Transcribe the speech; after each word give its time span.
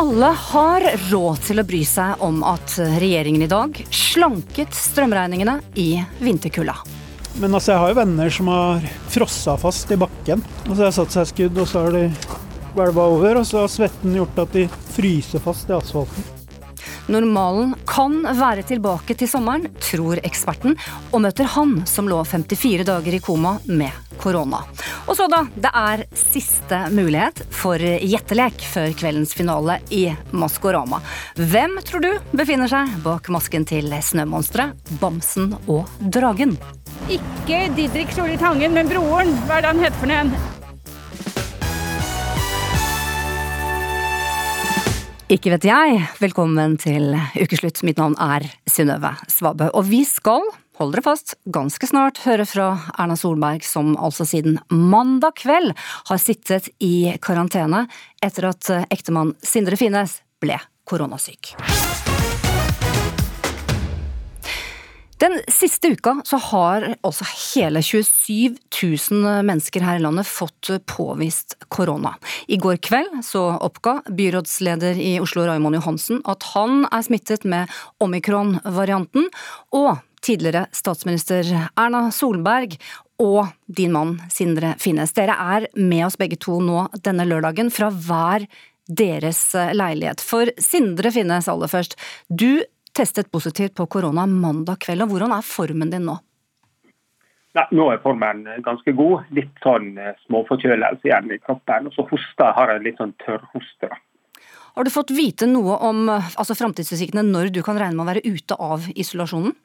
Alle 0.00 0.30
har 0.32 0.84
råd 1.10 1.42
til 1.44 1.60
å 1.60 1.64
bry 1.68 1.82
seg 1.84 2.22
om 2.24 2.38
at 2.48 2.72
regjeringen 3.02 3.42
i 3.44 3.48
dag 3.50 3.74
slanket 3.92 4.72
strømregningene 4.72 5.58
i 5.76 5.90
vinterkulda. 6.24 6.78
Men 7.42 7.52
altså, 7.52 7.74
jeg 7.74 7.82
har 7.82 7.92
jo 7.92 7.98
venner 7.98 8.32
som 8.32 8.48
har 8.48 8.86
frossa 9.12 9.58
fast 9.60 9.92
i 9.92 10.00
bakken. 10.00 10.40
Og 10.70 10.72
så 10.72 10.86
har 10.86 10.96
satt 10.96 11.12
seg 11.18 11.28
skudd, 11.34 11.60
og 11.60 11.68
så 11.68 11.84
har 11.84 11.98
de 11.98 12.06
hvelva 12.78 13.10
over, 13.12 13.42
og 13.42 13.48
så 13.50 13.66
har 13.66 13.72
svetten 13.76 14.16
gjort 14.16 14.40
at 14.40 14.56
de 14.56 14.64
fryser 14.96 15.44
fast 15.44 15.68
i 15.68 15.76
asfalten. 15.76 16.39
Normalen 17.10 17.72
kan 17.90 18.20
være 18.22 18.62
tilbake 18.68 19.16
til 19.18 19.26
sommeren, 19.26 19.66
tror 19.82 20.20
eksperten, 20.22 20.76
og 21.10 21.24
møter 21.24 21.48
han 21.56 21.80
som 21.90 22.06
lå 22.06 22.20
54 22.22 22.86
dager 22.86 23.16
i 23.16 23.20
koma 23.24 23.56
med 23.66 23.90
korona. 24.20 24.60
Og 25.08 25.16
så 25.18 25.26
da, 25.32 25.40
det 25.58 25.72
er 25.74 26.04
siste 26.14 26.78
mulighet 26.94 27.42
for 27.50 27.82
gjettelek 27.82 28.62
før 28.62 28.94
kveldens 29.02 29.34
finale 29.34 29.80
i 29.90 30.04
Maskorama. 30.30 31.02
Hvem 31.34 31.80
tror 31.88 32.06
du 32.06 32.10
befinner 32.30 32.70
seg 32.70 32.94
bak 33.02 33.32
masken 33.34 33.66
til 33.66 33.90
snømonsteret, 33.90 34.78
Bamsen 35.02 35.56
og 35.66 35.90
Dragen? 35.98 36.54
Ikke 37.10 37.64
Didrik 37.74 38.14
Solli 38.14 38.38
Tangen, 38.38 38.76
men 38.76 38.90
broren. 38.90 39.34
Hva 39.48 39.58
er 39.58 39.66
det 39.66 39.74
han 39.74 39.86
heter 39.88 40.02
for 40.04 40.14
noe? 40.14 40.59
Ikke 45.30 45.52
vet 45.52 45.62
jeg. 45.62 45.98
Velkommen 46.18 46.72
til 46.82 47.12
ukeslutt. 47.38 47.84
Mitt 47.86 48.00
navn 48.00 48.16
er 48.18 48.48
Synnøve 48.66 49.12
Svabø. 49.30 49.68
Og 49.78 49.86
vi 49.86 50.00
skal, 50.02 50.42
hold 50.80 50.90
dere 50.90 51.04
fast, 51.06 51.36
ganske 51.46 51.86
snart 51.86 52.18
høre 52.24 52.48
fra 52.50 52.72
Erna 52.98 53.14
Solberg, 53.14 53.62
som 53.62 53.92
altså 53.94 54.26
siden 54.26 54.58
mandag 54.74 55.38
kveld 55.38 55.70
har 56.10 56.18
sittet 56.18 56.66
i 56.82 57.12
karantene 57.22 57.84
etter 58.18 58.50
at 58.50 58.72
ektemann 58.90 59.36
Sindre 59.38 59.78
Finnes 59.78 60.18
ble 60.42 60.58
koronasyk. 60.90 61.54
Den 65.20 65.40
siste 65.52 65.88
uka 65.92 66.14
så 66.24 66.36
har 66.36 66.84
altså 67.04 67.26
hele 67.54 67.82
27 67.84 68.56
000 69.10 69.44
mennesker 69.44 69.84
her 69.84 69.98
i 69.98 70.02
landet 70.02 70.28
fått 70.28 70.70
påvist 70.88 71.58
korona. 71.68 72.14
I 72.48 72.56
går 72.56 72.80
kveld 72.80 73.18
så 73.26 73.42
oppga 73.60 73.98
byrådsleder 74.08 74.96
i 74.96 75.18
Oslo 75.20 75.44
Raymond 75.44 75.76
Johansen 75.76 76.22
at 76.24 76.48
han 76.54 76.86
er 76.88 77.04
smittet 77.04 77.44
med 77.44 77.68
omikron-varianten, 78.00 79.28
og 79.76 80.00
tidligere 80.24 80.66
statsminister 80.72 81.44
Erna 81.68 82.06
Solberg 82.16 82.78
og 83.20 83.52
din 83.68 83.92
mann 83.92 84.16
Sindre 84.32 84.72
Finnes. 84.80 85.12
Dere 85.12 85.36
er 85.36 85.68
med 85.76 86.06
oss 86.08 86.16
begge 86.20 86.40
to 86.40 86.62
nå 86.64 86.88
denne 87.04 87.28
lørdagen 87.28 87.68
fra 87.68 87.92
hver 87.92 88.48
deres 88.88 89.50
leilighet. 89.76 90.24
For 90.24 90.48
Sindre 90.56 91.12
Finnes 91.12 91.48
aller 91.52 91.68
først, 91.68 92.00
du 92.32 92.64
testet 92.96 93.30
positivt 93.32 93.76
på 93.78 93.86
korona 93.86 94.26
mandag 94.26 94.80
kveld. 94.84 95.04
og 95.04 95.14
Hvordan 95.14 95.34
er 95.36 95.46
formen 95.46 95.92
din 95.92 96.06
nå? 96.08 96.18
Nei, 97.58 97.64
nå 97.74 97.88
er 97.90 98.02
formen 98.02 98.44
ganske 98.62 98.94
god. 98.94 99.30
Litt 99.34 99.64
sånn 99.64 99.96
eh, 99.98 100.14
småforkjølelse 100.26 101.08
igjen 101.08 101.32
i 101.34 101.40
kroppen. 101.42 101.88
Og 101.90 101.96
så 101.96 102.06
hoster 102.10 102.54
har 102.56 102.74
jeg 102.74 102.86
litt 102.86 103.02
sånn 103.02 103.16
tørrhoste. 103.24 103.90
Har 104.76 104.86
du 104.86 104.92
fått 104.94 105.10
vite 105.10 105.48
noe 105.50 105.80
om 105.82 106.04
altså, 106.12 106.54
framtidsutsiktene 106.54 107.26
når 107.26 107.50
du 107.54 107.58
kan 107.66 107.78
regne 107.80 107.98
med 107.98 108.06
å 108.06 108.10
være 108.12 108.28
ute 108.28 108.54
av 108.54 108.86
isolasjonen? 108.94 109.56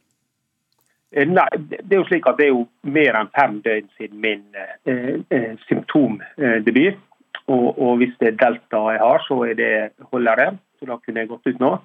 Eh, 1.15 1.27
nei, 1.27 1.47
det 1.69 1.93
er 1.93 2.01
jo 2.01 2.07
slik 2.09 2.27
at 2.27 2.39
det 2.39 2.49
er 2.49 2.53
jo 2.53 2.65
mer 2.91 3.15
enn 3.19 3.31
fem 3.35 3.59
døgn 3.65 3.91
siden 3.95 4.21
min 4.23 4.41
eh, 4.59 5.19
eh, 5.31 5.51
symptomdebut. 5.69 7.01
Og, 7.45 7.67
og, 7.77 7.99
hvis 8.01 8.15
det 8.19 8.31
er 8.31 8.39
delta 8.41 8.79
jeg 8.95 9.01
har, 9.03 9.21
så 9.27 9.37
er 9.45 9.57
det 9.59 9.73
holder 10.11 10.41
det. 10.41 10.47
Så 10.79 10.89
da 10.89 10.97
kunne 10.97 11.21
jeg 11.21 11.29
gått 11.29 11.51
ut 11.51 11.61
nå. 11.61 11.75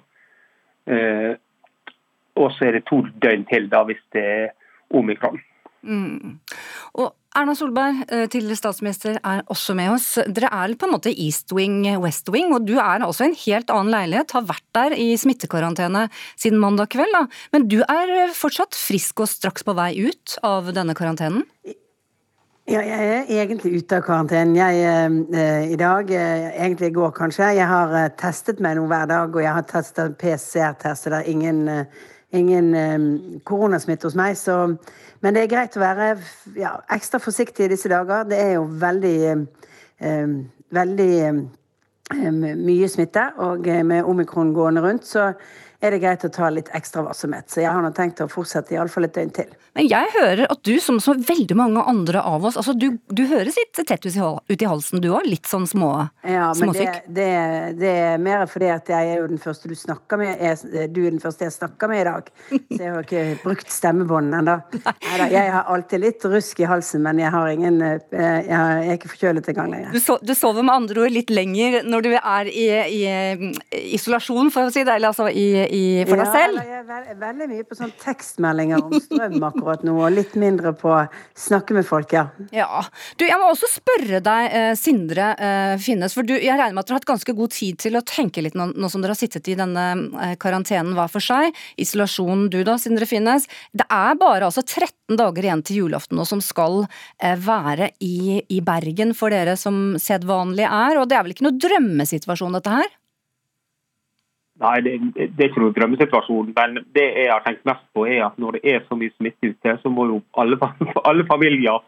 Eh, 0.89 1.33
og 2.39 2.51
så 2.55 2.67
er 2.67 2.77
det 2.77 2.87
to 2.89 3.03
døgn 3.23 3.45
til 3.49 3.67
da 3.71 3.83
hvis 3.87 4.01
det 4.15 4.25
er 4.25 4.51
omikron. 4.97 5.41
Mm. 5.81 6.37
Og 7.01 7.09
Erna 7.31 7.53
Solberg, 7.55 8.03
eh, 8.11 8.25
tidligere 8.27 8.59
statsminister, 8.59 9.17
er 9.23 9.41
også 9.49 9.73
med 9.75 9.93
oss. 9.93 10.07
Dere 10.27 10.49
er 10.51 10.75
på 10.75 10.85
en 10.85 10.93
måte 10.93 11.13
East 11.15 11.51
Wing, 11.55 11.85
West 12.03 12.27
Wing, 12.29 12.53
og 12.53 12.67
du 12.67 12.75
er 12.75 12.99
altså 12.99 13.23
i 13.23 13.31
en 13.31 13.39
helt 13.45 13.71
annen 13.71 13.93
leilighet. 13.93 14.35
Har 14.35 14.49
vært 14.49 14.67
der 14.75 14.97
i 14.99 15.15
smittekarantene 15.15 16.09
siden 16.35 16.59
mandag 16.59 16.91
kveld. 16.91 17.13
Da. 17.15 17.27
Men 17.53 17.67
du 17.71 17.81
er 17.81 18.33
fortsatt 18.35 18.75
frisk 18.75 19.23
og 19.23 19.31
straks 19.31 19.63
på 19.63 19.75
vei 19.77 19.93
ut 20.09 20.37
av 20.43 20.73
denne 20.75 20.93
karantenen? 20.93 21.47
Ja, 22.69 22.79
jeg 22.85 23.07
er 23.09 23.41
egentlig 23.41 23.79
ute 23.81 23.97
av 23.97 24.03
karantenen. 24.05 24.55
Jeg, 24.55 24.81
eh, 25.33 25.71
I 25.73 25.75
dag, 25.75 26.11
eh, 26.11 26.65
egentlig 26.65 26.87
i 26.87 26.93
går 26.93 27.09
kanskje, 27.11 27.43
jeg 27.55 27.67
har 27.67 27.93
eh, 27.95 28.09
testet 28.17 28.59
meg 28.59 28.75
noe 28.77 28.87
hver 28.87 29.07
dag, 29.09 29.35
og 29.35 29.41
jeg 29.41 29.53
har 29.53 29.65
testet 29.65 30.13
PCR-test, 30.21 31.09
det 31.09 31.13
er 31.13 31.29
ingen, 31.31 31.67
eh, 31.67 31.85
ingen 32.31 32.75
eh, 32.75 33.39
koronasmitte 33.43 34.05
hos 34.05 34.15
meg. 34.15 34.37
Så, 34.37 34.77
men 35.21 35.33
det 35.33 35.43
er 35.43 35.49
greit 35.55 35.75
å 35.75 35.81
være 35.81 36.11
ja, 36.55 36.75
ekstra 36.93 37.19
forsiktig 37.19 37.65
i 37.65 37.71
disse 37.73 37.89
dager. 37.89 38.29
Det 38.29 38.37
er 38.37 38.53
jo 38.53 38.67
veldig, 38.69 39.17
eh, 39.99 40.27
veldig 40.69 41.49
mye 42.61 42.87
smitte, 42.87 43.25
og 43.37 43.65
med 43.65 44.03
omikron 44.03 44.53
gående 44.53 44.81
rundt. 44.85 45.05
så 45.07 45.33
er 45.81 45.95
det 45.95 46.01
greit 46.03 46.23
å 46.25 46.29
ta 46.33 46.49
litt 46.53 46.69
ekstra 46.77 47.03
varsomhet. 47.05 47.49
Så 47.49 47.63
jeg 47.63 47.71
har 47.73 47.81
nå 47.81 47.89
tenkt 47.97 48.21
å 48.21 48.27
fortsette 48.29 48.75
iallfall 48.75 49.07
et 49.07 49.15
døgn 49.17 49.33
til. 49.33 49.49
Men 49.77 49.87
jeg 49.87 50.11
hører 50.13 50.43
at 50.51 50.61
du, 50.67 50.73
som 50.83 50.99
så 51.01 51.15
veldig 51.15 51.55
mange 51.57 51.83
andre 51.87 52.21
av 52.27 52.43
oss, 52.45 52.57
altså 52.59 52.75
du, 52.77 52.89
du 53.07 53.23
høres 53.29 53.57
litt 53.57 53.73
tett 53.87 54.05
ut 54.05 54.11
i, 54.11 54.67
halsen 54.67 55.01
du 55.01 55.09
òg? 55.13 55.25
Litt 55.31 55.47
sånn 55.49 55.65
små, 55.69 55.91
ja? 56.27 56.49
Men 56.59 56.73
det, 56.75 56.87
det, 57.07 57.27
det, 57.79 57.93
er 58.11 58.21
mer 58.21 58.43
fordi 58.51 58.69
at 58.73 58.91
jeg 58.91 59.13
er 59.13 59.21
jo 59.21 59.29
den 59.31 59.41
første 59.41 59.71
du 59.71 59.75
snakker 59.77 60.19
med. 60.19 60.43
Jeg, 60.43 60.89
du 60.91 61.01
er 61.05 61.13
den 61.13 61.21
første 61.23 61.47
jeg 61.47 61.55
snakker 61.55 61.91
med 61.91 62.03
i 62.03 62.07
dag. 62.09 62.29
Så 62.51 62.79
jeg 62.81 62.91
har 62.91 63.07
ikke 63.07 63.23
brukt 63.45 63.71
stemmebåndene 63.71 64.41
ennå. 64.41 64.57
Jeg 65.31 65.51
har 65.53 65.67
alltid 65.71 66.01
litt 66.01 66.23
rusk 66.27 66.59
i 66.59 66.65
halsen, 66.67 67.01
men 67.05 67.19
jeg 67.21 67.29
har 67.31 67.49
ingen 67.49 67.77
eh, 67.85 67.99
Jeg, 68.11 68.57
er 68.57 68.95
ikke 68.95 69.11
forkjølet 69.13 69.47
engang 69.51 69.69
lenger. 69.71 69.93
Du, 69.93 69.99
so, 70.03 70.17
du 70.21 70.33
sover 70.35 70.65
med 70.65 70.73
andre 70.73 71.03
ord 71.05 71.13
litt 71.13 71.31
lenger 71.31 71.85
når 71.87 72.05
du 72.05 72.09
er 72.17 72.49
i, 72.49 72.65
i, 72.97 73.01
i 73.71 73.81
isolasjon, 73.95 74.51
for 74.53 74.67
å 74.67 74.73
si 74.73 74.83
det, 74.83 74.95
eller 74.97 75.11
altså 75.11 75.29
i 75.29 75.45
i, 75.71 76.03
for 76.07 76.19
deg 76.19 76.29
selv? 76.33 76.59
Ja, 76.59 76.65
jeg 76.67 76.81
er 76.81 76.87
veld, 76.89 77.11
veldig 77.21 77.47
mye 77.51 77.65
på 77.67 77.77
sånn 77.79 77.93
tekstmeldinger 78.01 78.83
om 78.83 78.95
strøm 78.99 79.45
akkurat 79.47 79.85
nå, 79.87 79.95
og 80.03 80.13
litt 80.13 80.35
mindre 80.39 80.73
på 80.77 80.93
snakke 81.37 81.75
med 81.77 81.87
folk, 81.87 82.11
ja. 82.15 82.25
ja. 82.55 82.83
Du, 83.19 83.25
jeg 83.27 83.39
må 83.39 83.47
også 83.51 83.69
spørre 83.71 84.19
deg, 84.23 84.47
eh, 84.57 84.71
Sindre 84.79 85.31
eh, 85.37 85.75
Finnes, 85.81 86.15
for 86.17 86.27
du, 86.27 86.35
jeg 86.35 86.57
regner 86.59 86.75
med 86.75 86.83
at 86.83 86.91
dere 86.91 86.97
har 86.97 87.03
hatt 87.03 87.11
ganske 87.13 87.35
god 87.37 87.55
tid 87.55 87.79
til 87.83 87.99
å 87.99 88.03
tenke 88.07 88.43
litt 88.43 88.57
nå, 88.59 88.71
nå 88.75 88.91
som 88.91 89.03
dere 89.03 89.15
har 89.15 89.21
sittet 89.21 89.47
i 89.51 89.57
denne 89.59 89.87
eh, 90.25 90.35
karantenen 90.41 90.95
hver 90.97 91.11
for 91.11 91.23
seg. 91.23 91.55
Isolasjon 91.81 92.49
du 92.51 92.61
da, 92.67 92.77
Sindre 92.81 93.07
Finnes. 93.09 93.47
Det 93.71 93.87
er 93.87 94.19
bare 94.19 94.49
altså 94.49 94.65
13 94.65 95.19
dager 95.19 95.47
igjen 95.47 95.63
til 95.67 95.83
julaften 95.83 96.19
nå 96.19 96.25
som 96.27 96.41
skal 96.43 96.85
være 97.19 97.91
i, 98.03 98.41
i 98.51 98.61
Bergen 98.65 99.11
for 99.17 99.33
dere 99.33 99.57
som 99.59 99.97
sedvanlig 99.99 100.65
er, 100.67 100.99
og 100.99 101.09
det 101.09 101.17
er 101.17 101.25
vel 101.25 101.35
ikke 101.35 101.45
noe 101.47 101.59
drømmesituasjon 101.61 102.57
dette 102.57 102.73
her? 102.73 102.89
Nei, 104.61 104.75
det, 104.85 104.91
det, 105.17 105.39
er 105.39 105.47
ikke 105.49 105.63
noen 105.63 105.73
drømmesituasjon. 105.77 106.51
Men 106.57 106.83
det 106.93 107.07
jeg 107.07 107.31
har 107.31 107.41
tenkt 107.45 107.65
mest 107.65 107.85
på, 107.95 108.05
er 108.05 108.27
at 108.27 108.37
når 108.41 108.59
det 108.59 108.75
er 108.75 108.83
så 108.85 108.97
mye 108.99 109.13
smitte 109.15 109.53
ute, 109.53 109.77
så 109.81 109.89
må 109.93 110.05
jo 110.11 110.21
alle, 110.37 110.59
alle 111.09 111.25
familier 111.29 111.81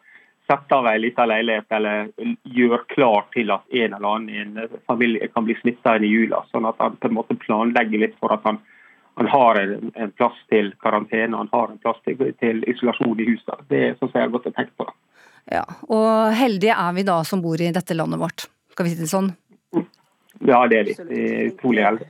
sette 0.50 0.75
av 0.75 0.88
en 0.89 1.01
liten 1.01 1.29
leilighet 1.29 1.72
eller 1.78 2.09
gjøre 2.44 2.81
klar 2.91 3.28
til 3.35 3.51
at 3.53 3.63
en 3.69 3.94
eller 3.95 4.09
annen 4.09 4.80
familie 4.89 5.30
kan 5.31 5.45
bli 5.47 5.56
smitta 5.62 5.95
inn 5.97 6.07
i 6.07 6.12
jula. 6.12 6.42
Sånn 6.51 6.68
at 6.68 6.81
han 6.83 6.97
på 7.00 7.12
en 7.12 7.15
måte 7.19 7.38
planlegger 7.39 8.01
litt 8.01 8.18
for 8.19 8.33
at 8.36 8.44
han, 8.50 8.59
han 9.21 9.30
har 9.31 9.62
en, 9.62 9.94
en, 9.94 10.12
plass 10.18 10.42
til 10.51 10.74
karantene 10.83 11.38
han 11.38 11.51
har 11.53 11.71
en 11.71 11.80
plass 11.83 12.01
til, 12.03 12.19
til 12.42 12.65
isolasjon 12.68 13.21
i 13.21 13.30
huset. 13.30 13.63
Det 13.69 13.83
er 13.86 13.95
sånn 14.00 14.09
som 14.09 14.19
jeg 14.19 14.27
har 14.27 14.33
gått 14.33 14.50
og 14.51 14.57
tenkt 14.57 14.75
på. 14.81 14.89
Ja, 15.51 15.63
Og 15.92 16.33
heldige 16.39 16.75
er 16.80 16.92
vi 16.97 17.06
da 17.07 17.21
som 17.27 17.42
bor 17.44 17.62
i 17.62 17.71
dette 17.75 17.95
landet 17.95 18.19
vårt, 18.19 18.47
skal 18.74 18.88
vi 18.88 18.94
si 18.95 19.03
det 19.03 19.12
sånn? 19.12 19.31
Ja, 20.44 20.65
det 20.68 20.80
er 20.80 20.89
litt 20.89 21.01
utrolig 21.53 21.86
heldig. 21.86 22.09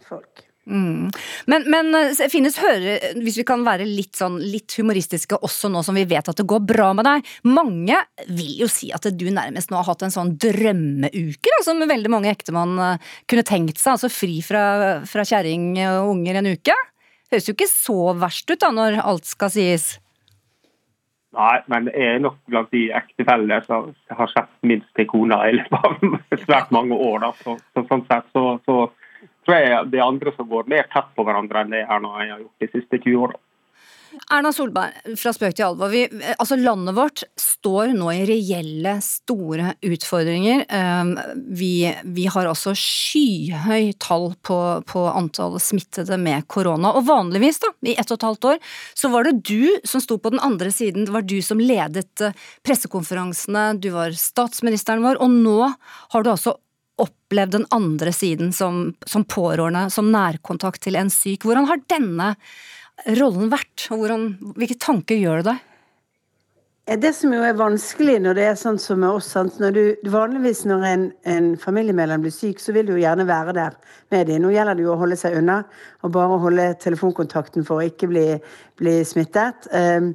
Mm. 0.64 1.10
Men, 1.52 1.66
men 1.68 1.96
eh, 1.98 2.22
Finnes 2.32 2.56
hører, 2.62 3.18
hvis 3.20 3.36
vi 3.42 3.44
kan 3.48 3.66
være 3.66 3.84
litt, 3.84 4.14
sånn, 4.16 4.38
litt 4.40 4.72
humoristiske 4.80 5.36
også 5.44 5.68
nå 5.68 5.82
som 5.84 5.98
vi 6.00 6.06
vet 6.08 6.30
at 6.32 6.40
det 6.40 6.46
går 6.48 6.62
bra 6.64 6.94
med 6.96 7.04
deg 7.04 7.34
Mange 7.52 7.98
vil 8.30 8.62
jo 8.62 8.70
si 8.72 8.88
at 8.96 9.10
du 9.12 9.26
nærmest 9.28 9.74
nå 9.74 9.82
har 9.82 9.90
hatt 9.90 10.06
en 10.08 10.14
sånn 10.14 10.32
drømmeuke, 10.40 11.52
da, 11.52 11.60
som 11.68 11.84
veldig 11.84 12.14
mange 12.14 12.32
ektemann 12.32 12.80
eh, 12.80 13.12
kunne 13.28 13.44
tenkt 13.48 13.82
seg. 13.82 13.98
Altså 13.98 14.12
fri 14.14 14.40
fra, 14.46 14.64
fra 15.10 15.28
kjerring 15.28 15.74
og 15.90 16.14
unger 16.14 16.40
en 16.40 16.54
uke. 16.56 16.78
Høres 17.34 17.50
jo 17.50 17.58
ikke 17.58 17.70
så 17.72 18.00
verst 18.24 18.50
ut 18.54 18.64
da, 18.64 18.72
når 18.72 19.02
alt 19.04 19.28
skal 19.28 19.52
sies. 19.52 19.88
Nei, 21.34 21.56
men 21.72 21.88
jeg 21.90 22.16
er 22.16 22.20
nok 22.22 22.36
blant 22.50 22.70
de 22.74 22.84
ektefellene 22.94 23.58
som 23.66 23.88
har 24.14 24.30
sett 24.36 24.52
minst 24.70 24.90
til 24.98 25.08
kona 25.10 25.40
i 25.50 25.56
løpet 25.58 25.88
av 25.90 26.20
svært 26.46 26.74
mange 26.76 26.98
år. 26.98 27.24
Da. 27.24 27.32
Så, 27.42 27.56
så, 27.74 27.86
sånn 27.90 28.06
sett 28.10 28.30
så, 28.36 28.44
så 28.68 28.78
tror 29.46 29.60
jeg 29.60 29.90
det 29.92 30.00
er 30.00 30.06
andre 30.06 30.36
som 30.38 30.50
går 30.50 30.70
mer 30.72 30.88
tett 30.94 31.10
på 31.18 31.26
hverandre 31.28 31.64
enn 31.64 31.74
det 31.74 31.84
Erna 31.86 32.14
har 32.18 32.30
gjort 32.36 32.64
de 32.66 32.72
siste 32.74 33.00
20 33.04 33.26
åra. 33.28 33.40
Erna 34.32 34.52
Solberg, 34.54 34.94
fra 35.18 35.32
spøk 35.34 35.56
til 35.58 35.66
alvor. 35.66 35.92
Vi, 35.94 36.04
altså 36.38 36.58
landet 36.60 36.96
vårt 36.98 37.24
står 37.40 37.94
nå 37.98 38.12
i 38.14 38.26
reelle, 38.28 38.96
store 39.04 39.74
utfordringer. 39.86 40.66
Ehm, 40.74 41.16
vi, 41.58 41.90
vi 42.16 42.28
har 42.32 42.50
også 42.50 42.76
skyhøy 42.78 43.94
tall 44.04 44.32
på, 44.46 44.60
på 44.90 45.06
antall 45.10 45.58
smittede 45.62 46.18
med 46.22 46.48
korona. 46.52 46.94
Og 46.98 47.08
vanligvis, 47.10 47.62
da, 47.64 47.74
i 47.90 47.96
ett 47.98 48.12
og 48.12 48.20
et 48.20 48.28
halvt 48.30 48.50
år, 48.54 48.62
så 48.98 49.12
var 49.14 49.28
det 49.28 49.40
du 49.50 49.74
som 49.88 50.04
sto 50.04 50.20
på 50.22 50.34
den 50.34 50.44
andre 50.44 50.72
siden. 50.74 51.08
Det 51.08 51.16
var 51.16 51.26
du 51.26 51.40
som 51.46 51.62
ledet 51.62 52.26
eh, 52.26 52.38
pressekonferansene, 52.66 53.72
du 53.82 53.90
var 53.96 54.14
statsministeren 54.18 55.04
vår, 55.06 55.22
og 55.24 55.34
nå 55.34 55.58
har 56.14 56.24
du 56.24 56.34
altså 56.34 56.58
opplevd 57.02 57.58
den 57.58 57.68
andre 57.74 58.14
siden 58.14 58.54
som, 58.54 58.94
som 59.10 59.26
pårørende, 59.26 59.88
som 59.94 60.12
nærkontakt 60.14 60.84
til 60.86 60.98
en 61.00 61.12
syk. 61.14 61.48
Hvordan 61.48 61.70
har 61.70 61.82
denne 61.92 62.34
rollen 63.18 63.50
vært, 63.54 63.88
og 63.90 64.04
hvordan, 64.04 64.28
hvilke 64.58 64.78
tanker 64.82 65.18
gjør 65.18 65.42
det 65.42 65.54
deg? 65.54 65.70
Det 66.84 67.14
som 67.16 67.32
jo 67.32 67.40
er 67.48 67.54
vanskelig 67.56 68.18
når 68.20 68.36
det 68.36 68.44
er 68.44 68.58
sånn 68.60 68.76
som 68.82 68.98
med 69.00 69.16
oss 69.16 69.30
når 69.40 69.72
du, 69.72 70.10
Vanligvis 70.12 70.66
når 70.68 70.82
en, 70.84 71.06
en 71.24 71.46
familiemedlem 71.56 72.26
blir 72.26 72.34
syk, 72.36 72.60
så 72.60 72.74
vil 72.76 72.90
du 72.90 72.92
jo 72.92 73.00
gjerne 73.00 73.24
være 73.24 73.54
der 73.56 73.78
med 74.12 74.28
dem. 74.28 74.42
Nå 74.44 74.52
gjelder 74.52 74.76
det 74.76 74.84
jo 74.84 74.92
å 74.92 74.98
holde 75.00 75.16
seg 75.16 75.38
unna 75.40 75.62
og 76.04 76.12
bare 76.12 76.42
holde 76.44 76.66
telefonkontakten 76.84 77.64
for 77.64 77.80
å 77.80 77.88
ikke 77.88 78.12
bli, 78.12 78.26
bli 78.84 78.98
smittet. 79.08 79.70
Um, 79.72 80.12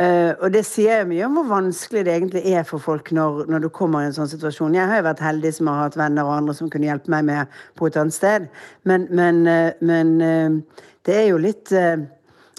uh, 0.00 0.32
og 0.40 0.56
det 0.56 0.64
sier 0.64 1.02
jo 1.02 1.12
mye 1.12 1.28
om 1.28 1.36
hvor 1.36 1.52
vanskelig 1.52 2.06
det 2.08 2.16
egentlig 2.16 2.46
er 2.48 2.64
for 2.64 2.80
folk 2.80 3.12
når, 3.12 3.44
når, 3.52 3.68
du 3.68 3.70
kommer 3.76 4.00
i 4.00 4.08
en 4.08 4.16
sånn 4.16 4.32
situasjon. 4.32 4.80
Jeg 4.80 4.88
har 4.88 5.04
jo 5.04 5.08
vært 5.10 5.24
heldig 5.28 5.52
som 5.58 5.68
har 5.68 5.84
hatt 5.84 6.00
venner 6.00 6.24
og 6.24 6.38
andre 6.38 6.56
som 6.56 6.72
kunne 6.72 6.88
hjelpe 6.88 7.12
meg 7.12 7.28
med 7.28 7.60
på 7.76 7.92
et 7.92 8.00
annet 8.00 8.16
sted. 8.16 8.48
Men, 8.88 9.04
men, 9.12 9.44
uh, 9.44 9.68
men 9.84 10.16
uh, 10.24 10.84
det 11.04 11.20
er 11.20 11.28
jo 11.34 11.44
litt 11.44 11.76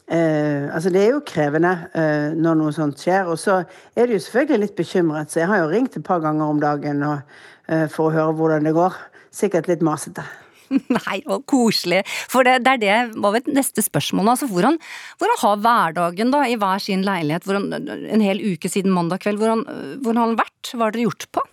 Eh, 0.08 0.72
altså 0.72 0.90
Det 0.90 1.02
er 1.04 1.10
jo 1.12 1.24
krevende 1.28 1.74
eh, 1.92 2.32
når 2.32 2.60
noe 2.62 2.74
sånt 2.76 3.02
skjer. 3.02 3.28
Og 3.28 3.40
så 3.42 3.60
er 3.96 4.08
du 4.08 4.16
jo 4.16 4.24
selvfølgelig 4.24 4.64
litt 4.64 4.80
bekymret, 4.80 5.32
så 5.32 5.44
jeg 5.44 5.52
har 5.52 5.64
jo 5.64 5.72
ringt 5.74 5.98
et 6.00 6.08
par 6.08 6.24
ganger 6.24 6.48
om 6.48 6.62
dagen 6.64 7.04
og, 7.04 7.40
eh, 7.68 7.88
for 7.92 8.08
å 8.08 8.16
høre 8.16 8.36
hvordan 8.38 8.68
det 8.70 8.76
går. 8.78 8.96
Sikkert 9.36 9.68
litt 9.68 9.84
masete. 9.86 10.24
Nei, 10.98 11.20
og 11.32 11.46
koselig. 11.48 12.02
For 12.32 12.48
det, 12.48 12.62
det 12.64 12.78
er 12.78 12.82
det 12.84 13.20
var 13.24 13.36
vel 13.36 13.52
neste 13.56 13.84
spørsmål. 13.84 14.32
Altså, 14.34 14.50
hvordan, 14.52 14.80
hvordan 15.20 15.44
har 15.44 15.62
hverdagen 15.68 16.34
da 16.34 16.44
i 16.48 16.58
hver 16.60 16.84
sin 16.84 17.06
leilighet 17.08 17.48
hvordan, 17.48 17.92
en 18.16 18.24
hel 18.24 18.42
uke 18.44 18.72
siden 18.72 18.96
mandag 18.96 19.24
kveld, 19.24 19.40
hvordan, 19.44 19.64
hvordan 20.04 20.24
har 20.24 20.34
den 20.34 20.42
vært? 20.42 20.74
Hva 20.74 20.88
har 20.88 20.96
dere 20.96 21.08
gjort 21.08 21.30
på? 21.36 21.48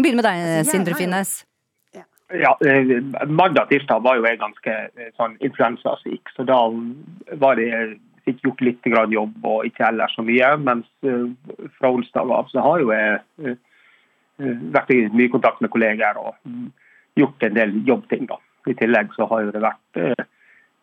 Begynner 0.00 0.22
med 0.22 0.26
deg, 0.30 0.42
altså, 0.46 0.74
Sindre 0.74 0.98
Finnes. 0.98 1.38
Ja, 2.32 2.58
eh, 2.66 3.02
Mandag 3.26 3.68
tirsdag 3.68 4.00
var 4.00 4.16
jo 4.16 4.26
jeg 4.26 4.38
ganske 4.38 4.74
eh, 4.86 5.10
sånn 5.18 5.34
influensasyk, 5.42 6.30
så 6.36 6.46
da 6.46 6.58
var 7.42 7.58
det 7.58 7.98
fikk 8.28 8.44
gjort 8.44 8.62
litt 8.62 8.86
jobb 8.86 9.46
og 9.48 9.64
ikke 9.66 9.88
ellers 9.88 10.14
så 10.14 10.22
mye. 10.22 10.50
Mens 10.62 10.86
eh, 11.02 11.26
fra 11.78 11.90
onsdag 11.90 12.30
av 12.30 12.50
så 12.52 12.62
har 12.62 12.84
jo 12.84 12.92
jeg 12.94 13.56
vært 14.72 14.92
i 14.94 15.02
mye 15.12 15.28
kontakt 15.28 15.60
med 15.60 15.72
kolleger 15.72 16.16
og 16.16 16.36
gjort 17.18 17.42
en 17.42 17.56
del 17.58 17.74
jobbting. 17.84 18.28
da. 18.30 18.38
I 18.70 18.76
tillegg 18.78 19.10
så 19.16 19.26
har 19.28 19.42
jo 19.44 19.50
det 19.52 19.60
vært 19.60 20.28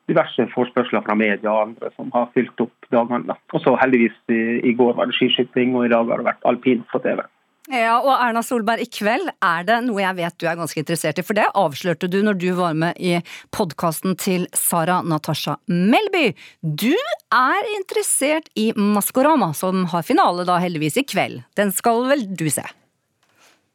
diverse 0.07 0.45
forspørsler 0.51 1.01
fra 1.01 1.15
media 1.17 1.49
og 1.49 1.63
andre 1.63 1.89
som 1.95 2.11
har 2.13 2.29
fylt 2.35 2.61
opp 2.61 2.91
dagene. 2.93 3.33
Og 3.53 3.63
så 3.63 3.73
heldigvis 3.81 4.19
i 4.29 4.75
går 4.77 4.93
var 4.99 5.09
det 5.09 5.17
skiskyting, 5.17 5.73
og 5.73 5.87
i 5.87 5.91
dag 5.95 6.05
har 6.05 6.21
det 6.21 6.29
vært 6.29 6.45
alpint 6.51 6.85
på 6.91 7.01
TV. 7.01 7.23
Ja, 7.67 7.97
og 7.99 8.13
Erna 8.15 8.39
Solberg, 8.47 8.79
i 8.79 8.87
kveld 8.87 9.27
er 9.43 9.65
det 9.67 9.81
noe 9.83 9.99
jeg 9.99 10.15
vet 10.21 10.35
du 10.39 10.45
er 10.47 10.55
ganske 10.55 10.79
interessert 10.79 11.17
i, 11.19 11.23
for 11.27 11.35
det 11.35 11.49
avslørte 11.51 12.07
du 12.07 12.21
når 12.23 12.37
du 12.39 12.47
var 12.55 12.77
med 12.79 12.95
i 12.95 13.17
podkasten 13.51 14.15
til 14.15 14.45
Sara 14.55 15.01
Natasha 15.03 15.57
Melby. 15.67 16.29
Du 16.63 16.93
er 17.35 17.69
interessert 17.75 18.47
i 18.55 18.69
Maskorama, 18.71 19.51
som 19.51 19.83
har 19.91 20.07
finale 20.07 20.47
da 20.47 20.61
heldigvis 20.63 21.01
i 21.01 21.03
kveld. 21.03 21.43
Den 21.59 21.75
skal 21.75 22.07
vel 22.07 22.23
du 22.39 22.47
se? 22.47 22.63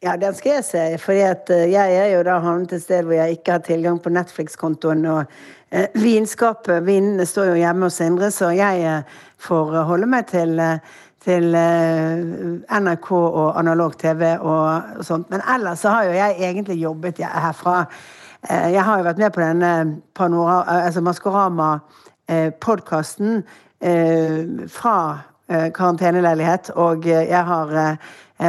Ja, 0.02 0.16
den 0.16 0.32
skal 0.40 0.56
jeg 0.56 0.66
se, 0.66 0.86
for 0.98 1.12
eh, 1.12 1.68
jeg 1.70 2.00
er 2.00 2.08
jo 2.14 2.24
da 2.26 2.40
havnet 2.42 2.72
et 2.72 2.82
sted 2.82 3.04
hvor 3.04 3.14
jeg 3.20 3.36
ikke 3.36 3.58
har 3.58 3.66
tilgang 3.68 4.00
på 4.02 4.10
Netflix-kontoen. 4.10 5.04
og 5.04 5.36
eh, 5.68 5.92
Vinskapet, 6.00 6.80
vinene 6.88 7.28
står 7.28 7.52
jo 7.52 7.60
hjemme 7.60 7.92
hos 7.92 8.00
Indre, 8.02 8.32
så 8.32 8.54
jeg 8.56 8.82
eh, 8.88 9.20
får 9.36 9.82
holde 9.92 10.08
meg 10.08 10.32
til 10.32 10.56
til 11.22 11.54
eh, 11.54 12.18
NRK 12.80 13.12
og 13.14 13.58
analog 13.58 13.98
TV 13.98 14.38
og 14.40 14.82
sånt. 15.06 15.30
Men 15.30 15.40
ellers 15.54 15.78
så 15.84 15.88
har 15.94 16.04
jo 16.08 16.12
jeg 16.16 16.36
egentlig 16.40 16.82
jobbet 16.82 17.18
herfra. 17.22 17.84
Eh, 18.48 18.68
jeg 18.74 18.82
har 18.86 18.98
jo 18.98 19.04
vært 19.06 19.20
med 19.22 19.30
på 19.34 19.44
denne 19.44 19.72
Panora, 20.18 20.58
altså 20.88 21.00
Maskorama-podkasten 21.06 23.30
eh, 23.82 24.40
fra 24.70 24.96
karanteneleilighet, 25.52 26.64
og 26.80 27.04
jeg 27.04 27.44
har 27.44 27.98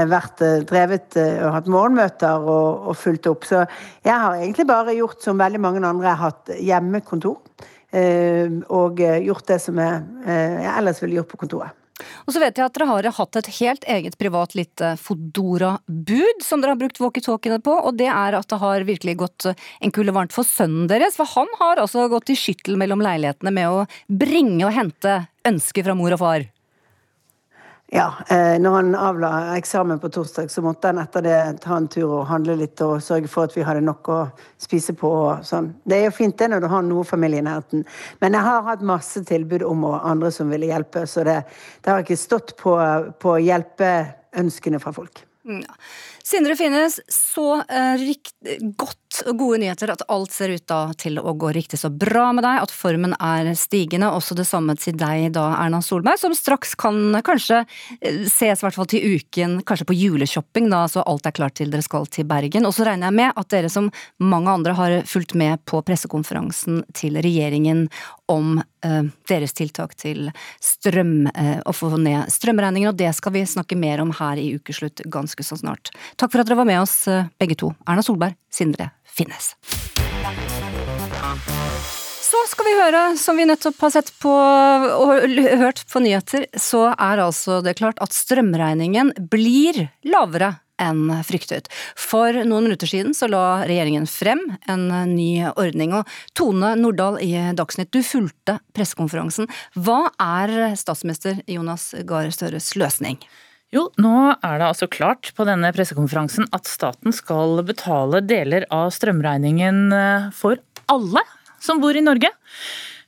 vært 0.08 0.40
drevet 0.70 1.18
og 1.18 1.52
hatt 1.52 1.68
morgenmøter 1.68 2.40
og, 2.40 2.88
og 2.88 2.96
fulgt 2.96 3.28
opp. 3.28 3.44
Så 3.50 3.66
jeg 4.06 4.14
har 4.14 4.36
egentlig 4.38 4.68
bare 4.70 4.96
gjort 4.96 5.24
som 5.26 5.40
veldig 5.42 5.60
mange 5.60 5.84
andre, 5.84 6.16
hatt 6.22 6.48
hjemmekontor. 6.56 7.38
Og 8.80 9.00
gjort 9.04 9.48
det 9.52 9.60
som 9.66 9.76
jeg, 9.84 9.96
jeg 10.30 10.72
ellers 10.78 11.02
ville 11.04 11.16
gjort 11.20 11.32
på 11.34 11.42
kontoret. 11.44 11.83
Og 12.26 12.34
så 12.34 12.42
vet 12.42 12.58
jeg 12.58 12.66
at 12.66 12.78
dere 12.78 12.90
har 12.90 13.10
hatt 13.20 13.40
et 13.40 13.50
helt 13.60 13.86
eget 13.90 14.18
privat 14.20 14.56
lite 14.58 14.94
Fodora-bud 15.02 16.46
som 16.46 16.64
dere 16.64 16.74
har 16.74 16.82
brukt 16.82 17.02
walkietalkiene 17.02 17.60
på, 17.64 17.76
og 17.76 18.00
det 18.00 18.10
er 18.10 18.38
at 18.38 18.50
det 18.50 18.62
har 18.64 18.88
virkelig 18.88 19.18
gått 19.22 19.50
en 19.52 19.94
kule 19.94 20.16
varmt 20.16 20.34
for 20.36 20.48
sønnen 20.48 20.90
deres. 20.92 21.18
For 21.20 21.30
han 21.36 21.52
har 21.60 21.84
altså 21.84 22.08
gått 22.12 22.34
i 22.34 22.40
skyttel 22.40 22.80
mellom 22.82 23.04
leilighetene 23.04 23.54
med 23.54 23.70
å 23.70 23.86
bringe 24.08 24.66
og 24.68 24.76
hente 24.76 25.22
ønsker 25.48 25.86
fra 25.86 25.98
mor 25.98 26.16
og 26.16 26.24
far. 26.24 26.50
Ja, 27.96 28.14
eh, 28.28 28.60
når 28.60 28.72
han 28.72 28.96
avla 28.96 29.30
eksamen 29.58 30.00
på 30.02 30.10
torsdag, 30.10 30.48
så 30.52 30.62
måtte 30.66 30.90
han 30.90 30.98
etter 30.98 31.22
det 31.22 31.42
ta 31.62 31.76
en 31.78 31.86
tur 31.88 32.08
og 32.08 32.24
handle 32.26 32.56
litt 32.58 32.82
og 32.82 32.96
sørge 33.06 33.30
for 33.30 33.46
at 33.46 33.54
vi 33.54 33.62
hadde 33.68 33.84
nok 33.86 34.10
å 34.10 34.16
spise 34.58 34.96
på 34.98 35.12
og 35.14 35.44
sånn. 35.46 35.68
Det 35.86 36.00
er 36.00 36.08
jo 36.08 36.16
fint 36.18 36.34
det 36.42 36.48
når 36.50 36.64
du 36.64 36.68
har 36.72 36.88
noe 36.88 37.04
familie 37.06 37.44
i 37.44 37.46
nærheten. 37.46 37.84
Men 38.24 38.34
jeg 38.34 38.48
har 38.48 38.66
hatt 38.66 38.82
masse 38.82 39.22
tilbud 39.30 39.62
om 39.68 39.86
og 39.92 40.00
andre 40.10 40.34
som 40.34 40.50
ville 40.50 40.72
hjelpe, 40.72 41.06
så 41.06 41.22
det, 41.28 41.38
det 41.86 41.94
har 41.94 42.02
ikke 42.02 42.18
stått 42.18 42.56
på, 42.64 42.74
på 43.22 43.36
hjelpeønskene 43.46 44.82
fra 44.82 44.96
folk. 44.98 45.22
Mm, 45.46 45.62
ja. 45.62 45.78
Sindre 46.24 46.56
Finnes, 46.56 47.02
så 47.12 47.58
eh, 47.68 47.98
rikt, 48.00 48.32
godt 48.80 49.00
og 49.28 49.38
gode 49.38 49.60
nyheter 49.62 49.92
at 49.94 50.04
alt 50.12 50.32
ser 50.34 50.54
ut 50.56 50.64
da 50.72 50.80
til 50.98 51.20
å 51.20 51.34
gå 51.38 51.52
riktig 51.54 51.78
så 51.82 51.90
bra 51.92 52.30
med 52.34 52.46
deg, 52.46 52.62
at 52.64 52.74
formen 52.74 53.14
er 53.20 53.52
stigende. 53.60 54.08
Også 54.16 54.38
det 54.38 54.46
samme 54.48 54.76
til 54.80 54.96
deg 54.98 55.34
da, 55.36 55.50
Erna 55.60 55.82
Solberg, 55.84 56.22
som 56.22 56.34
straks 56.38 56.74
kan 56.80 57.20
kanskje 57.26 57.64
eh, 58.00 58.24
ses 58.32 58.64
i 58.64 58.66
hvert 58.66 58.78
fall 58.78 58.90
til 58.90 59.18
uken, 59.18 59.60
kanskje 59.68 59.90
på 59.90 59.98
juleshopping 60.00 60.72
da, 60.72 60.86
så 60.88 61.04
alt 61.04 61.28
er 61.28 61.36
klart 61.36 61.58
til 61.60 61.74
dere 61.74 61.86
skal 61.86 62.08
til 62.08 62.28
Bergen. 62.30 62.68
Og 62.70 62.76
så 62.78 62.88
regner 62.88 63.12
jeg 63.12 63.20
med 63.20 63.44
at 63.44 63.52
dere 63.54 63.72
som 63.74 63.92
mange 64.24 64.56
andre 64.56 64.78
har 64.80 65.00
fulgt 65.10 65.36
med 65.36 65.60
på 65.70 65.84
pressekonferansen 65.86 66.86
til 66.96 67.20
regjeringen 67.20 67.90
om 68.32 68.62
eh, 68.86 69.04
deres 69.30 69.54
tiltak 69.54 69.98
til 70.00 70.32
strøm, 70.64 71.28
eh, 71.36 71.60
å 71.68 71.76
få 71.76 71.92
ned 71.98 72.32
strømregningen, 72.32 72.94
og 72.94 73.00
det 73.00 73.12
skal 73.18 73.36
vi 73.36 73.46
snakke 73.48 73.78
mer 73.80 74.02
om 74.04 74.14
her 74.16 74.40
i 74.40 74.54
Ukeslutt 74.56 75.04
ganske 75.12 75.44
så 75.46 75.60
snart. 75.60 75.92
Takk 76.18 76.32
for 76.34 76.44
at 76.44 76.50
dere 76.50 76.60
var 76.60 76.70
med 76.70 76.82
oss 76.84 77.08
eh, 77.10 77.30
begge 77.42 77.58
to, 77.60 77.74
Erna 77.90 78.04
Solberg, 78.06 78.38
Sindre 78.54 78.92
Finnes. 79.06 79.54
Så 82.24 82.40
skal 82.50 82.66
vi 82.66 82.74
høre, 82.80 83.02
som 83.22 83.38
vi 83.38 83.46
nettopp 83.46 83.78
har 83.86 83.94
sett 83.94 84.10
på 84.22 84.32
og 84.34 85.38
hørt 85.62 85.84
på 85.90 86.02
nyheter, 86.02 86.48
så 86.58 86.88
er 86.94 87.22
altså 87.22 87.62
det 87.66 87.78
klart 87.78 88.02
at 88.02 88.16
strømregningen 88.16 89.14
blir 89.30 89.86
lavere 90.10 90.56
enn 90.82 91.12
fryktet. 91.26 91.70
For 92.00 92.34
noen 92.34 92.68
minutter 92.68 92.90
siden 92.90 93.14
så 93.18 93.30
la 93.30 93.64
regjeringen 93.70 94.08
frem 94.10 94.42
en 94.70 94.88
ny 95.14 95.46
ordning, 95.54 95.94
og 95.94 96.10
Tone 96.38 96.74
Nordahl 96.80 97.20
i 97.24 97.32
Dagsnytt, 97.56 97.94
du 97.94 98.02
fulgte 98.06 98.58
pressekonferansen. 98.74 99.50
Hva 99.78 100.08
er 100.18 100.74
statsminister 100.80 101.44
Jonas 101.46 101.92
Gahr 102.10 102.34
Støres 102.34 102.74
løsning? 102.80 103.22
Jo, 103.74 103.88
nå 103.98 104.16
er 104.36 104.60
det 104.62 104.68
altså 104.68 104.86
klart 104.86 105.32
på 105.34 105.46
denne 105.50 105.72
pressekonferansen 105.74 106.46
at 106.54 106.70
staten 106.70 107.14
skal 107.16 107.58
betale 107.66 108.20
deler 108.22 108.68
av 108.70 108.92
strømregningen 108.94 109.88
eh, 109.98 110.28
for 110.38 110.62
alle 110.94 111.24
som 111.64 111.82
bor 111.82 111.98
i 111.98 112.04
Norge. 112.06 112.30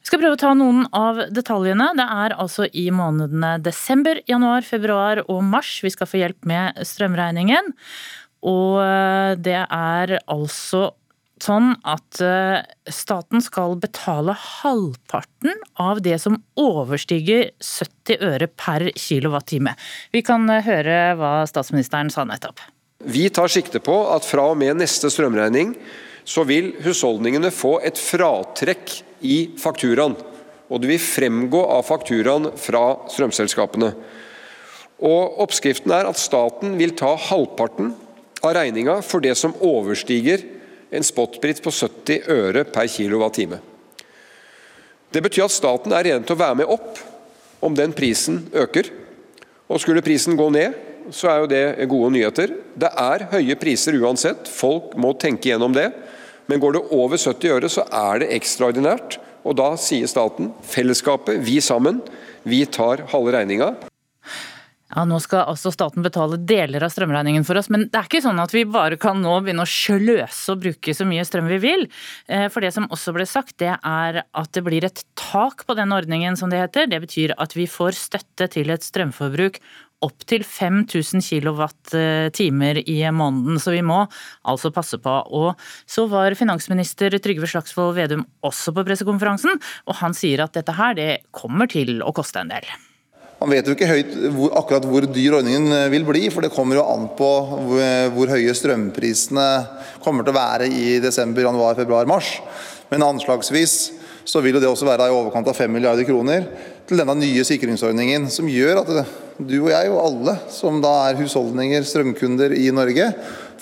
Vi 0.01 0.09
skal 0.09 0.23
prøve 0.23 0.37
å 0.37 0.41
ta 0.41 0.55
noen 0.57 0.87
av 0.95 1.21
detaljene. 1.33 1.91
Det 1.97 2.07
er 2.15 2.33
altså 2.41 2.65
i 2.73 2.87
månedene 2.93 3.55
desember, 3.61 4.23
januar, 4.29 4.65
februar 4.65 5.21
og 5.27 5.43
mars 5.45 5.79
vi 5.85 5.93
skal 5.93 6.09
få 6.09 6.23
hjelp 6.23 6.49
med 6.49 6.81
strømregningen. 6.81 7.69
Og 8.49 8.81
eh, 8.81 9.37
det 9.45 9.59
er 9.61 10.17
altså 10.25 10.87
sånn 11.45 11.73
at 11.85 12.19
eh, 12.23 12.65
staten 12.91 13.43
skal 13.43 13.77
betale 13.81 14.35
halvparten 14.35 15.53
av 15.81 16.01
det 16.05 16.17
som 16.23 16.39
overstiger 16.59 17.51
70 17.61 18.25
øre 18.25 18.49
per 18.49 18.89
kilowattime. 18.97 19.75
Vi 20.15 20.23
kan 20.25 20.49
eh, 20.49 20.65
høre 20.65 21.15
hva 21.19 21.35
statsministeren 21.49 22.11
sa 22.13 22.25
nettopp. 22.27 22.63
Vi 23.05 23.27
tar 23.29 23.51
sikte 23.51 23.81
på 23.83 23.95
at 24.11 24.25
fra 24.25 24.49
og 24.51 24.59
med 24.59 24.79
neste 24.81 25.11
strømregning 25.13 25.75
så 26.25 26.45
vil 26.49 26.73
husholdningene 26.81 27.51
få 27.53 27.77
et 27.85 27.99
fratrekk 28.01 29.01
i 29.25 29.37
fakturaen 29.61 30.15
og 30.69 30.81
det 30.81 30.89
vil 30.89 31.01
fremgå 31.01 31.61
av 31.75 31.85
fakturaen 31.85 32.49
fra 32.57 32.85
strømselskapene. 33.11 33.91
Og 35.05 35.41
Oppskriften 35.43 35.93
er 35.93 36.09
at 36.09 36.19
staten 36.19 36.77
vil 36.79 36.95
ta 36.97 37.13
halvparten 37.27 37.93
av 38.41 38.55
regninga 38.57 38.99
for 39.05 39.23
det 39.23 39.35
som 39.37 39.55
overstiger 39.63 40.43
en 40.95 41.05
spotpris 41.05 41.61
på 41.63 41.73
70 41.73 42.29
øre 42.31 42.65
per 42.67 42.89
kWt. 42.89 43.59
Det 45.11 45.21
betyr 45.23 45.45
at 45.45 45.55
staten 45.55 45.93
er 45.95 46.09
rede 46.09 46.25
til 46.25 46.35
å 46.35 46.41
være 46.41 46.59
med 46.61 46.71
opp 46.71 46.99
om 47.63 47.75
den 47.75 47.93
prisen 47.95 48.43
øker. 48.53 48.89
Og 49.69 49.81
Skulle 49.81 50.03
prisen 50.05 50.37
gå 50.37 50.49
ned, 50.53 50.75
så 51.13 51.29
er 51.29 51.39
jo 51.41 51.49
det 51.49 51.89
gode 51.89 52.11
nyheter. 52.15 52.53
Det 52.75 52.89
er 52.89 53.27
høye 53.31 53.57
priser 53.59 53.97
uansett, 54.01 54.49
folk 54.49 54.95
må 54.99 55.13
tenke 55.17 55.49
gjennom 55.51 55.73
det. 55.75 55.89
Men 56.49 56.61
går 56.61 56.75
det 56.75 56.83
over 56.93 57.17
70 57.17 57.55
øre, 57.55 57.69
så 57.71 57.85
er 57.89 58.21
det 58.21 58.33
ekstraordinært. 58.35 59.17
Og 59.45 59.57
da 59.57 59.71
sier 59.77 60.09
staten, 60.09 60.51
fellesskapet, 60.65 61.39
vi 61.45 61.59
sammen, 61.61 62.01
vi 62.45 62.63
tar 62.65 63.05
halve 63.11 63.33
regninga. 63.37 63.73
Ja, 64.95 65.03
Nå 65.03 65.17
skal 65.19 65.49
altså 65.51 65.73
staten 65.75 66.05
betale 66.05 66.37
deler 66.47 66.85
av 66.85 66.91
strømregningen 66.93 67.43
for 67.47 67.59
oss, 67.59 67.67
men 67.73 67.89
det 67.91 67.99
er 67.99 68.07
ikke 68.07 68.23
sånn 68.23 68.39
at 68.39 68.53
vi 68.55 68.63
bare 68.63 68.95
kan 68.99 69.19
nå 69.19 69.33
begynne 69.43 69.65
å 69.65 69.67
sløse 69.67 70.53
og 70.53 70.61
bruke 70.63 70.95
så 70.95 71.07
mye 71.07 71.25
strøm 71.27 71.49
vi 71.51 71.57
vil. 71.65 71.83
Eh, 72.31 72.45
for 72.53 72.63
det 72.63 72.71
som 72.71 72.87
også 72.87 73.11
ble 73.15 73.25
sagt, 73.27 73.57
det 73.59 73.73
er 73.75 74.21
at 74.23 74.53
det 74.55 74.63
blir 74.63 74.87
et 74.87 75.03
tak 75.19 75.65
på 75.67 75.75
den 75.75 75.91
ordningen, 75.91 76.39
som 76.39 76.53
det 76.53 76.63
heter. 76.63 76.87
Det 76.87 77.01
betyr 77.03 77.35
at 77.35 77.57
vi 77.57 77.67
får 77.67 77.99
støtte 77.99 78.47
til 78.55 78.71
et 78.71 78.87
strømforbruk 78.87 79.59
opptil 80.05 80.43
5000 80.47 81.23
kWt 81.23 82.39
i 82.87 82.97
måneden, 83.11 83.59
så 83.59 83.75
vi 83.75 83.83
må 83.83 84.01
altså 84.47 84.71
passe 84.71 84.99
på. 85.01 85.19
Og 85.35 85.59
så 85.89 86.07
var 86.11 86.39
finansminister 86.39 87.19
Trygve 87.19 87.51
Slagsvold 87.51 87.95
Vedum 87.99 88.27
også 88.47 88.71
på 88.75 88.87
pressekonferansen, 88.87 89.59
og 89.87 90.03
han 90.05 90.15
sier 90.15 90.45
at 90.45 90.55
dette 90.55 90.79
her, 90.79 90.95
det 90.95 91.13
kommer 91.35 91.67
til 91.71 91.99
å 91.99 92.15
koste 92.15 92.43
en 92.43 92.53
del. 92.55 92.75
Man 93.41 93.51
vet 93.51 93.67
jo 93.67 93.75
ikke 93.75 93.89
høyt 93.89 94.13
hvor, 94.31 94.53
akkurat 94.61 94.87
hvor 94.87 95.07
dyr 95.11 95.39
ordningen 95.41 95.67
eh, 95.75 95.89
vil 95.93 96.07
bli, 96.07 96.23
for 96.33 96.45
det 96.45 96.53
kommer 96.55 96.79
jo 96.79 96.87
an 96.87 97.09
på 97.17 97.31
hvor, 97.51 97.83
hvor 98.15 98.31
høye 98.31 98.55
strømprisene 98.55 99.49
kommer 100.05 100.25
til 100.25 100.33
å 100.33 100.39
være 100.39 100.69
i 100.71 100.97
desember, 101.03 101.43
januar, 101.45 101.75
februar, 101.77 102.07
mars. 102.09 102.37
Men 102.91 103.03
anslagsvis 103.05 103.75
så 104.25 104.41
vil 104.41 104.57
jo 104.57 104.63
det 104.63 104.69
også 104.71 104.87
være 104.87 105.09
i 105.11 105.13
overkant 105.13 105.47
av 105.51 105.57
5 105.57 105.69
milliarder 105.75 106.07
kroner 106.07 106.47
til 106.89 106.99
denne 107.01 107.15
nye 107.19 107.45
sikringsordningen, 107.45 108.27
som 108.33 108.49
gjør 108.49 108.81
at 108.81 108.91
du 109.37 109.55
og 109.59 109.71
jeg 109.71 109.91
og 109.91 110.01
alle 110.01 110.35
som 110.53 110.79
da 110.81 110.93
er 111.09 111.19
husholdninger, 111.19 111.85
strømkunder 111.85 112.55
i 112.57 112.69
Norge, 112.73 113.11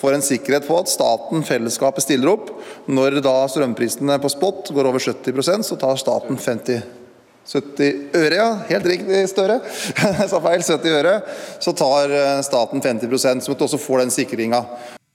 får 0.00 0.16
en 0.16 0.24
sikkerhet 0.24 0.66
på 0.68 0.76
at 0.78 0.90
staten, 0.92 1.44
fellesskapet, 1.46 2.04
stiller 2.04 2.34
opp. 2.34 2.50
Når 2.88 3.20
da 3.24 3.36
strømprisene 3.50 4.18
på 4.20 4.32
spot 4.32 4.72
går 4.74 4.90
over 4.90 5.02
70% 5.02 5.68
så 5.68 5.80
tar 5.80 6.00
staten 6.00 6.40
50 6.40 7.03
70 7.46 8.16
øre, 8.16 8.34
ja. 8.38 8.48
Helt 8.70 8.86
riktig, 8.88 9.22
Støre. 9.28 9.60
Sa 10.30 10.40
feil. 10.40 10.64
70 10.64 10.98
øre. 10.98 11.14
Så 11.60 11.74
tar 11.76 12.12
eh, 12.12 12.42
staten 12.46 12.82
50% 12.84 13.44
så 13.44 13.52
at 13.54 13.60
du 13.60 13.66
også 13.68 13.80
får 13.82 14.04
den 14.04 14.14
sikringa. 14.14 14.64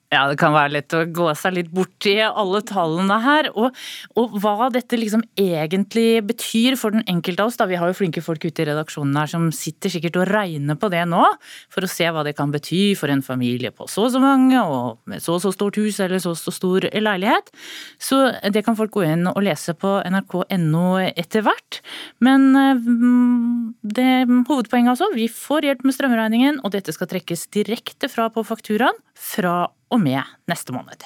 Ja, 0.10 0.24
det 0.26 0.40
kan 0.42 0.56
være 0.56 0.72
lett 0.74 0.94
å 0.98 1.04
gå 1.14 1.28
seg 1.38 1.54
litt 1.54 1.68
bort 1.70 2.06
i 2.10 2.16
alle 2.26 2.64
tallene 2.66 3.20
her. 3.22 3.52
Og, 3.54 3.76
og, 4.18 4.38
hva 4.42 4.72
dette 4.74 4.98
liksom 4.98 5.22
egentlig 5.38 6.24
betyr 6.26 6.80
for 6.82 6.96
den 6.96 7.06
enkelte 7.12 7.46
av 7.46 7.52
oss. 7.52 7.60
Da. 7.60 7.68
Vi 7.70 7.78
har 7.78 7.92
jo 7.92 7.98
flinke 8.00 8.24
folk 8.26 8.42
ute 8.42 8.64
i 8.64 8.68
redaksjonen 8.72 9.20
her 9.22 9.30
som 9.30 9.46
sitter 9.54 9.94
sikkert 9.94 10.18
og 10.18 10.26
regner 10.32 10.80
på 10.82 10.90
det 10.90 11.04
nå, 11.12 11.22
for 11.70 11.86
å 11.86 11.92
se 11.94 12.10
hva 12.10 12.26
det 12.26 12.34
kan 12.40 12.50
bety 12.50 12.98
for 12.98 13.14
en 13.14 13.22
familie 13.26 13.70
på 13.70 13.86
så 13.86 14.08
og 14.08 14.16
så 14.16 14.24
mange, 14.24 14.58
og 14.58 14.98
med 15.12 15.22
så 15.22 15.38
og 15.38 15.44
så 15.46 15.54
stort 15.54 15.78
hus 15.78 16.02
eller 16.02 16.18
så 16.24 16.34
og 16.34 16.42
så 16.42 16.58
stor 16.58 16.90
leilighet. 16.90 17.54
Så 18.02 18.24
det 18.50 18.66
kan 18.66 18.80
folk 18.80 18.96
gå 18.98 19.06
inn 19.06 19.30
og 19.30 19.44
lese 19.46 19.78
på 19.78 20.00
nrk.no 20.10 20.86
etter 21.06 21.46
hvert. 21.46 21.84
Men 22.26 22.50
mm, 22.58 23.74
det 23.86 24.12
hovedpoenget 24.26 24.96
altså, 24.96 25.14
vi 25.14 25.30
får 25.30 25.70
hjelp 25.70 25.86
med 25.86 26.02
strømregningen, 26.02 26.64
og 26.66 26.74
dette 26.74 26.98
skal 26.98 27.14
trekkes 27.14 27.52
direkte 27.54 28.10
fra 28.10 28.32
på 28.34 28.42
fakturaen 28.48 28.98
fra 29.14 29.68
og 29.90 30.02
med 30.04 30.22
neste 30.50 30.76
måned. 30.76 31.04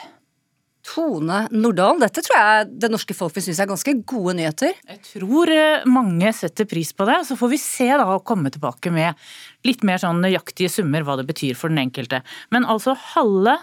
Tone 0.84 1.46
Nordahl, 1.56 2.02
dette 2.02 2.22
tror 2.26 2.36
jeg 2.36 2.72
det 2.84 2.90
norske 2.92 3.16
folk 3.16 3.36
vil 3.38 3.46
synes 3.46 3.62
er 3.64 3.70
ganske 3.70 3.94
gode 4.10 4.36
nyheter? 4.36 4.74
Jeg 4.90 5.00
tror 5.08 5.52
eh, 5.54 5.86
mange 5.88 6.34
setter 6.36 6.68
pris 6.70 6.92
på 6.92 7.08
det. 7.08 7.22
Så 7.30 7.38
får 7.40 7.54
vi 7.54 7.60
se 7.62 7.88
da 7.88 8.04
og 8.12 8.26
komme 8.28 8.52
tilbake 8.52 8.92
med 8.94 9.20
litt 9.68 9.86
mer 9.88 10.02
sånn 10.04 10.20
nøyaktige 10.24 10.72
summer 10.74 11.06
hva 11.08 11.16
det 11.20 11.28
betyr 11.30 11.56
for 11.60 11.72
den 11.72 11.86
enkelte. 11.86 12.20
Men 12.52 12.68
altså 12.68 12.98
halve, 13.16 13.56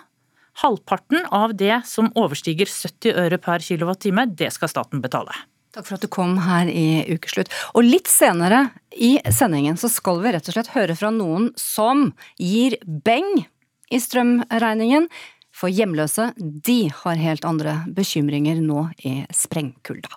halvparten 0.65 1.29
av 1.29 1.55
det 1.61 1.83
som 1.89 2.09
overstiger 2.17 2.71
70 2.73 3.21
øre 3.27 3.41
per 3.43 3.69
kilowattime, 3.69 4.25
det 4.33 4.55
skal 4.57 4.73
staten 4.73 5.05
betale. 5.05 5.37
Takk 5.77 5.87
for 5.87 6.01
at 6.01 6.03
du 6.03 6.11
kom 6.11 6.35
her 6.43 6.73
i 6.73 7.05
Ukeslutt. 7.13 7.53
Og 7.77 7.85
litt 7.85 8.09
senere 8.11 8.71
i 8.97 9.19
sendingen 9.29 9.77
så 9.79 9.93
skal 9.93 10.19
vi 10.25 10.33
rett 10.35 10.49
og 10.49 10.57
slett 10.57 10.73
høre 10.73 10.97
fra 10.99 11.13
noen 11.15 11.53
som 11.61 12.09
gir 12.41 12.81
beng 12.83 13.45
i 13.91 14.01
strømregningen. 14.01 15.11
For 15.55 15.69
hjemløse, 15.69 16.31
de 16.39 16.87
har 17.03 17.19
helt 17.21 17.45
andre 17.45 17.81
bekymringer 17.93 18.63
nå 18.63 18.87
i 19.05 19.21
sprengkulda. 19.35 20.15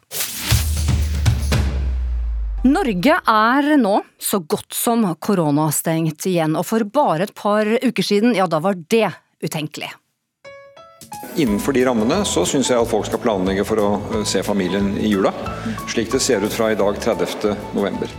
Norge 2.63 3.17
er 3.27 3.73
nå 3.75 3.97
så 4.23 4.39
godt 4.39 4.71
som 4.77 5.03
koronastengt 5.19 6.23
igjen, 6.29 6.55
og 6.55 6.63
for 6.69 6.85
bare 6.87 7.27
et 7.27 7.33
par 7.35 7.67
uker 7.67 8.05
siden, 8.07 8.37
ja 8.37 8.47
da 8.47 8.61
var 8.63 8.77
det 8.79 9.09
utenkelig. 9.43 9.89
Innenfor 11.35 11.75
de 11.75 11.83
rammene 11.83 12.21
så 12.29 12.45
syns 12.47 12.69
jeg 12.71 12.79
at 12.79 12.87
folk 12.87 13.09
skal 13.09 13.19
planlegge 13.19 13.65
for 13.67 13.81
å 13.83 14.23
se 14.27 14.45
familien 14.47 14.93
i 14.95 15.11
jula, 15.11 15.33
slik 15.91 16.13
det 16.13 16.21
ser 16.23 16.45
ut 16.45 16.55
fra 16.55 16.71
i 16.71 16.79
dag 16.79 16.99
30. 17.03 17.51
november. 17.75 18.15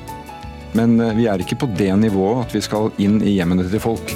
Men 0.77 0.99
vi 1.17 1.29
er 1.31 1.41
ikke 1.41 1.63
på 1.63 1.71
det 1.79 1.93
nivået 2.03 2.45
at 2.45 2.55
vi 2.59 2.65
skal 2.69 2.93
inn 3.01 3.23
i 3.23 3.39
hjemmene 3.39 3.65
til 3.71 3.81
folk. 3.81 4.13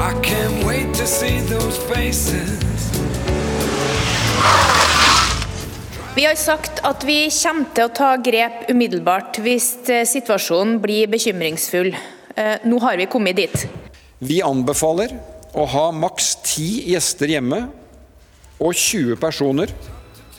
I 0.00 0.14
can't 0.22 0.64
wait 0.66 0.94
to 0.94 1.06
see 1.06 1.40
those 1.40 1.78
faces. 1.78 2.50
Vi 6.14 6.24
har 6.24 6.34
sagt 6.34 6.80
at 6.82 7.04
vi 7.04 7.28
kommer 7.28 7.66
til 7.76 7.84
å 7.84 7.92
ta 7.92 8.14
grep 8.16 8.70
umiddelbart 8.72 9.42
hvis 9.44 9.66
eh, 9.92 10.06
situasjonen 10.08 10.78
blir 10.80 11.10
bekymringsfull. 11.12 11.92
Eh, 11.92 12.64
nå 12.64 12.80
har 12.80 12.96
vi 12.96 13.10
kommet 13.12 13.36
dit. 13.36 13.66
Vi 14.24 14.40
anbefaler 14.40 15.12
å 15.52 15.66
ha 15.68 15.90
maks 15.92 16.32
ti 16.48 16.70
gjester 16.94 17.36
hjemme 17.36 17.60
og 18.56 18.72
20 18.72 19.20
personer 19.20 19.68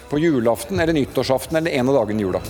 på 0.09 0.17
julaften 0.25 0.81
eller 0.81 0.97
nyttårsaften 0.97 1.61
eller 1.61 1.77
en 1.77 1.93
av 1.93 2.01
dagene 2.01 2.17
i 2.17 2.25
jula. 2.25 2.41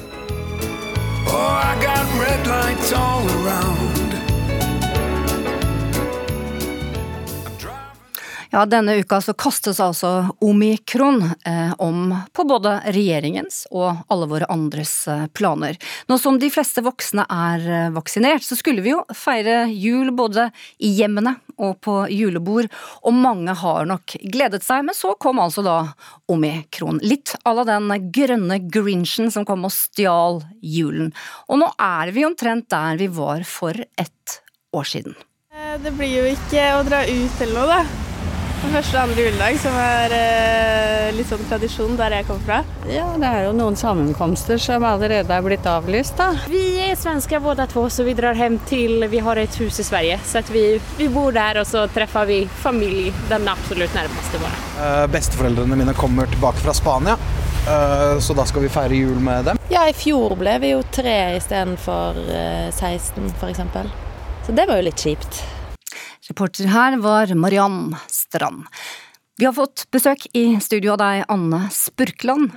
Ja, 8.51 8.65
Denne 8.65 8.97
uka 8.99 9.21
så 9.23 9.31
kastes 9.33 9.79
altså 9.79 10.25
omikron 10.43 11.21
eh, 11.45 11.71
om 11.79 12.09
på 12.35 12.43
både 12.43 12.73
regjeringens 12.91 13.61
og 13.71 14.01
alle 14.11 14.27
våre 14.27 14.49
andres 14.51 14.91
eh, 15.07 15.23
planer. 15.31 15.77
Nå 16.11 16.17
som 16.19 16.35
de 16.39 16.49
fleste 16.51 16.83
voksne 16.83 17.23
er 17.31 17.63
eh, 17.63 17.87
vaksinert, 17.95 18.43
så 18.43 18.57
skulle 18.59 18.83
vi 18.83 18.91
jo 18.91 19.05
feire 19.15 19.69
jul 19.71 20.11
både 20.11 20.49
i 20.83 20.91
hjemmene 20.97 21.37
og 21.63 21.79
på 21.79 21.95
julebord, 22.11 22.67
og 23.07 23.15
mange 23.15 23.55
har 23.55 23.87
nok 23.87 24.17
gledet 24.19 24.65
seg, 24.67 24.83
men 24.83 24.99
så 24.99 25.15
kom 25.15 25.39
altså 25.39 25.63
da 25.63 25.79
omikron. 26.27 26.99
Litt 27.07 27.37
à 27.47 27.55
la 27.55 27.63
den 27.71 28.11
grønne 28.11 28.59
grinchen 28.67 29.31
som 29.31 29.47
kom 29.47 29.63
og 29.63 29.71
stjal 29.71 30.43
julen. 30.59 31.15
Og 31.47 31.63
nå 31.63 31.71
er 31.79 32.11
vi 32.11 32.27
omtrent 32.27 32.67
der 32.67 32.99
vi 32.99 33.07
var 33.15 33.47
for 33.47 33.79
et 33.79 34.39
år 34.75 34.95
siden. 34.97 35.15
Eh, 35.55 35.77
det 35.79 35.95
blir 35.95 36.17
jo 36.19 36.31
ikke 36.35 36.71
å 36.75 36.87
dra 36.87 37.05
ut 37.07 37.45
eller 37.47 37.61
noe, 37.61 37.75
da. 37.77 38.10
Første 38.61 38.93
og 38.93 39.07
andre 39.09 39.23
juledag, 39.25 39.55
som 39.57 39.73
er 39.73 40.13
eh, 40.13 41.07
litt 41.17 41.27
sånn 41.27 41.41
tradisjon 41.49 41.95
der 41.97 42.13
jeg 42.13 42.27
kommer 42.27 42.43
fra. 42.45 42.57
Ja, 42.93 43.07
det 43.19 43.27
er 43.27 43.47
jo 43.47 43.53
noen 43.57 43.75
sammenkomster 43.75 44.59
som 44.61 44.85
allerede 44.85 45.33
er 45.33 45.45
blitt 45.45 45.65
avlyst, 45.67 46.13
da. 46.19 46.29
Vi 46.51 46.77
er 46.85 46.93
svensker 46.99 47.41
begge 47.41 47.65
to, 47.71 47.87
så 47.89 48.05
vi 48.05 48.13
drar 48.15 48.37
hjem 48.37 48.59
til 48.69 49.07
Vi 49.09 49.21
har 49.25 49.41
et 49.41 49.55
hus 49.59 49.79
i 49.81 49.85
Sverige, 49.85 50.19
så 50.23 50.43
vi, 50.53 50.65
vi, 50.99 51.07
bor 51.09 51.33
der, 51.33 51.63
og 51.63 51.67
så 51.67 51.87
treffer 51.91 52.29
vi 52.29 52.37
familie, 52.61 53.11
den 53.31 53.49
absolutt 53.49 53.97
nærmeste 53.97 54.41
våre. 54.43 54.59
Uh, 54.77 55.05
besteforeldrene 55.11 55.79
mine 55.81 55.95
kommer 55.97 56.29
tilbake 56.29 56.61
fra 56.61 56.75
Spania, 56.77 57.15
uh, 57.65 58.19
så 58.21 58.35
da 58.37 58.45
skal 58.45 58.67
vi 58.67 58.69
feire 58.73 58.99
jul 58.99 59.17
med 59.25 59.49
dem. 59.49 59.63
Ja, 59.73 59.87
i 59.89 59.97
fjor 59.97 60.37
ble 60.39 60.53
vi 60.61 60.75
jo 60.75 60.83
tre 60.93 61.17
istedenfor 61.39 62.21
uh, 62.29 62.69
16, 62.69 63.33
f.eks. 63.41 63.65
Så 64.45 64.53
det 64.53 64.69
var 64.69 64.77
jo 64.77 64.85
litt 64.85 65.01
kjipt. 65.01 65.41
Reporter 66.31 66.69
her 66.71 66.95
var 66.97 67.33
Mariann 67.35 67.95
Strand. 68.07 68.63
Vi 69.37 69.45
har 69.45 69.53
fått 69.53 69.83
besøk 69.91 70.29
i 70.31 70.45
studio 70.63 70.93
av 70.93 71.01
deg, 71.01 71.25
Anne 71.33 71.65
Spurkland. 71.75 72.53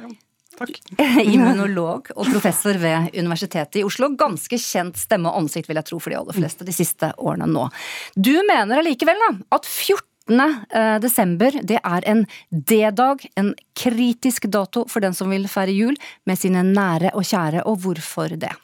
Takk. 0.55 0.79
Immunolog 1.35 2.13
og 2.15 2.29
professor 2.29 2.79
ved 2.79 3.11
Universitetet 3.19 3.81
i 3.81 3.83
Oslo. 3.83 4.13
Ganske 4.15 4.61
kjent 4.63 5.01
stemme 5.01 5.33
og 5.33 5.41
ansikt, 5.41 5.67
vil 5.67 5.81
jeg 5.81 5.89
tro, 5.91 5.99
for 5.99 6.15
de 6.15 6.21
aller 6.21 6.39
fleste 6.39 6.69
de 6.69 6.77
siste 6.77 7.11
årene 7.19 7.51
nå. 7.51 7.67
Du 8.15 8.37
mener 8.47 8.79
allikevel 8.79 9.27
at 9.27 9.67
14 9.67 11.03
desember, 11.03 11.59
det 11.67 11.83
er 11.83 12.11
en 12.15 12.23
D-dag, 12.55 13.27
en 13.35 13.57
kritisk 13.75 14.47
dato 14.55 14.87
for 14.87 15.03
den 15.03 15.19
som 15.19 15.35
vil 15.35 15.51
feire 15.51 15.75
jul 15.75 15.99
med 16.31 16.39
sine 16.39 16.63
nære 16.71 17.11
og 17.19 17.27
kjære, 17.27 17.67
og 17.67 17.83
hvorfor 17.83 18.39
det? 18.39 18.55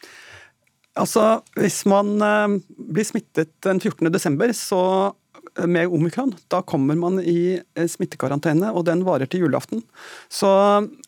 Altså, 1.00 1.40
Hvis 1.56 1.82
man 1.88 2.12
blir 2.76 3.06
smittet 3.08 3.54
den 3.64 3.80
14. 3.80 4.10
desember, 4.12 4.52
så 4.56 4.82
med 5.66 5.88
omikron, 5.88 6.32
da 6.48 6.62
kommer 6.62 6.96
man 6.96 7.18
i 7.20 7.58
eh, 7.58 7.88
smittekarantene, 7.88 8.70
og 8.76 8.84
den 8.88 9.02
varer 9.06 9.28
til 9.30 9.44
julaften. 9.44 9.82
Så, 10.28 10.50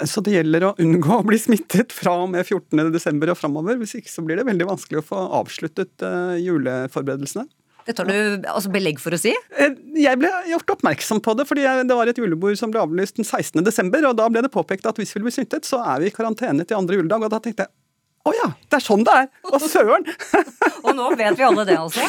så, 0.04 0.22
det 0.24 0.36
gjelder 0.36 0.68
å 0.68 0.74
unngå 0.82 1.18
å 1.20 1.26
bli 1.26 1.38
smittet 1.40 1.94
fra 1.94 2.16
og 2.24 2.32
med 2.34 2.46
14.12. 2.46 3.22
og 3.30 3.38
framover. 3.38 3.80
Hvis 3.80 3.96
ikke 4.00 4.12
så 4.12 4.24
blir 4.26 4.40
det 4.40 4.48
veldig 4.48 4.68
vanskelig 4.72 5.02
å 5.02 5.08
få 5.12 5.26
avsluttet 5.42 6.06
juleforberedelsene. 6.42 7.48
Det 7.82 7.96
tar 7.98 8.06
du 8.06 8.46
altså 8.46 8.70
belegg 8.70 9.00
for 9.02 9.14
å 9.14 9.18
si? 9.18 9.32
Eh, 9.58 9.78
jeg 9.98 10.18
ble 10.20 10.30
gjort 10.52 10.76
oppmerksom 10.76 11.22
på 11.24 11.34
det, 11.38 11.48
fordi 11.48 11.66
det 11.66 11.98
var 11.98 12.10
et 12.10 12.18
julebord 12.18 12.58
som 12.58 12.70
ble 12.70 12.82
avlyst 12.82 13.18
den 13.18 13.26
16.12., 13.26 13.90
og 14.06 14.18
da 14.18 14.28
ble 14.30 14.44
det 14.44 14.52
påpekt 14.54 14.86
at 14.90 15.00
hvis 15.00 15.14
vi 15.16 15.24
blir 15.24 15.34
smittet, 15.34 15.66
så 15.66 15.82
er 15.82 16.02
vi 16.02 16.10
i 16.10 16.14
karantene 16.14 16.66
til 16.66 16.78
andre 16.78 17.00
juledag. 17.00 17.26
Og 17.26 17.32
da 17.32 17.42
tenkte 17.42 17.66
jeg 17.66 17.74
å 18.22 18.30
oh 18.30 18.36
ja, 18.36 18.48
det 18.70 18.78
er 18.78 18.84
sånn 18.84 19.02
det 19.02 19.14
er! 19.18 19.24
Å 19.50 19.58
søren! 19.58 20.04
og 20.84 20.92
nå 20.94 21.08
vet 21.18 21.34
vi 21.40 21.42
alle 21.42 21.64
det, 21.66 21.74
altså. 21.74 22.04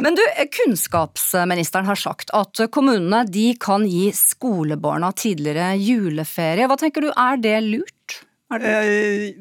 Men 0.00 0.16
du, 0.16 0.22
kunnskapsministeren 0.54 1.84
har 1.90 2.00
sagt 2.00 2.32
at 2.36 2.62
kommunene 2.72 3.20
de 3.28 3.50
kan 3.60 3.84
gi 3.84 4.06
skolebarna 4.16 5.12
tidligere 5.12 5.74
juleferie. 5.76 6.64
Hva 6.70 6.78
tenker 6.80 7.04
du, 7.04 7.10
er 7.12 7.36
det 7.44 7.58
lurt? 7.66 8.22
Eh, 8.48 9.34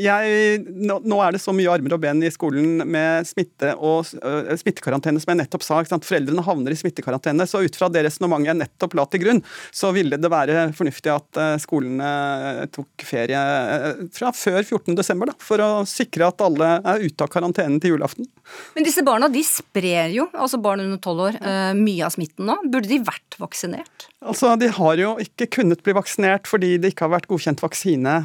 jeg, 0.00 0.60
nå 0.80 1.16
er 1.20 1.34
det 1.34 1.42
så 1.42 1.52
mye 1.52 1.68
armer 1.68 1.92
og 1.92 2.00
ben 2.00 2.22
i 2.24 2.30
skolen 2.32 2.80
med 2.88 3.28
smitte 3.28 3.74
og 3.76 4.08
uh, 4.24 4.48
smittekarantene, 4.56 5.20
som 5.20 5.34
jeg 5.34 5.42
nettopp 5.42 5.66
sa. 5.66 5.82
Foreldrene 5.84 6.44
havner 6.46 6.72
i 6.72 6.78
smittekarantene. 6.80 7.44
Så 7.48 7.60
ut 7.66 7.76
fra 7.76 7.90
det 7.92 8.06
resonnementet 8.06 8.54
jeg 8.54 8.60
nettopp 8.62 8.96
la 8.96 9.04
til 9.12 9.22
grunn, 9.26 9.42
så 9.76 9.92
ville 9.96 10.16
det 10.20 10.32
være 10.32 10.70
fornuftig 10.76 11.12
at 11.12 11.40
uh, 11.40 11.50
skolene 11.60 12.68
tok 12.72 13.04
ferie 13.04 13.42
fra 14.16 14.32
før 14.32 14.62
14.12. 14.62 15.36
For 15.44 15.60
å 15.60 15.70
sikre 15.88 16.30
at 16.30 16.40
alle 16.44 16.72
er 16.80 17.04
ute 17.04 17.28
av 17.28 17.32
karantenen 17.32 17.76
til 17.82 17.96
julaften. 17.96 18.30
Men 18.72 18.88
disse 18.88 19.04
barna 19.04 19.28
de 19.32 19.44
sprer 19.44 20.14
jo, 20.16 20.30
altså 20.32 20.62
barn 20.62 20.86
under 20.86 21.02
tolv 21.02 21.28
år, 21.28 21.40
uh, 21.44 21.72
mye 21.76 22.08
av 22.08 22.16
smitten 22.16 22.48
nå. 22.48 22.56
Burde 22.72 22.88
de 22.88 23.02
vært 23.04 23.36
vaksinert? 23.42 24.08
Altså, 24.24 24.54
De 24.56 24.68
har 24.72 24.96
jo 24.96 25.12
ikke 25.20 25.50
kunnet 25.58 25.82
bli 25.84 25.92
vaksinert 25.96 26.48
fordi 26.48 26.76
det 26.80 26.94
ikke 26.94 27.04
har 27.06 27.18
vært 27.18 27.28
godkjent 27.30 27.60
vaksine 27.60 28.16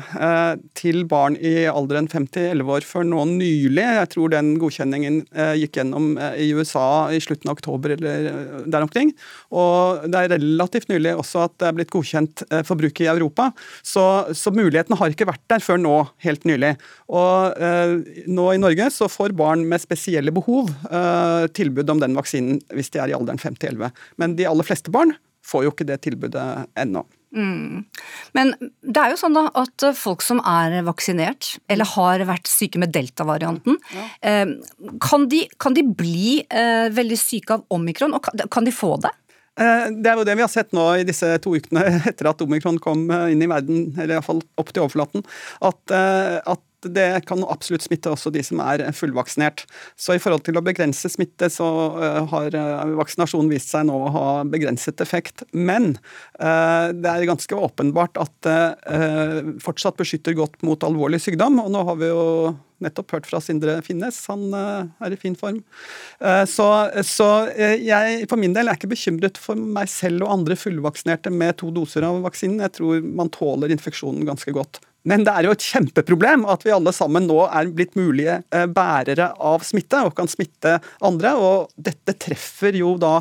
til 0.77 1.03
barn 1.09 1.37
i 1.37 1.65
alderen 1.69 2.09
5-11 2.11 2.71
år 2.75 2.85
før 2.87 3.07
nå 3.07 3.25
nylig. 3.29 3.83
Jeg 3.83 4.09
tror 4.13 4.33
den 4.33 4.53
godkjenningen 4.61 5.21
eh, 5.33 5.53
gikk 5.61 5.79
gjennom 5.79 6.13
eh, 6.21 6.37
i 6.45 6.49
USA 6.57 7.09
i 7.13 7.21
slutten 7.23 7.51
av 7.51 7.57
oktober 7.57 7.95
eller 7.95 8.29
der 8.65 8.85
omkring. 8.85 9.13
Og 9.49 10.05
det 10.11 10.21
er 10.21 10.35
relativt 10.35 10.91
nylig 10.91 11.15
også 11.17 11.45
at 11.47 11.57
det 11.61 11.69
er 11.69 11.77
blitt 11.79 11.93
godkjent 11.93 12.45
for 12.67 12.79
bruk 12.79 13.01
i 13.03 13.09
Europa. 13.11 13.49
Så, 13.83 14.03
så 14.37 14.53
muligheten 14.53 14.97
har 14.99 15.13
ikke 15.13 15.29
vært 15.29 15.43
der 15.51 15.63
før 15.63 15.79
nå, 15.81 15.95
helt 16.25 16.45
nylig. 16.49 16.75
Og 17.11 17.57
eh, 17.61 17.95
nå 18.31 18.47
i 18.53 18.61
Norge 18.61 18.89
så 18.93 19.09
får 19.11 19.35
barn 19.37 19.65
med 19.69 19.83
spesielle 19.83 20.33
behov 20.35 20.71
eh, 20.91 21.47
tilbud 21.55 21.89
om 21.91 22.03
den 22.03 22.17
vaksinen 22.17 22.61
hvis 22.75 22.93
de 22.93 23.01
er 23.03 23.11
i 23.11 23.17
alderen 23.17 23.41
5-11. 23.41 23.91
Men 24.21 24.37
de 24.39 24.47
aller 24.49 24.67
fleste 24.67 24.93
barn 24.93 25.15
får 25.47 25.65
jo 25.65 25.73
ikke 25.73 25.89
det 25.89 26.01
tilbudet 26.05 26.47
ennå. 26.79 27.03
Mm. 27.31 27.85
Men 28.35 28.53
det 28.59 28.99
er 28.99 29.13
jo 29.13 29.19
sånn 29.21 29.37
da 29.37 29.45
at 29.61 29.85
folk 29.95 30.23
som 30.25 30.41
er 30.43 30.81
vaksinert, 30.87 31.53
eller 31.71 31.87
har 31.93 32.25
vært 32.27 32.51
syke 32.51 32.81
med 32.81 32.91
delta-varianten, 32.95 33.79
ja. 33.95 34.05
kan, 34.21 34.57
kan, 34.99 35.27
kan, 35.61 35.77
de 35.77 35.85
bli 35.87 36.41
eh, 36.43 36.91
veldig 36.91 37.19
syke 37.19 37.55
av 37.55 37.65
omikron, 37.71 38.17
og 38.17 38.27
kan, 38.51 38.67
de 38.67 38.75
få 38.75 38.97
det? 39.03 39.13
Eh, 39.59 39.87
det 39.99 40.11
er 40.11 40.19
jo 40.19 40.25
det 40.27 40.35
vi 40.39 40.45
har 40.45 40.51
sett 40.51 40.71
nå 40.75 40.85
i 41.01 41.07
disse 41.07 41.27
to 41.43 41.55
ukene 41.57 41.83
etter 42.09 42.31
at 42.31 42.43
omikron 42.43 42.79
kom 42.83 43.07
eh, 43.11 43.31
inn 43.33 43.43
i 43.43 43.49
verden, 43.51 43.89
eller 43.97 44.17
iallfall 44.17 44.43
opp 44.61 44.71
til 44.71 44.85
overflaten, 44.85 45.25
at, 45.67 45.81
eh, 45.95 46.37
at 46.53 46.63
det 46.89 47.25
kan 47.29 47.43
absolutt 47.45 47.85
smitte 47.85 48.11
også 48.11 48.31
de 48.33 48.41
som 48.45 48.61
er 48.63 48.83
fullvaksinert. 48.95 49.65
Så 49.99 50.15
i 50.15 50.21
forhold 50.21 50.45
til 50.47 50.57
å 50.57 50.63
begrense 50.65 51.11
smitte, 51.11 51.49
så 51.53 51.67
eh, 52.01 52.19
har 52.31 52.57
eh, 52.57 52.95
vaksinasjonen 52.97 53.51
vist 53.51 53.71
seg 53.73 53.87
nå 53.89 53.97
å 54.07 54.11
ha 54.15 54.25
begrenset 54.47 55.03
effekt. 55.03 55.45
Men 55.51 55.93
eh, 56.39 56.89
det 56.97 57.13
er 57.13 57.29
ganske 57.29 57.61
åpenbart 57.69 58.19
at 58.21 58.33
det 58.41 58.59
fortsatt 59.61 59.97
beskytter 59.99 60.33
godt 60.37 60.61
mot 60.65 60.81
alvorlig 60.85 61.21
sykdom. 61.21 61.59
Og 61.61 61.71
nå 61.73 61.83
har 61.87 61.97
vi 61.99 62.09
jo 62.09 62.25
nettopp 62.81 63.13
hørt 63.13 63.27
fra 63.29 63.37
Sindre 63.43 63.75
Finnes, 63.85 64.17
han 64.31 64.47
er 64.57 65.13
i 65.13 65.19
fin 65.19 65.35
form. 65.37 65.59
Så, 66.49 66.65
så 67.05 67.27
jeg 67.53 68.25
for 68.31 68.41
min 68.41 68.55
del 68.57 68.71
er 68.71 68.79
ikke 68.79 68.89
bekymret 68.89 69.37
for 69.37 69.59
meg 69.59 69.91
selv 69.91 70.25
og 70.25 70.33
andre 70.39 70.57
fullvaksinerte 70.57 71.29
med 71.33 71.59
to 71.61 71.69
doser 71.75 72.07
av 72.07 72.23
vaksinen. 72.25 72.63
Jeg 72.65 72.79
tror 72.79 73.05
man 73.05 73.29
tåler 73.33 73.75
infeksjonen 73.75 74.25
ganske 74.25 74.55
godt. 74.57 74.81
Men 75.07 75.25
det 75.25 75.33
er 75.33 75.47
jo 75.47 75.55
et 75.55 75.65
kjempeproblem 75.65 76.45
at 76.49 76.65
vi 76.65 76.73
alle 76.75 76.93
sammen 76.93 77.25
nå 77.29 77.39
er 77.47 77.71
blitt 77.73 77.97
mulige 77.97 78.41
eh, 78.53 78.67
bærere 78.69 79.31
av 79.41 79.65
smitte 79.65 80.03
og 80.05 80.13
kan 80.17 80.29
smitte 80.29 80.77
andre. 81.01 81.33
Og 81.41 81.73
dette 81.75 82.15
treffer 82.21 82.77
jo 82.77 82.93
da 83.01 83.17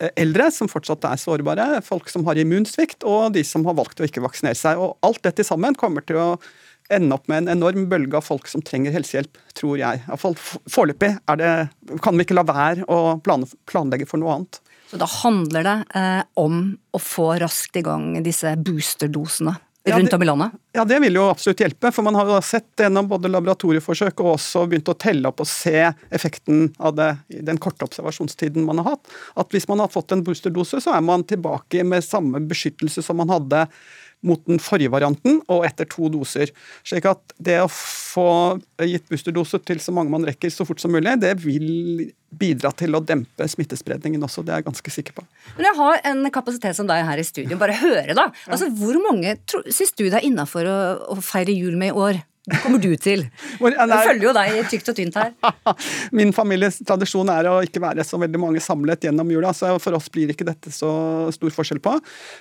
eh, 0.00 0.12
eldre 0.22 0.50
som 0.54 0.70
fortsatt 0.70 1.08
er 1.10 1.20
sårbare, 1.20 1.68
folk 1.86 2.10
som 2.12 2.26
har 2.28 2.38
immunsvikt, 2.38 3.02
og 3.02 3.34
de 3.34 3.44
som 3.46 3.66
har 3.66 3.78
valgt 3.80 4.02
å 4.02 4.06
ikke 4.06 4.22
vaksinere 4.22 4.58
seg. 4.58 4.78
Og 4.78 4.98
alt 5.06 5.22
dette 5.26 5.46
sammen 5.46 5.78
kommer 5.78 6.06
til 6.06 6.20
å 6.20 6.28
ende 6.90 7.14
opp 7.14 7.28
med 7.30 7.44
en 7.44 7.54
enorm 7.56 7.86
bølge 7.90 8.18
av 8.18 8.26
folk 8.26 8.48
som 8.50 8.62
trenger 8.66 8.94
helsehjelp, 8.94 9.38
tror 9.58 9.78
jeg. 9.78 10.02
Iallfall 10.08 10.34
foreløpig 10.40 11.12
kan 11.26 12.18
vi 12.18 12.26
ikke 12.26 12.38
la 12.38 12.46
være 12.46 12.86
å 12.90 13.16
planlegge 13.22 14.08
for 14.10 14.22
noe 14.22 14.38
annet. 14.38 14.60
Så 14.90 14.98
da 14.98 15.06
handler 15.06 15.66
det 15.66 15.76
eh, 15.94 16.22
om 16.42 16.62
å 16.90 16.98
få 16.98 17.32
raskt 17.38 17.78
i 17.78 17.84
gang 17.86 18.16
disse 18.26 18.56
boosterdosene? 18.58 19.54
Rundt 19.98 20.16
om 20.16 20.22
i 20.22 20.28
landet? 20.28 20.58
Ja, 20.76 20.84
det 20.84 21.00
vil 21.02 21.18
jo 21.18 21.26
absolutt 21.30 21.60
hjelpe. 21.62 21.90
For 21.94 22.06
man 22.06 22.18
har 22.18 22.28
jo 22.30 22.38
sett 22.44 22.68
gjennom 22.78 23.08
både 23.10 23.30
laboratorieforsøk 23.32 24.22
og 24.24 24.34
også 24.36 24.64
begynt 24.70 24.90
å 24.92 24.96
telle 25.00 25.30
opp 25.30 25.42
og 25.42 25.48
se 25.50 25.88
effekten 26.14 26.68
av 26.78 26.94
det 26.98 27.10
i 27.34 27.42
den 27.46 27.58
korte 27.62 27.86
observasjonstiden 27.88 28.66
man 28.66 28.82
har 28.82 28.94
hatt. 28.94 29.16
At 29.40 29.54
hvis 29.54 29.68
man 29.70 29.82
har 29.82 29.90
fått 29.92 30.14
en 30.14 30.24
boosterdose, 30.26 30.82
så 30.84 30.94
er 30.96 31.04
man 31.04 31.26
tilbake 31.26 31.84
med 31.86 32.06
samme 32.06 32.42
beskyttelse 32.50 33.04
som 33.04 33.20
man 33.22 33.32
hadde 33.32 33.66
mot 34.26 34.42
den 34.48 34.60
forrige 34.60 34.92
varianten, 34.92 35.40
og 35.48 35.64
etter 35.68 35.88
to 35.88 36.10
doser. 36.12 36.52
Slik 36.86 37.08
at 37.08 37.34
det 37.40 37.58
å 37.62 37.68
få 37.70 38.58
gitt 38.84 39.08
boosterdose 39.10 39.60
til 39.64 39.80
så 39.82 39.94
mange 39.96 40.12
man 40.12 40.26
rekker 40.28 40.52
så 40.52 40.66
fort 40.68 40.82
som 40.82 40.92
mulig, 40.92 41.16
det 41.22 41.34
vil 41.40 42.10
bidra 42.30 42.70
til 42.76 42.94
å 42.94 43.02
dempe 43.02 43.46
smittespredningen 43.50 44.22
også, 44.22 44.44
det 44.46 44.54
er 44.54 44.60
jeg 44.60 44.68
ganske 44.68 44.94
sikker 44.94 45.16
på. 45.16 45.24
Men 45.56 45.70
jeg 45.70 45.78
har 45.80 46.02
en 46.12 46.24
kapasitet 46.32 46.78
som 46.78 46.88
deg 46.90 47.02
her 47.08 47.20
i 47.20 47.26
studio, 47.26 47.58
bare 47.60 47.78
høre 47.80 48.16
da. 48.16 48.28
Altså, 48.46 48.70
Hvor 48.76 49.00
mange 49.02 49.34
syns 49.48 49.96
du 49.96 50.04
det 50.06 50.18
er 50.20 50.28
innafor 50.28 50.68
å, 50.68 50.80
å 51.16 51.22
feire 51.24 51.56
jul 51.56 51.78
med 51.80 51.94
i 51.94 52.04
år? 52.06 52.22
Kommer 52.62 52.80
du 52.82 52.90
til? 53.00 53.22
Jeg 53.60 53.88
følger 54.06 54.24
jo 54.24 54.32
deg 54.34 54.58
tykt 54.70 54.90
og 54.92 54.96
tynt 54.98 55.18
her. 55.18 55.32
Min 56.18 56.32
families 56.34 56.80
tradisjon 56.86 57.30
er 57.32 57.48
å 57.50 57.58
ikke 57.64 57.82
være 57.82 58.04
så 58.06 58.18
veldig 58.20 58.40
mange 58.42 58.62
samlet 58.64 59.06
gjennom 59.06 59.30
jula, 59.32 59.52
så 59.56 59.72
for 59.82 59.96
oss 59.98 60.10
blir 60.12 60.32
ikke 60.32 60.46
dette 60.48 60.72
så 60.74 60.90
stor 61.34 61.54
forskjell 61.54 61.82
på. 61.84 61.96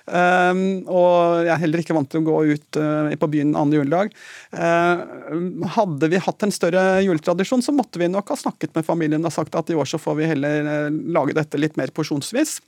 Um, 0.10 0.64
og 0.88 1.46
jeg 1.46 1.54
er 1.56 1.64
heller 1.64 1.84
ikke 1.84 1.98
vant 1.98 2.10
til 2.12 2.24
å 2.24 2.28
gå 2.30 2.38
ut 2.54 2.80
uh, 2.82 3.12
på 3.20 3.32
byen 3.36 3.56
andre 3.60 3.82
juledag. 3.82 4.16
Uh, 4.56 5.68
hadde 5.78 6.12
vi 6.12 6.24
hatt 6.26 6.48
en 6.48 6.56
større 6.56 6.86
juletradisjon, 7.06 7.64
så 7.66 7.76
måtte 7.76 8.02
vi 8.02 8.10
nok 8.12 8.34
ha 8.34 8.40
snakket 8.40 8.76
med 8.78 8.88
familien 8.88 9.26
og 9.26 9.36
sagt 9.36 9.58
at 9.60 9.70
i 9.70 9.78
år 9.78 9.90
så 9.90 10.02
får 10.02 10.20
vi 10.22 10.32
heller 10.34 10.70
uh, 10.70 11.02
lage 11.16 11.38
dette 11.38 11.62
litt 11.62 11.80
mer 11.80 11.94
porsjonsvis. 11.96 12.60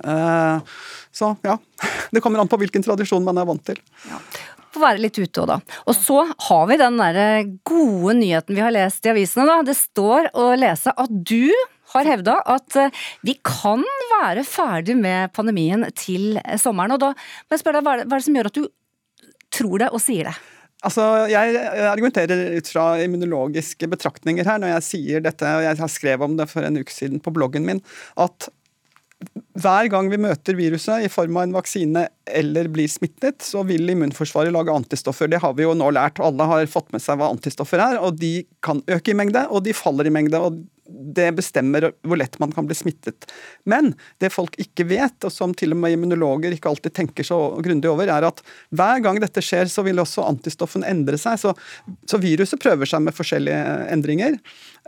Uh, 0.00 0.58
så 1.14 1.34
ja, 1.44 1.58
det 2.12 2.24
kommer 2.24 2.40
an 2.42 2.50
på 2.50 2.58
hvilken 2.60 2.84
tradisjon 2.84 3.24
man 3.24 3.38
er 3.40 3.48
vant 3.48 3.64
til. 3.68 3.80
Ja 4.10 4.20
få 4.74 4.82
være 4.82 5.02
litt 5.04 5.18
ute 5.20 5.44
òg, 5.44 5.50
da. 5.50 5.58
Og 5.88 5.96
så 5.98 6.20
har 6.48 6.66
vi 6.70 6.80
den 6.80 6.98
derre 7.00 7.28
gode 7.66 8.16
nyheten 8.20 8.56
vi 8.56 8.64
har 8.64 8.74
lest 8.74 9.06
i 9.06 9.12
avisene, 9.14 9.46
da. 9.50 9.60
Det 9.66 9.76
står 9.78 10.32
å 10.36 10.50
lese 10.58 10.94
at 10.94 11.12
du 11.12 11.52
har 11.94 12.08
hevda 12.08 12.38
at 12.50 12.78
eh, 12.80 13.04
vi 13.26 13.36
kan 13.46 13.84
være 14.16 14.46
ferdig 14.48 14.96
med 14.98 15.34
pandemien 15.36 15.86
til 15.98 16.40
sommeren. 16.60 16.96
Og 16.96 17.02
da 17.02 17.12
må 17.14 17.54
jeg 17.54 17.62
spørre 17.62 17.80
deg, 17.80 17.86
hva 17.86 18.00
er 18.02 18.10
det 18.10 18.26
som 18.26 18.40
gjør 18.40 18.50
at 18.50 18.58
du 18.58 18.66
tror 19.54 19.78
det 19.84 19.92
og 19.94 20.02
sier 20.02 20.30
det? 20.30 20.34
Altså, 20.84 21.04
Jeg 21.32 21.56
argumenterer 21.88 22.58
ut 22.58 22.68
fra 22.68 22.84
immunologiske 23.00 23.88
betraktninger 23.88 24.44
her 24.44 24.60
når 24.60 24.74
jeg 24.74 24.88
sier 24.90 25.24
dette, 25.24 25.48
og 25.48 25.64
jeg 25.64 25.80
har 25.80 25.92
skrevet 25.92 26.26
om 26.26 26.36
det 26.36 26.48
for 26.50 26.66
en 26.66 26.76
uke 26.76 26.92
siden 26.92 27.22
på 27.24 27.32
bloggen 27.32 27.64
min, 27.64 27.80
at 28.20 28.50
hver 29.60 29.88
gang 29.92 30.10
vi 30.10 30.18
møter 30.20 30.56
viruset 30.58 31.06
i 31.06 31.10
form 31.12 31.38
av 31.38 31.46
en 31.46 31.56
vaksine 31.56 32.04
eller 32.24 32.68
blir 32.72 32.90
smittet, 32.90 33.42
så 33.44 33.62
vil 33.68 33.90
immunforsvaret 33.92 34.54
lage 34.54 34.74
antistoffer. 34.74 35.30
Det 35.30 35.42
har 35.44 35.56
vi 35.56 35.66
jo 35.66 35.74
nå 35.78 35.90
lært. 35.94 36.22
Alle 36.24 36.46
har 36.50 36.70
fått 36.70 36.90
med 36.94 37.02
seg 37.04 37.20
hva 37.20 37.30
antistoffer 37.34 37.82
er. 37.84 37.98
og 38.00 38.18
De 38.20 38.38
kan 38.64 38.82
øke 38.90 39.12
i 39.12 39.18
mengde, 39.18 39.46
og 39.50 39.66
de 39.66 39.76
faller 39.76 40.08
i 40.08 40.14
mengde. 40.14 40.40
og 40.40 40.58
Det 40.84 41.28
bestemmer 41.36 41.90
hvor 42.02 42.18
lett 42.18 42.38
man 42.42 42.52
kan 42.56 42.66
bli 42.66 42.76
smittet. 42.78 43.28
Men 43.68 43.92
det 44.22 44.32
folk 44.34 44.56
ikke 44.60 44.88
vet, 44.90 45.16
og 45.22 45.32
som 45.32 45.54
til 45.54 45.76
og 45.76 45.82
med 45.84 45.94
immunologer 45.94 46.56
ikke 46.56 46.72
alltid 46.72 46.96
tenker 46.96 47.28
så 47.28 47.38
grundig 47.64 47.92
over, 47.92 48.10
er 48.10 48.26
at 48.26 48.42
hver 48.74 49.04
gang 49.04 49.20
dette 49.22 49.44
skjer, 49.44 49.70
så 49.70 49.86
vil 49.86 50.02
også 50.02 50.26
antistoffen 50.26 50.86
endre 50.88 51.20
seg. 51.20 51.38
Så, 51.40 51.54
så 52.10 52.20
viruset 52.22 52.62
prøver 52.62 52.90
seg 52.90 53.04
med 53.06 53.16
forskjellige 53.16 53.64
endringer. 53.94 54.40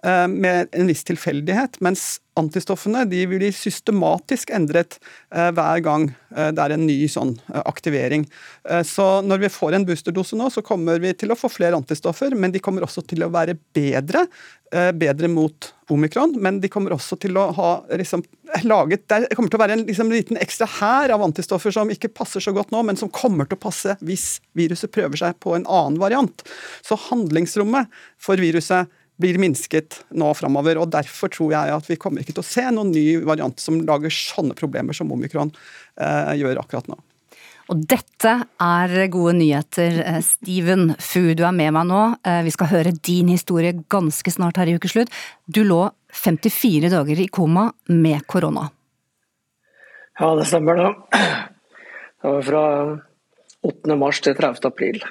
Eh, 0.07 0.27
med 0.31 0.71
en 0.73 0.90
viss 0.90 1.05
tilfeldighet, 1.09 1.81
mens 1.85 2.16
antistoffene 2.37 3.05
de 3.09 3.23
blir 3.31 3.55
systematisk 3.55 4.53
endret 4.55 4.99
eh, 5.35 5.51
hver 5.57 5.83
gang 5.85 6.09
eh, 6.37 6.51
det 6.55 6.64
er 6.64 6.75
en 6.77 6.87
ny 6.88 6.99
sånn 7.11 7.35
aktivering. 7.64 8.27
Så 8.87 9.07
når 9.23 9.45
vi 9.45 9.53
får 9.53 9.77
en 9.77 9.87
boosterdose 9.88 10.38
nå, 10.38 10.51
så 10.53 10.64
kommer 10.66 11.01
vi 11.03 11.14
til 11.19 11.33
å 11.33 11.38
få 11.38 11.51
flere 11.53 11.79
antistoffer, 11.79 12.35
men 12.37 12.55
de 12.55 12.62
kommer 12.62 12.87
også 12.87 13.05
til 13.09 13.27
å 13.27 13.33
være 13.33 13.59
bedre. 13.77 14.27
Bedre 14.99 15.29
mot 15.31 15.69
omikron, 15.95 16.33
men 16.42 16.57
de 16.59 16.69
kommer 16.69 16.90
også 16.97 17.14
til 17.23 17.37
å 17.38 17.45
ha 17.55 17.69
liksom, 17.95 18.25
laget 18.66 19.05
Det 19.07 19.37
kommer 19.37 19.53
til 19.53 19.61
å 19.61 19.62
være 19.62 19.77
en 19.77 19.85
liksom, 19.87 20.11
liten 20.11 20.40
ekstra 20.42 20.66
hær 20.81 21.14
av 21.14 21.23
antistoffer 21.23 21.71
som 21.71 21.90
ikke 21.92 22.11
passer 22.11 22.42
så 22.42 22.51
godt 22.57 22.75
nå, 22.75 22.83
men 22.83 22.99
som 22.99 23.12
kommer 23.14 23.47
til 23.47 23.61
å 23.61 23.62
passe 23.62 23.95
hvis 24.03 24.40
viruset 24.59 24.90
prøver 24.90 25.23
seg 25.23 25.38
på 25.38 25.55
en 25.55 25.69
annen 25.71 26.01
variant. 26.03 26.42
Så 26.83 26.99
handlingsrommet 27.07 27.95
for 28.19 28.42
viruset 28.42 28.90
blir 29.21 29.39
minsket 29.41 30.03
nå 30.17 30.31
framover. 30.37 30.81
Og 30.83 30.93
derfor 30.93 31.33
tror 31.33 31.55
jeg 31.55 31.75
at 31.75 31.91
vi 31.91 31.99
kommer 32.01 32.23
ikke 32.23 32.37
til 32.37 32.45
å 32.45 32.49
se 32.49 32.65
noen 32.71 32.93
ny 32.95 33.07
variant 33.27 33.61
som 33.61 33.81
lager 33.87 34.13
sånne 34.13 34.57
problemer 34.59 34.97
som 34.97 35.13
omikron 35.13 35.53
eh, 36.01 36.35
gjør 36.41 36.63
akkurat 36.63 36.91
nå. 36.93 36.99
Og 37.67 37.81
dette 37.91 38.33
er 38.63 38.95
gode 39.11 39.35
nyheter. 39.41 39.99
Eh, 40.05 40.21
Steven 40.23 40.93
Fu, 41.03 41.35
du 41.35 41.43
er 41.47 41.57
med 41.57 41.75
meg 41.75 41.89
nå. 41.89 42.03
Eh, 42.23 42.43
Vi 42.47 42.55
skal 42.55 42.71
høre 42.71 42.95
din 42.95 43.33
historie 43.33 43.75
ganske 43.91 44.31
snart 44.31 44.61
her 44.61 44.71
i 44.71 44.77
Ukeslutt. 44.79 45.11
Du 45.51 45.65
lå 45.67 45.83
54 46.15 46.93
dager 46.93 47.21
i 47.21 47.29
koma 47.29 47.71
med 47.91 48.27
korona. 48.31 48.71
Ja, 50.17 50.35
det 50.39 50.47
stemmer 50.49 50.79
det. 50.79 50.93
Det 52.23 52.33
var 52.33 52.43
fra 52.47 52.63
8. 53.67 53.97
mars 53.99 54.23
til 54.25 54.35
30. 54.35 54.65
april. 54.71 55.03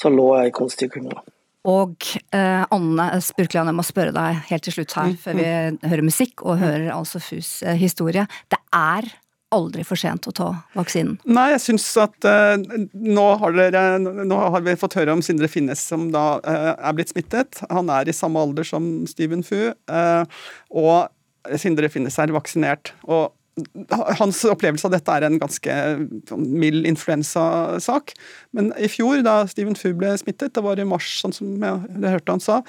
Så 0.00 0.08
lå 0.12 0.30
jeg 0.38 0.52
i 0.52 0.54
kunstig 0.56 0.88
koma. 0.94 1.20
Og 1.66 2.08
eh, 2.30 2.64
Anne 2.70 3.06
Spurkland, 3.24 3.70
jeg 3.70 3.76
må 3.76 3.84
spørre 3.86 4.14
deg 4.14 4.42
helt 4.50 4.66
til 4.66 4.78
slutt 4.78 4.96
her, 4.98 5.14
før 5.18 5.38
vi 5.40 5.46
hører 5.90 6.06
musikk 6.06 6.44
og 6.46 6.60
hører 6.62 6.92
altså 6.94 7.22
Fus 7.22 7.58
eh, 7.66 7.78
historie. 7.80 8.26
Det 8.52 8.60
er 8.76 9.08
aldri 9.54 9.84
for 9.86 9.98
sent 9.98 10.26
å 10.26 10.34
ta 10.34 10.48
vaksinen. 10.76 11.16
Nei, 11.26 11.48
jeg 11.54 11.62
syns 11.68 11.86
at 12.02 12.26
eh, 12.28 12.56
nå, 12.92 13.26
har 13.40 13.56
dere, 13.56 13.84
nå 14.02 14.38
har 14.54 14.64
vi 14.66 14.76
fått 14.78 14.98
høre 14.98 15.14
om 15.14 15.22
Sindre 15.24 15.50
Finnes 15.50 15.82
som 15.82 16.08
da 16.14 16.26
eh, 16.42 16.72
er 16.74 16.96
blitt 16.96 17.14
smittet. 17.14 17.62
Han 17.70 17.90
er 17.94 18.10
i 18.10 18.16
samme 18.16 18.42
alder 18.42 18.66
som 18.66 18.88
Steven 19.10 19.46
Fu, 19.46 19.70
eh, 19.70 20.42
og 20.74 21.56
Sindre 21.62 21.90
Finnes 21.92 22.18
er 22.18 22.34
vaksinert. 22.34 22.94
og 23.06 23.35
hans 24.18 24.42
opplevelse 24.44 24.84
av 24.88 24.92
dette 24.92 25.14
er 25.16 25.24
en 25.28 25.38
ganske 25.40 25.76
sånn, 26.28 26.44
mild 26.60 26.86
influensasak. 26.88 28.12
Men 28.56 28.72
i 28.76 28.88
fjor, 28.92 29.22
da 29.24 29.38
Steven 29.48 29.76
Fu 29.78 29.92
ble 29.96 30.12
smittet, 30.20 30.52
det 30.56 30.64
var 30.64 30.78
i 30.80 30.84
mars, 30.88 31.08
sånn 31.22 31.32
som 31.36 31.54
jeg, 31.56 32.02
hørte 32.04 32.34
han 32.36 32.42
sa, 32.44 32.60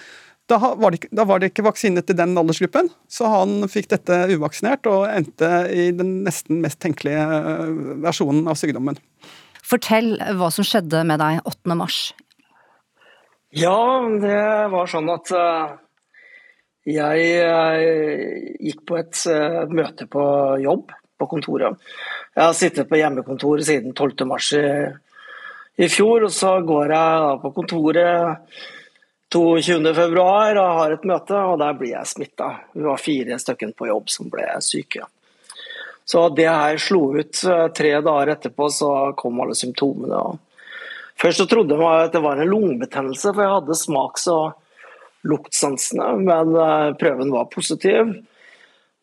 da 0.48 0.58
var, 0.64 0.92
det, 0.94 1.02
ikke- 1.02 1.16
da 1.20 1.26
var 1.28 1.40
det 1.44 1.50
ikke 1.52 1.66
vaksine 1.66 2.00
til 2.08 2.16
den 2.16 2.38
aldersgruppen, 2.40 2.88
så 3.12 3.28
han 3.28 3.68
fikk 3.68 3.90
dette 3.92 4.22
uvaksinert 4.32 4.88
og 4.88 5.10
endte 5.12 5.50
i 5.76 5.90
den 5.92 6.24
nesten 6.24 6.62
mest 6.64 6.80
tenkelige 6.80 7.20
eh, 7.20 7.74
versjonen 8.06 8.48
av 8.48 8.56
sykdommen. 8.56 8.96
Fortell 9.68 10.14
hva 10.40 10.48
som 10.56 10.64
skjedde 10.64 11.04
med 11.04 11.20
deg 11.20 11.42
8. 11.44 11.76
mars. 11.76 12.14
Ja, 13.52 13.76
det 14.24 14.40
var 14.72 14.88
sånn 14.88 15.12
at 15.12 15.32
eh, 15.36 15.76
jeg 16.88 17.26
eh, 17.44 18.54
gikk 18.64 18.86
på 18.88 18.98
et 19.00 19.20
eh, 19.32 19.66
møte 19.68 20.08
på 20.08 20.24
jobb 20.64 20.94
på 21.18 21.28
kontoret. 21.28 21.76
Jeg 22.36 22.44
har 22.44 22.56
sittet 22.56 22.90
på 22.90 23.00
hjemmekontor 23.00 23.62
siden 23.66 23.94
12. 23.94 24.26
mars 24.30 24.52
i, 24.56 24.64
i 25.84 25.90
fjor, 25.92 26.28
og 26.30 26.34
så 26.34 26.54
går 26.64 26.94
jeg 26.94 27.38
på 27.44 27.54
kontoret 27.56 28.58
22. 29.34 29.94
februar 29.98 30.56
og 30.62 30.80
har 30.80 30.96
et 30.96 31.08
møte, 31.10 31.36
og 31.36 31.60
der 31.60 31.76
blir 31.76 31.96
jeg 31.98 32.08
smitta. 32.14 32.52
Vi 32.72 32.86
var 32.86 33.02
fire 33.02 33.40
stykker 33.42 33.74
på 33.76 33.90
jobb 33.90 34.14
som 34.14 34.30
ble 34.32 34.48
syke. 34.64 35.10
Så 36.08 36.30
det 36.32 36.48
her 36.48 36.78
slo 36.80 37.10
ut 37.18 37.42
eh, 37.44 37.66
tre 37.76 37.98
dager 38.00 38.32
etterpå, 38.38 38.70
så 38.72 38.92
kom 39.20 39.42
alle 39.44 39.58
symptomene. 39.60 40.22
Først 41.20 41.42
så 41.42 41.48
trodde 41.50 41.76
jeg 41.76 42.06
at 42.06 42.16
det 42.16 42.24
var 42.24 42.40
en 42.40 42.48
lungebetennelse, 42.48 43.34
for 43.34 43.44
jeg 43.44 43.56
hadde 43.58 43.80
smaks- 43.82 44.30
og 44.32 44.56
luktsansene, 45.26 46.10
men 46.22 46.56
eh, 46.56 46.96
prøven 47.00 47.32
var 47.34 47.50
positiv. 47.54 48.14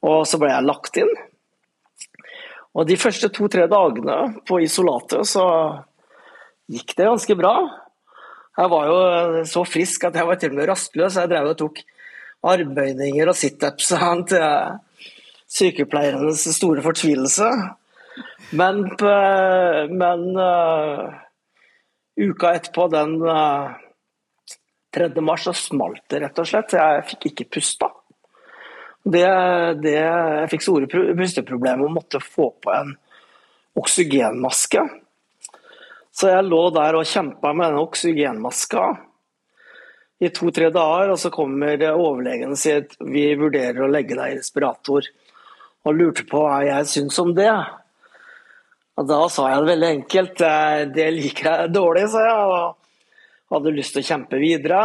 Og 0.04 0.26
så 0.28 0.38
ble 0.40 0.52
jeg 0.52 0.68
lagt 0.68 1.00
inn. 1.00 1.10
Og 2.74 2.86
de 2.88 2.98
første 2.98 3.30
to-tre 3.32 3.66
dagene 3.70 4.18
på 4.48 4.60
isolatet 4.64 5.26
så 5.30 5.46
gikk 6.70 6.96
det 6.98 7.08
ganske 7.08 7.36
bra. 7.38 7.54
Jeg 8.58 8.70
var 8.70 8.88
jo 8.90 8.98
eh, 9.02 9.42
så 9.50 9.64
frisk 9.66 10.08
at 10.08 10.18
jeg 10.18 10.28
var 10.28 10.40
til 10.40 10.54
og 10.54 10.60
med 10.60 10.70
rastløs. 10.70 11.20
Jeg 11.20 11.32
drev 11.32 11.52
og 11.52 11.60
tok 11.60 11.82
armbøyninger 12.44 13.30
og 13.30 13.38
situps 13.38 13.94
til 14.28 14.44
sykepleiernes 15.54 16.44
store 16.56 16.82
fortvilelse. 16.84 17.48
Men, 18.54 18.82
men 19.90 20.24
uh, 20.38 21.14
uka 22.20 22.52
etterpå, 22.54 22.86
den 22.92 23.16
uh, 23.24 23.72
3. 24.94 25.10
mars, 25.24 25.44
så 25.46 25.54
smalt 25.56 26.04
det 26.12 26.22
rett 26.22 26.40
og 26.40 26.48
slett. 26.48 26.76
Jeg 26.78 27.06
fikk 27.10 27.30
ikke 27.30 27.50
pusta. 27.58 27.90
Det, 29.04 29.24
det, 29.84 29.96
jeg 29.98 30.50
fikk 30.52 30.62
store 30.64 30.88
pu- 30.88 31.10
pusteproblemer 31.18 31.84
og 31.84 31.96
måtte 31.98 32.22
få 32.24 32.50
på 32.64 32.72
en 32.72 32.94
oksygenmaske. 33.76 34.84
Så 36.14 36.30
jeg 36.30 36.46
lå 36.46 36.62
der 36.72 36.96
og 36.96 37.08
kjempa 37.10 37.50
med 37.52 37.66
denne 37.72 37.82
oksygenmaska 37.84 38.86
i 40.22 40.30
to-tre 40.32 40.70
dager, 40.72 41.10
og 41.12 41.18
så 41.20 41.30
kommer 41.34 41.82
overlegen 41.90 42.54
og 42.54 42.60
sier 42.60 42.84
at 42.84 42.94
vi 43.02 43.26
vurderer 43.36 43.82
å 43.82 43.90
legge 43.90 44.16
deg 44.16 44.32
i 44.32 44.38
respirator, 44.38 45.08
og 45.84 45.98
lurte 45.98 46.24
på 46.28 46.40
hva 46.46 46.62
jeg 46.64 46.86
syns 46.88 47.18
om 47.20 47.34
det. 47.36 47.50
Og 48.94 49.08
da 49.10 49.18
sa 49.28 49.50
jeg 49.50 49.60
det 49.60 49.72
veldig 49.72 49.90
enkelt, 49.98 50.44
eh, 50.46 50.84
det 50.94 51.08
liker 51.16 51.50
jeg 51.50 51.74
dårlig, 51.74 52.06
sa 52.12 52.22
jeg, 52.24 52.46
og 52.46 52.83
hadde 53.54 53.74
lyst 53.74 53.94
til 53.94 54.04
å 54.04 54.08
kjempe 54.08 54.40
videre. 54.42 54.80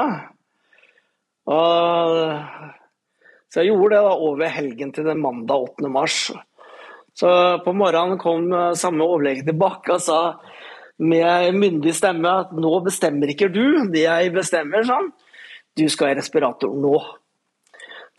Og 1.50 2.20
så 3.50 3.64
jeg 3.64 3.72
gjorde 3.72 3.98
det 3.98 4.06
da 4.06 4.16
over 4.30 4.52
helgen 4.54 4.92
til 4.94 5.08
den 5.10 5.22
mandag 5.24 5.64
8. 5.72 5.90
mars. 5.90 6.18
Så 7.18 7.30
på 7.66 7.74
morgenen 7.76 8.20
kom 8.22 8.52
eh, 8.54 8.76
samme 8.78 9.04
overlege 9.04 9.48
tilbake 9.48 9.96
og 9.96 10.04
sa 10.04 10.20
med 11.00 11.56
myndig 11.58 11.96
stemme 11.96 12.32
at 12.44 12.52
nå 12.54 12.72
bestemmer 12.86 13.32
ikke 13.32 13.50
du, 13.52 13.90
det 13.92 14.04
jeg 14.06 14.34
bestemmer, 14.36 14.86
sånn. 14.88 15.10
Du 15.80 15.88
skal 15.92 16.14
i 16.14 16.20
respirator 16.20 16.76
nå. 16.76 16.94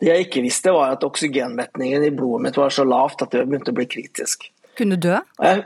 Det 0.01 0.09
jeg 0.09 0.27
ikke 0.27 0.43
visste, 0.43 0.73
var 0.73 0.95
at 0.95 1.05
oksygenmetningen 1.05 2.03
i 2.07 2.13
blodet 2.13 2.47
mitt 2.47 2.57
var 2.57 2.73
så 2.73 2.85
lavt 2.87 3.21
at 3.21 3.35
det 3.35 3.45
begynte 3.45 3.73
å 3.73 3.77
bli 3.77 3.85
kritisk. 3.89 4.47
Kunne 4.77 4.97
dø? 4.97 5.19
Jeg- 5.45 5.65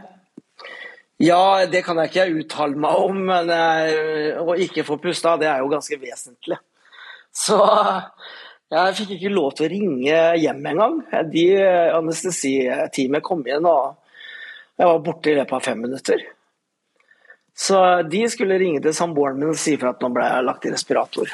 Ja, 1.24 1.64
det 1.72 1.86
kan 1.86 2.00
jeg 2.02 2.12
ikke 2.12 2.42
uttale 2.42 2.76
meg 2.76 3.02
om, 3.06 3.20
men 3.30 3.52
eh, 3.54 4.36
å 4.42 4.56
ikke 4.60 4.84
få 4.84 4.98
pusta, 5.00 5.38
det 5.40 5.48
er 5.48 5.62
jo 5.64 5.70
ganske 5.72 5.98
vesentlig. 6.02 6.58
Så 7.36 7.56
jeg 8.74 8.96
fikk 8.98 9.14
ikke 9.16 9.32
lov 9.32 9.54
til 9.56 9.68
å 9.68 9.72
ringe 9.72 10.20
hjem 10.42 10.68
engang. 10.74 10.98
De 11.32 11.46
anestesiteamet 11.96 13.24
kom 13.24 13.46
inn, 13.48 13.64
og 13.68 13.96
jeg 14.76 14.92
var 14.92 15.04
borte 15.08 15.32
i 15.32 15.38
løpet 15.40 15.56
av 15.56 15.64
fem 15.64 15.80
minutter. 15.88 16.24
Så 17.56 17.80
de 18.12 18.26
skulle 18.28 18.60
ringe 18.60 18.82
til 18.84 18.96
samboeren 18.96 19.40
min 19.40 19.54
og 19.54 19.60
si 19.60 19.78
for 19.80 19.94
at 19.94 20.02
nå 20.04 20.12
ble 20.12 20.28
jeg 20.28 20.44
lagt 20.50 20.66
i 20.68 20.74
respirator. 20.74 21.32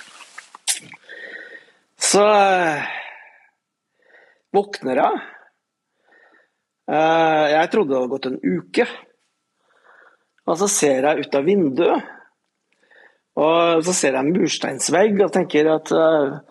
Så 2.01 2.21
eh, 2.29 2.89
våkner 4.53 5.01
jeg. 5.01 5.21
Eh, 6.91 7.45
Jeg 7.55 7.71
trodde 7.73 7.93
det 7.95 7.97
hadde 8.03 8.13
gått 8.13 8.29
en 8.29 8.41
uke. 8.45 8.85
Og 10.49 10.57
så 10.57 10.67
ser 10.71 11.05
jeg 11.05 11.25
ut 11.25 11.37
av 11.37 11.45
vinduet, 11.45 12.09
og 13.41 13.83
så 13.85 13.93
ser 13.95 14.15
jeg 14.17 14.25
en 14.25 14.33
mursteinsvegg 14.35 15.21
og 15.23 15.31
tenker 15.33 15.69
at 15.71 15.91
uh, 15.95 16.41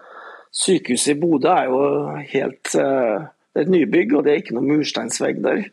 sykehuset 0.57 1.12
i 1.12 1.18
Bodø 1.20 1.50
er 1.53 1.68
jo 1.68 1.83
helt 2.33 2.72
uh, 2.81 3.29
Det 3.50 3.61
er 3.61 3.66
et 3.66 3.72
nybygg, 3.74 4.14
og 4.14 4.24
det 4.24 4.33
er 4.33 4.40
ikke 4.40 4.55
noen 4.57 4.70
mursteinsvegg 4.70 5.42
der. 5.44 5.64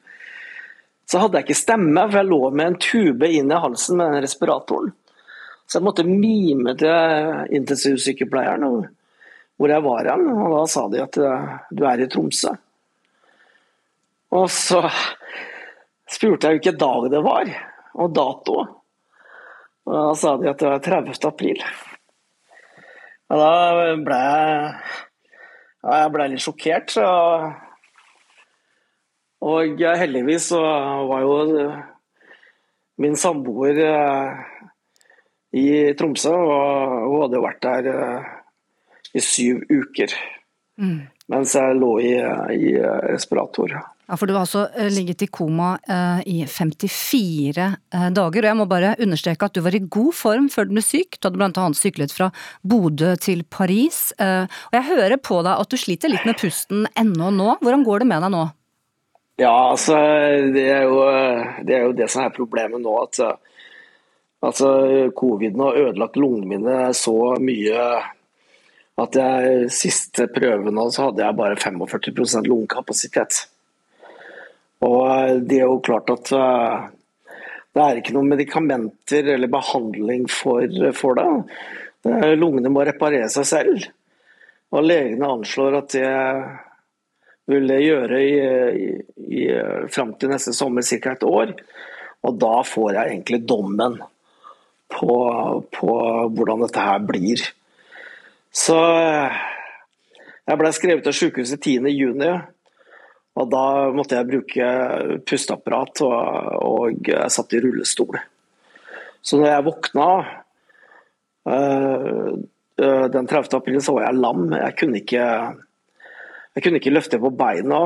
Så 1.08 1.22
hadde 1.22 1.40
jeg 1.40 1.48
ikke 1.48 1.62
stemme, 1.62 2.04
for 2.10 2.20
jeg 2.20 2.28
lå 2.28 2.42
med 2.52 2.72
en 2.72 2.80
tube 2.82 3.30
inn 3.32 3.54
i 3.54 3.62
halsen 3.64 4.00
med 4.00 4.12
den 4.12 4.26
respiratoren. 4.26 4.92
Så 5.68 5.78
jeg 5.78 5.86
måtte 5.86 6.08
mime 6.08 6.74
til 6.80 7.56
intensivsykepleieren 7.60 8.66
hvor 9.58 9.74
jeg 9.74 9.84
var 9.84 10.10
hen, 10.12 10.28
og 10.32 10.54
da 10.54 10.66
sa 10.70 10.84
de 10.92 11.00
at 11.02 11.18
eh, 11.18 11.54
du 11.74 11.86
er 11.90 12.04
i 12.04 12.08
Tromsø. 12.12 12.52
Og 14.38 14.46
så 14.54 14.84
spurte 16.12 16.48
jeg 16.48 16.60
hvilken 16.60 16.78
dag 16.82 17.08
det 17.14 17.24
var, 17.26 17.50
og 17.98 18.14
dato. 18.14 18.58
Og 19.88 19.94
da 19.96 20.16
sa 20.20 20.36
de 20.38 20.50
at 20.52 20.60
det 20.62 20.70
var 20.70 20.84
30. 20.84 21.20
april. 21.30 21.62
Og 23.28 23.42
da 23.42 23.52
ble 24.08 24.18
jeg, 24.24 24.72
ja, 25.84 25.94
jeg 26.02 26.12
ble 26.14 26.28
litt 26.32 26.44
sjokkert. 26.44 26.96
Og 29.48 29.84
heldigvis 30.02 30.50
så 30.52 30.62
var 31.10 31.24
jo 31.24 31.68
min 32.98 33.18
samboer 33.20 33.78
eh, 33.86 34.40
i 35.58 35.68
Tromsø, 35.98 36.34
og 36.34 36.96
hun 37.06 37.22
hadde 37.22 37.38
jo 37.38 37.44
vært 37.46 37.62
der 37.68 37.90
eh, 37.92 38.32
i 39.14 39.22
syv 39.22 39.62
uker. 39.70 40.16
Mm. 40.82 41.06
Mens 41.30 41.54
jeg 41.58 41.78
lå 41.78 41.92
i, 42.02 42.16
i 42.58 42.74
respirator. 43.12 43.76
Ja, 44.08 44.16
for 44.16 44.30
du 44.30 44.38
har 44.38 44.46
altså 44.46 44.70
eh, 44.72 44.88
ligget 44.88 45.26
i 45.26 45.28
koma 45.28 45.74
uh, 45.84 46.22
i 46.24 46.46
54 46.48 47.58
uh, 47.60 47.74
eh, 47.92 48.06
dager, 48.16 48.46
og 48.46 48.48
jeg 48.48 48.56
må 48.56 48.66
bare 48.72 48.94
understreke 49.04 49.50
at 49.50 49.58
du 49.58 49.60
var 49.66 49.76
i 49.76 49.82
god 49.84 50.14
form 50.16 50.46
før 50.52 50.70
du 50.70 50.78
ble 50.78 50.84
syk. 50.86 51.18
Du 51.20 51.28
hadde 51.28 51.50
annet 51.50 51.76
syklet 51.80 52.16
fra 52.16 52.30
Bodø 52.64 53.18
til 53.20 53.44
Paris, 53.52 54.14
uh, 54.22 54.48
og 54.70 54.78
jeg 54.80 54.88
hører 54.94 55.20
på 55.20 55.42
deg 55.44 55.60
at 55.60 55.74
du 55.74 55.76
sliter 55.82 56.14
litt 56.14 56.24
med 56.28 56.40
pusten 56.40 56.88
ennå 56.96 57.34
nå. 57.36 57.58
Hvordan 57.60 57.84
går 57.84 58.06
det 58.06 58.08
med 58.14 58.24
deg 58.24 58.34
nå? 58.38 58.46
Ja, 59.44 59.52
altså 59.74 60.00
det 60.56 60.64
er 60.72 60.88
jo 60.88 61.04
det, 61.68 61.76
er 61.76 61.84
jo 61.90 61.92
det 62.00 62.08
som 62.10 62.24
er 62.24 62.34
problemet 62.34 62.82
nå. 62.82 62.96
at 63.04 63.20
altså, 64.40 64.72
Coviden 65.20 65.62
har 65.62 65.82
ødelagt 65.84 66.18
lungene 66.18 66.48
mine 66.56 66.80
så 66.98 67.36
mye 67.44 67.84
at 68.98 69.20
jeg 69.20 69.70
siste 69.76 70.32
prøvene 70.34 70.88
så 70.96 71.12
hadde 71.12 71.28
jeg 71.28 71.40
bare 71.44 71.60
45% 71.60 72.50
lungekapasitet. 72.50 73.44
Og 74.86 75.02
eh, 75.10 75.34
det 75.42 75.62
er 75.62 75.66
jo 75.66 75.82
klart 75.86 76.12
at 76.14 76.32
eh, 76.36 76.88
det 77.78 77.84
er 77.84 78.00
ikke 78.00 78.16
noen 78.16 78.32
medikamenter 78.34 79.34
eller 79.36 79.52
behandling 79.54 80.26
for, 80.32 80.66
for 80.98 81.18
det. 81.18 81.28
Lungene 82.38 82.72
må 82.74 82.86
reparere 82.88 83.28
seg 83.30 83.46
selv. 83.46 83.86
Og 84.74 84.86
legene 84.86 85.30
anslår 85.30 85.78
at 85.78 85.94
det 85.94 86.10
vil 87.48 87.70
det 87.70 87.78
gjøre 87.84 88.22
i, 88.24 88.34
i, 88.82 88.88
i, 89.40 89.44
fram 89.94 90.16
til 90.20 90.34
neste 90.34 90.56
sommer, 90.58 90.84
ca. 90.84 91.14
et 91.14 91.28
år. 91.28 91.54
Og 92.28 92.40
da 92.42 92.56
får 92.66 92.98
jeg 92.98 93.14
egentlig 93.14 93.44
dommen 93.48 94.00
på, 94.92 95.14
på 95.78 95.94
hvordan 96.34 96.66
dette 96.66 96.84
her 96.90 97.06
blir. 97.08 97.44
Så 98.52 98.78
eh, 98.98 99.40
jeg 100.48 100.60
ble 100.60 100.74
skrevet 100.76 101.08
av 101.08 101.16
sykehuset 101.16 101.62
10.6. 101.62 102.57
Og 103.38 103.50
da 103.52 103.64
måtte 103.94 104.18
jeg 104.18 104.30
bruke 104.32 104.68
pusteapparat, 105.30 106.02
og, 106.08 106.54
og 106.66 107.10
jeg 107.12 107.34
satt 107.34 107.54
i 107.54 107.62
rullestol. 107.62 108.18
Så 109.22 109.38
når 109.38 109.52
jeg 109.52 109.66
våkna 109.68 110.08
øh, 111.52 112.32
den 113.14 113.30
30. 113.30 113.60
april, 113.60 113.82
så 113.84 113.94
var 113.94 114.08
jeg 114.08 114.22
lam. 114.22 114.48
Jeg 114.58 114.78
kunne 114.80 115.02
ikke, 115.04 115.28
jeg 116.56 116.66
kunne 116.66 116.82
ikke 116.82 116.96
løfte 116.96 117.22
på 117.22 117.34
beina. 117.38 117.82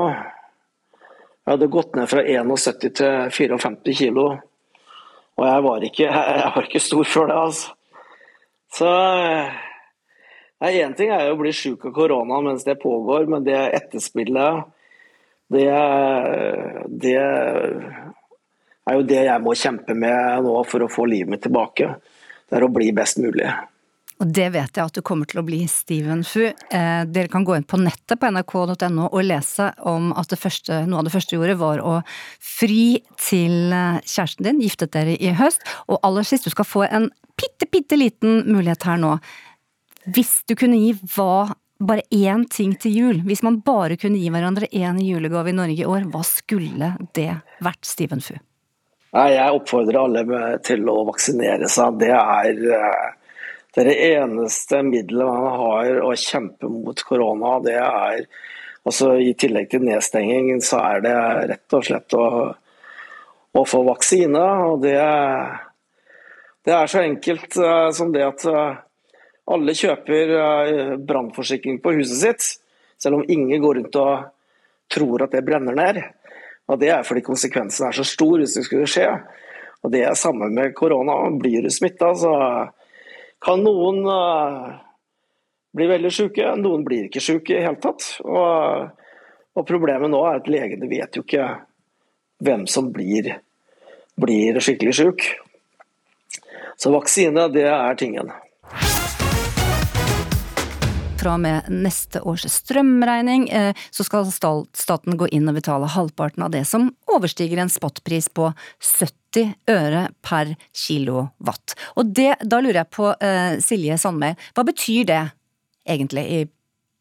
Jeg 1.42 1.56
hadde 1.56 1.72
gått 1.74 1.98
ned 1.98 2.08
fra 2.08 2.24
71 2.24 2.88
til 3.00 3.30
54 3.36 3.98
kilo. 3.98 4.26
Og 5.36 5.48
jeg 5.48 5.64
var 5.68 5.84
ikke, 5.88 6.08
jeg 6.42 6.52
var 6.56 6.68
ikke 6.68 6.86
stor 6.86 7.04
før 7.08 7.28
det, 7.28 7.38
altså. 7.48 7.76
Så 8.72 8.88
Én 10.62 10.92
ting 10.94 11.10
er 11.10 11.26
jo 11.26 11.34
å 11.34 11.40
bli 11.40 11.50
sjuk 11.50 11.88
av 11.88 11.92
korona 11.96 12.36
mens 12.44 12.62
det 12.62 12.76
pågår, 12.78 13.26
men 13.26 13.42
det 13.42 13.58
etterspillet 13.74 14.62
det, 15.52 15.68
det 17.02 17.18
er 17.18 18.96
jo 18.98 19.04
det 19.06 19.26
jeg 19.28 19.42
må 19.44 19.54
kjempe 19.58 19.96
med 19.98 20.46
nå 20.46 20.56
for 20.68 20.84
å 20.84 20.90
få 20.90 21.06
livet 21.10 21.30
mitt 21.32 21.44
tilbake. 21.46 21.94
Det 22.48 22.58
er 22.58 22.66
å 22.66 22.72
bli 22.72 22.90
best 22.96 23.20
mulig. 23.22 23.50
Og 24.22 24.28
det 24.30 24.52
vet 24.54 24.76
jeg 24.78 24.86
at 24.86 24.94
du 24.94 25.02
kommer 25.02 25.26
til 25.26 25.40
å 25.40 25.46
bli, 25.46 25.64
Steven 25.70 26.20
Fu. 26.26 26.44
Eh, 26.46 27.02
dere 27.10 27.30
kan 27.30 27.46
gå 27.46 27.56
inn 27.58 27.66
på 27.66 27.80
nettet 27.80 28.20
på 28.20 28.28
nrk.no 28.30 29.08
og 29.08 29.24
lese 29.26 29.72
om 29.88 30.12
at 30.18 30.34
første, 30.38 30.84
noe 30.86 31.00
av 31.00 31.08
det 31.08 31.14
første 31.14 31.34
du 31.34 31.40
gjorde 31.40 31.58
var 31.58 31.82
å 31.82 31.96
fri 32.38 33.00
til 33.18 33.74
eh, 33.74 33.98
kjæresten 34.06 34.46
din, 34.46 34.60
giftet 34.62 34.94
dere 34.94 35.16
i 35.18 35.32
høst. 35.38 35.66
Og 35.88 35.98
aller 36.06 36.28
sist, 36.28 36.46
du 36.46 36.54
skal 36.54 36.68
få 36.68 36.84
en 36.86 37.08
bitte, 37.40 37.66
bitte 37.66 37.98
liten 37.98 38.44
mulighet 38.46 38.86
her 38.86 39.02
nå. 39.02 39.16
Hvis 40.14 40.40
du 40.46 40.54
kunne 40.58 40.78
gi 40.78 40.94
hva 41.16 41.56
bare 41.86 42.04
én 42.10 42.44
ting 42.50 42.74
til 42.78 42.94
jul. 42.96 43.20
Hvis 43.26 43.42
man 43.42 43.60
bare 43.64 43.98
kunne 44.00 44.20
gi 44.20 44.30
hverandre 44.32 44.68
én 44.70 45.00
julegave 45.02 45.50
i 45.50 45.56
Norge 45.56 45.82
i 45.82 45.88
år, 45.88 46.06
hva 46.12 46.22
skulle 46.26 46.92
det 47.16 47.30
vært, 47.64 47.84
Steven 47.86 48.22
Fu? 48.22 48.36
Jeg 49.12 49.56
oppfordrer 49.58 49.98
alle 50.00 50.42
til 50.64 50.86
å 50.88 51.02
vaksinere 51.04 51.68
seg. 51.68 51.98
Det 52.00 52.12
er, 52.14 52.52
eh, 52.78 53.42
det 53.76 53.84
det 53.90 53.96
eneste 54.14 54.80
middelet 54.86 55.28
man 55.28 55.58
har 55.60 56.00
å 56.06 56.14
kjempe 56.16 56.70
mot 56.70 57.02
korona. 57.04 57.58
Det 57.60 57.76
er, 57.76 58.24
altså 58.86 59.12
I 59.20 59.34
tillegg 59.34 59.68
til 59.70 59.84
nedstenging, 59.84 60.62
så 60.64 60.80
er 60.80 61.04
det 61.04 61.16
rett 61.52 61.76
og 61.76 61.84
slett 61.84 62.16
å, 62.16 62.28
å 63.52 63.66
få 63.68 63.82
vaksine. 63.84 64.46
og 64.70 64.80
det, 64.86 64.96
det 66.64 66.72
er 66.78 66.86
så 66.86 67.04
enkelt 67.04 67.58
eh, 67.60 67.90
som 67.92 68.12
det 68.16 68.24
at 68.24 68.48
eh, 68.48 68.80
alle 69.50 69.74
kjøper 69.74 70.34
eh, 70.38 70.96
brannforsikring 71.02 71.80
på 71.82 71.94
huset 71.98 72.20
sitt, 72.20 72.48
selv 73.02 73.18
om 73.18 73.24
ingen 73.28 73.62
går 73.62 73.80
rundt 73.80 73.98
og 73.98 74.28
tror 74.92 75.24
at 75.24 75.34
det 75.34 75.44
brenner 75.46 75.74
ned. 75.74 76.02
Og 76.70 76.78
Det 76.78 76.92
er 76.94 77.02
fordi 77.02 77.24
konsekvensen 77.26 77.88
er 77.88 77.96
så 77.96 78.04
stor 78.06 78.38
hvis 78.38 78.54
det 78.56 78.64
skulle 78.66 78.90
skje. 78.90 79.08
Og 79.82 79.90
Det 79.90 80.04
er 80.06 80.14
samme 80.14 80.48
med 80.48 80.74
korona. 80.78 81.16
Blir 81.38 81.62
du 81.62 81.70
smitta, 81.70 82.14
så 82.14 82.32
kan 83.42 83.64
noen 83.64 84.06
uh, 84.06 84.78
bli 85.74 85.88
veldig 85.90 86.12
syke, 86.14 86.52
noen 86.60 86.84
blir 86.86 87.08
ikke 87.08 87.20
syke 87.20 87.50
i 87.50 87.56
det 87.56 87.64
hele 87.66 87.80
tatt. 87.82 88.06
Og, 88.22 88.92
og, 89.56 89.64
Problemet 89.66 90.12
nå 90.12 90.22
er 90.28 90.38
at 90.38 90.50
legene 90.52 90.86
vet 90.86 91.18
jo 91.18 91.24
ikke 91.26 91.48
hvem 92.42 92.68
som 92.70 92.92
blir, 92.94 93.34
blir 94.14 94.62
skikkelig 94.62 94.94
syk. 95.00 95.26
Så 96.78 96.94
vaksine, 96.94 97.48
det 97.50 97.66
er 97.66 97.98
tingen 97.98 98.30
fra 101.22 101.36
og 101.36 101.42
med 101.44 101.68
neste 101.70 102.22
års 102.26 102.44
strømregning, 102.50 103.46
eh, 103.50 103.78
så 103.94 104.06
skal 104.06 104.30
staten 104.32 105.18
gå 105.18 105.28
inn 105.30 105.48
og 105.50 105.58
betale 105.60 105.90
halvparten 105.94 106.44
av 106.46 106.52
det 106.54 106.64
som 106.68 106.90
overstiger 107.10 107.62
en 107.62 107.72
spotpris 107.72 108.28
på 108.34 108.50
70 108.82 109.54
øre 109.70 110.08
per 110.24 110.54
kilowatt. 110.76 111.76
Og 111.96 112.12
det, 112.16 112.34
da 112.42 112.60
lurer 112.60 112.82
jeg 112.82 112.92
på, 112.94 113.12
eh, 113.14 113.58
Silje 113.62 113.98
Sandmæl, 113.98 114.36
hva 114.54 114.66
betyr 114.66 115.06
det 115.08 115.22
egentlig 115.88 116.26
i 116.26 116.40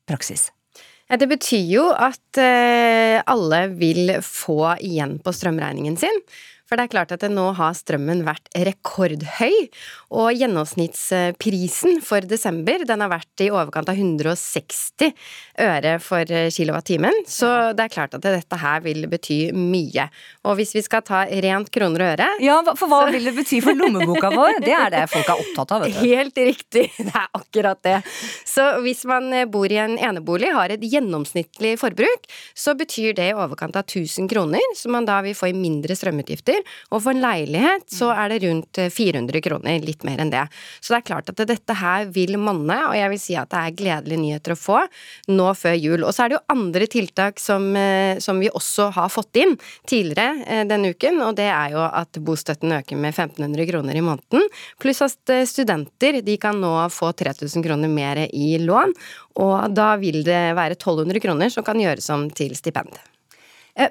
praksis? 0.08 0.52
Det 1.12 1.28
betyr 1.28 1.66
jo 1.68 1.90
at 1.92 2.40
eh, 2.40 3.20
alle 3.28 3.66
vil 3.76 4.14
få 4.24 4.78
igjen 4.80 5.18
på 5.20 5.34
strømregningen 5.36 5.98
sin. 6.00 6.22
For 6.72 6.80
det 6.80 6.86
er 6.88 6.92
klart 6.94 7.12
at 7.12 7.24
nå 7.28 7.50
har 7.58 7.74
strømmen 7.76 8.22
vært 8.24 8.46
rekordhøy, 8.56 9.56
og 10.16 10.30
gjennomsnittsprisen 10.40 11.98
for 12.00 12.24
desember 12.24 12.86
den 12.88 13.02
har 13.04 13.10
vært 13.12 13.44
i 13.44 13.50
overkant 13.52 13.90
av 13.92 14.00
160 14.00 15.10
øre 15.66 15.98
for 16.00 16.32
kilowattimen, 16.56 17.26
så 17.28 17.50
det 17.76 17.84
er 17.84 17.92
klart 17.92 18.16
at 18.16 18.24
dette 18.24 18.60
her 18.62 18.86
vil 18.86 19.04
bety 19.12 19.40
mye. 19.52 20.06
Og 20.48 20.56
hvis 20.62 20.72
vi 20.78 20.84
skal 20.86 21.04
ta 21.04 21.26
rent 21.44 21.74
kroner 21.76 22.06
og 22.06 22.14
øre 22.14 22.30
Ja, 22.40 22.56
for 22.70 22.88
hva 22.88 23.02
så... 23.04 23.12
vil 23.18 23.28
det 23.28 23.36
bety 23.42 23.60
for 23.68 23.76
lommeboka 23.76 24.32
vår? 24.32 24.62
Det 24.64 24.78
er 24.78 24.96
det 24.96 25.04
folk 25.12 25.28
er 25.28 25.44
opptatt 25.44 25.76
av, 25.76 25.84
vet 25.84 26.00
du. 26.00 26.08
Helt 26.08 26.42
riktig, 26.54 26.86
det 27.10 27.12
er 27.12 27.28
akkurat 27.36 27.84
det. 27.84 27.98
Så 28.48 28.70
hvis 28.88 29.04
man 29.12 29.28
bor 29.52 29.68
i 29.68 29.82
en 29.84 29.98
enebolig, 30.00 30.54
har 30.56 30.72
et 30.72 30.88
gjennomsnittlig 30.88 31.76
forbruk, 31.84 32.32
så 32.56 32.80
betyr 32.80 33.20
det 33.20 33.28
i 33.34 33.36
overkant 33.36 33.76
av 33.76 33.84
1000 33.84 34.32
kroner, 34.32 34.72
som 34.80 34.96
man 34.96 35.12
da 35.12 35.20
vil 35.28 35.36
få 35.36 35.52
i 35.52 35.58
mindre 35.68 36.00
strømutgifter 36.00 36.61
og 36.92 37.02
for 37.04 37.14
en 37.14 37.22
leilighet 37.24 37.88
så 37.92 38.12
er 38.16 38.32
det 38.32 38.42
rundt 38.46 38.80
400 38.94 39.38
eh, 39.38 39.44
kroner, 39.46 39.80
litt 39.86 40.06
mer 40.08 40.22
enn 40.24 40.32
det. 40.34 40.44
Så 40.80 40.94
det 40.94 41.02
er 41.02 41.08
klart 41.10 41.32
at 41.32 41.44
dette 41.50 41.78
her 41.78 42.08
vil 42.14 42.38
monne, 42.42 42.78
og 42.88 42.96
jeg 42.98 43.12
vil 43.14 43.22
si 43.22 43.38
at 43.40 43.52
det 43.52 43.62
er 43.62 43.78
gledelige 43.80 44.22
nyheter 44.22 44.56
å 44.56 44.60
få 44.60 44.80
nå 45.32 45.50
før 45.58 45.78
jul. 45.78 46.06
Og 46.06 46.14
så 46.16 46.26
er 46.26 46.32
det 46.32 46.38
jo 46.40 46.44
andre 46.56 46.88
tiltak 46.92 47.42
som, 47.42 47.68
eh, 47.78 48.20
som 48.24 48.42
vi 48.42 48.52
også 48.52 48.90
har 48.98 49.12
fått 49.14 49.42
inn 49.42 49.58
tidligere 49.90 50.46
eh, 50.46 50.64
denne 50.70 50.94
uken, 50.96 51.22
og 51.28 51.36
det 51.40 51.50
er 51.52 51.76
jo 51.76 51.86
at 51.86 52.22
bostøtten 52.22 52.76
øker 52.80 53.00
med 53.00 53.14
1500 53.14 53.70
kroner 53.70 53.98
i 53.98 54.06
måneden, 54.06 54.48
pluss 54.82 55.04
at 55.06 55.36
studenter 55.50 56.22
de 56.26 56.38
kan 56.42 56.58
nå 56.62 56.74
få 56.94 57.12
3000 57.18 57.64
kroner 57.66 57.92
mer 57.92 58.26
i 58.28 58.56
lån, 58.62 58.94
og 59.42 59.72
da 59.76 59.94
vil 60.02 60.22
det 60.28 60.42
være 60.58 60.78
1200 60.78 61.24
kroner 61.24 61.54
som 61.54 61.66
kan 61.66 61.80
gjøres 61.80 62.10
om 62.14 62.28
til 62.36 62.56
stipend. 62.58 62.92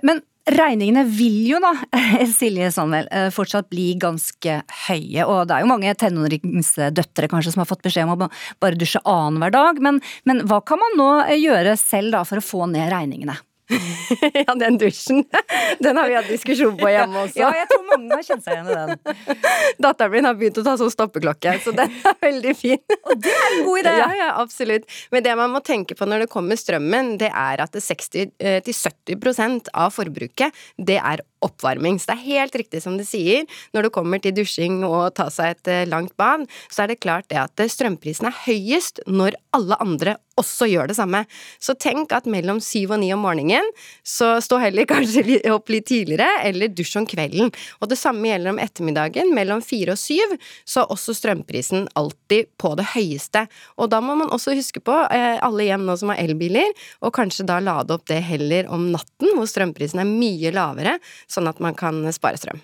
Men 0.05 0.21
Regningene 0.51 1.05
vil 1.07 1.45
jo 1.47 1.61
da, 1.63 1.73
Silje 2.39 2.71
Sandvel, 2.75 3.07
eh, 3.15 3.29
fortsatt 3.35 3.69
bli 3.71 3.93
ganske 4.01 4.57
høye. 4.89 5.27
Og 5.27 5.45
det 5.47 5.57
er 5.57 5.65
jo 5.65 5.71
mange 5.71 5.95
tenåringsdøtre 6.01 7.31
kanskje 7.31 7.55
som 7.55 7.63
har 7.63 7.71
fått 7.71 7.85
beskjed 7.87 8.09
om 8.09 8.17
å 8.17 8.31
bare 8.63 8.79
dusje 8.79 9.03
annenhver 9.05 9.55
dag. 9.55 9.83
Men, 9.85 10.01
men 10.29 10.43
hva 10.51 10.63
kan 10.67 10.81
man 10.83 10.99
nå 10.99 11.11
gjøre 11.39 11.77
selv 11.81 12.17
da 12.17 12.25
for 12.27 12.41
å 12.41 12.45
få 12.45 12.67
ned 12.73 12.91
regningene? 12.93 13.39
ja, 14.47 14.55
den 14.55 14.79
dusjen. 14.79 15.25
Den 15.79 15.97
har 15.97 16.09
vi 16.09 16.17
hatt 16.19 16.29
diskusjon 16.31 16.77
på 16.79 16.91
hjemme 16.91 17.25
også. 17.25 17.39
ja, 17.41 17.51
jeg 17.61 17.69
tror 17.71 17.85
mange 17.89 18.17
har 18.17 18.25
kjent 18.27 18.45
seg 18.45 18.57
igjen 18.57 18.71
i 18.71 18.77
den. 18.79 19.39
Datteren 19.85 20.15
min 20.15 20.29
har 20.29 20.37
begynt 20.39 20.61
å 20.61 20.65
ta 20.67 20.77
sånn 20.81 20.93
stoppeklokke, 20.93 21.55
så 21.65 21.75
den 21.77 21.95
er 21.95 22.19
veldig 22.23 22.55
fin. 22.59 22.83
Og 23.07 23.15
det 23.23 23.33
er 23.35 23.57
en 23.57 23.65
god 23.69 23.83
idé! 23.83 23.95
Ja, 24.01 24.11
ja, 24.19 24.29
absolutt. 24.43 24.89
Men 25.15 25.25
det 25.27 25.37
man 25.39 25.55
må 25.55 25.63
tenke 25.65 25.97
på 25.99 26.09
når 26.09 26.27
det 26.27 26.31
kommer 26.33 26.59
strømmen, 26.61 27.15
det 27.23 27.31
er 27.31 27.65
at 27.65 27.77
60-70 27.79 29.15
eh, 29.15 29.59
av 29.85 29.95
forbruket, 29.95 30.63
det 30.77 30.99
er 30.99 31.25
oppvarming. 31.45 31.99
Så 32.01 32.13
det 32.13 32.19
er 32.19 32.29
helt 32.29 32.59
riktig 32.63 32.83
som 32.85 32.99
du 32.99 33.05
sier, 33.07 33.47
når 33.75 33.89
det 33.89 33.95
kommer 33.95 34.23
til 34.23 34.35
dusjing 34.37 34.83
og 34.87 35.15
ta 35.19 35.29
seg 35.33 35.57
et 35.57 35.73
eh, 35.73 35.87
langt 35.91 36.17
bad, 36.21 36.47
så 36.71 36.85
er 36.85 36.93
det 36.93 37.03
klart 37.05 37.29
det 37.33 37.41
at 37.43 37.65
strømprisen 37.71 38.31
er 38.31 38.43
høyest 38.47 39.03
når 39.09 39.39
alle 39.57 39.79
andre 39.83 40.19
også 40.41 40.69
gjør 40.71 40.91
det 40.91 40.97
samme. 40.99 41.25
Så 41.63 41.75
tenk 41.81 42.13
at 42.17 42.29
mellom 42.31 42.61
syv 42.65 42.95
og 42.95 43.03
ni 43.03 43.11
om 43.15 43.23
morgenen, 43.25 43.67
så 44.07 44.39
stå 44.43 44.61
heller 44.63 44.89
kanskje 44.91 45.41
opp 45.53 45.71
litt 45.73 45.89
tidligere, 45.91 46.29
eller 46.49 46.73
dusj 46.73 46.97
om 47.03 47.09
kvelden. 47.09 47.51
Og 47.81 47.91
det 47.91 47.99
samme 48.01 48.31
gjelder 48.31 48.55
om 48.55 48.63
ettermiddagen, 48.63 49.35
mellom 49.37 49.63
fire 49.65 49.97
og 49.97 50.01
syv, 50.01 50.37
så 50.69 50.85
er 50.85 50.95
også 50.95 51.17
strømprisen 51.19 51.89
alltid 51.99 52.51
på 52.61 52.73
det 52.79 52.89
høyeste. 52.95 53.47
Og 53.81 53.91
da 53.93 54.01
må 54.05 54.17
man 54.19 54.33
også 54.35 54.55
huske 54.57 54.83
på, 54.85 54.97
eh, 55.11 55.39
alle 55.41 55.69
hjem 55.69 55.87
nå 55.89 55.97
som 56.01 56.13
har 56.13 56.23
elbiler, 56.23 56.73
og 57.05 57.15
kanskje 57.17 57.47
da 57.49 57.61
lade 57.61 57.95
opp 57.95 58.07
det 58.11 58.23
heller 58.25 58.71
om 58.73 58.91
natten, 58.95 59.35
hvor 59.37 59.49
strømprisen 59.51 60.01
er 60.03 60.09
mye 60.09 60.55
lavere, 60.55 60.99
sånn 61.31 61.49
at 61.51 61.63
man 61.63 61.79
kan 61.79 62.03
spare 62.15 62.41
strøm. 62.41 62.61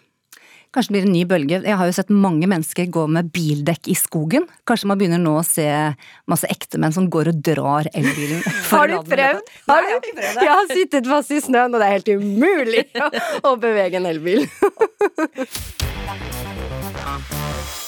Kanskje 0.75 0.91
det 0.91 0.97
blir 0.97 1.07
en 1.07 1.15
ny 1.15 1.23
bølge. 1.25 1.59
Jeg 1.65 1.79
har 1.81 1.89
jo 1.89 1.95
sett 1.97 2.11
mange 2.13 2.45
mennesker 2.51 2.91
gå 2.93 3.07
med 3.09 3.31
bildekk 3.33 3.89
i 3.89 3.95
skogen. 3.97 4.45
Kanskje 4.69 4.91
man 4.91 5.01
begynner 5.01 5.23
nå 5.23 5.39
å 5.39 5.45
se 5.47 5.65
masse 6.29 6.51
ektemenn 6.53 6.93
som 6.93 7.07
går 7.13 7.31
og 7.33 7.41
drar 7.49 7.89
elbilen. 7.95 8.43
Har 8.75 8.93
du 8.93 8.99
prøvd? 9.09 9.55
Har 9.71 9.89
du? 9.89 10.11
Jeg 10.21 10.53
har 10.53 10.69
sittet 10.75 11.09
fast 11.09 11.33
i 11.33 11.41
snøen, 11.41 11.73
og 11.73 11.81
det 11.81 11.89
er 11.89 11.97
helt 11.97 12.13
umulig 12.13 12.85
å 13.49 13.57
bevege 13.63 14.03
en 14.03 14.13
elbil. 14.13 14.45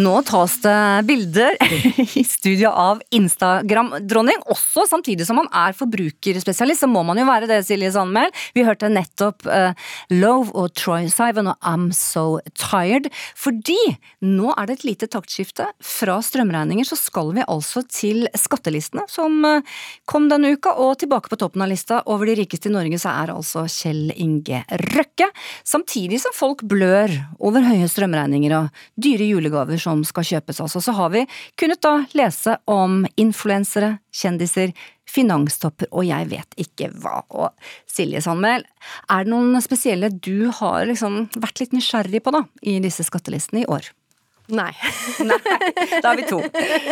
Nå 0.00 0.12
tas 0.24 0.54
det 0.64 1.04
bilder 1.04 1.58
i 2.20 2.22
studio 2.24 2.70
av 2.72 3.02
Instagram-dronning, 3.12 4.40
også 4.48 4.86
samtidig 4.88 5.26
som 5.28 5.36
man 5.36 5.50
er 5.52 5.76
forbrukerspesialist. 5.76 6.80
Så 6.82 6.88
må 6.88 7.02
man 7.04 7.20
jo 7.20 7.26
være 7.28 7.48
det, 7.50 7.58
Silje 7.66 7.90
Sandmæl. 7.92 8.32
Vi 8.56 8.64
hørte 8.64 8.88
nettopp 8.88 9.44
uh, 9.44 9.76
Love 10.14 10.54
og 10.56 10.72
Troy 10.78 11.10
Sivan 11.12 11.50
og 11.52 11.68
I'm 11.68 11.90
So 11.96 12.40
Tired. 12.56 13.10
Fordi 13.36 13.76
nå 14.24 14.54
er 14.56 14.70
det 14.70 14.78
et 14.78 14.86
lite 14.88 15.10
taktskifte. 15.12 15.68
Fra 15.84 16.16
strømregninger 16.24 16.88
så 16.88 16.96
skal 16.96 17.34
vi 17.36 17.44
altså 17.44 17.84
til 17.84 18.24
skattelistene, 18.38 19.04
som 19.12 19.44
uh, 19.44 19.60
kom 20.08 20.30
denne 20.32 20.54
uka. 20.56 20.72
Og 20.80 20.96
tilbake 21.04 21.28
på 21.28 21.40
toppen 21.40 21.66
av 21.66 21.70
lista 21.72 22.00
over 22.08 22.30
de 22.30 22.38
rikeste 22.40 22.72
i 22.72 22.74
Norge 22.74 23.02
så 23.02 23.12
er 23.12 23.34
altså 23.36 23.66
Kjell 23.68 24.08
Inge 24.16 24.64
Røkke. 24.88 25.28
Samtidig 25.68 26.22
som 26.24 26.32
folk 26.32 26.64
blør 26.64 27.12
over 27.44 27.68
høye 27.68 27.92
strømregninger 27.92 28.56
og 28.56 28.84
dyre 28.96 29.28
julegaver 29.28 29.71
som 29.80 30.02
skal 30.06 30.26
kjøpes. 30.28 30.60
Altså. 30.64 30.82
Så 30.82 30.94
har 30.96 31.12
vi 31.14 31.24
kunnet 31.60 31.82
da 31.84 31.94
lese 32.18 32.58
om 32.70 33.02
influensere, 33.20 33.96
kjendiser, 34.12 34.74
finanstopper 35.12 35.90
og 35.92 36.06
jeg 36.08 36.28
vet 36.30 36.60
ikke 36.60 36.90
hva. 37.02 37.22
Og 37.30 37.50
Silje 37.90 38.22
Sandmæl, 38.24 38.64
er 39.12 39.24
det 39.24 39.32
noen 39.32 39.60
spesielle 39.64 40.12
du 40.12 40.50
har 40.60 40.86
liksom 40.88 41.26
vært 41.36 41.64
litt 41.64 41.74
nysgjerrig 41.76 42.22
på 42.24 42.34
da, 42.34 42.46
i 42.62 42.78
disse 42.84 43.06
skattelistene 43.08 43.64
i 43.64 43.68
år? 43.70 43.92
Nei. 44.52 44.72
Nei. 45.28 45.38
Da 46.02 46.12
er 46.12 46.18
vi 46.18 46.24
to. 46.28 46.40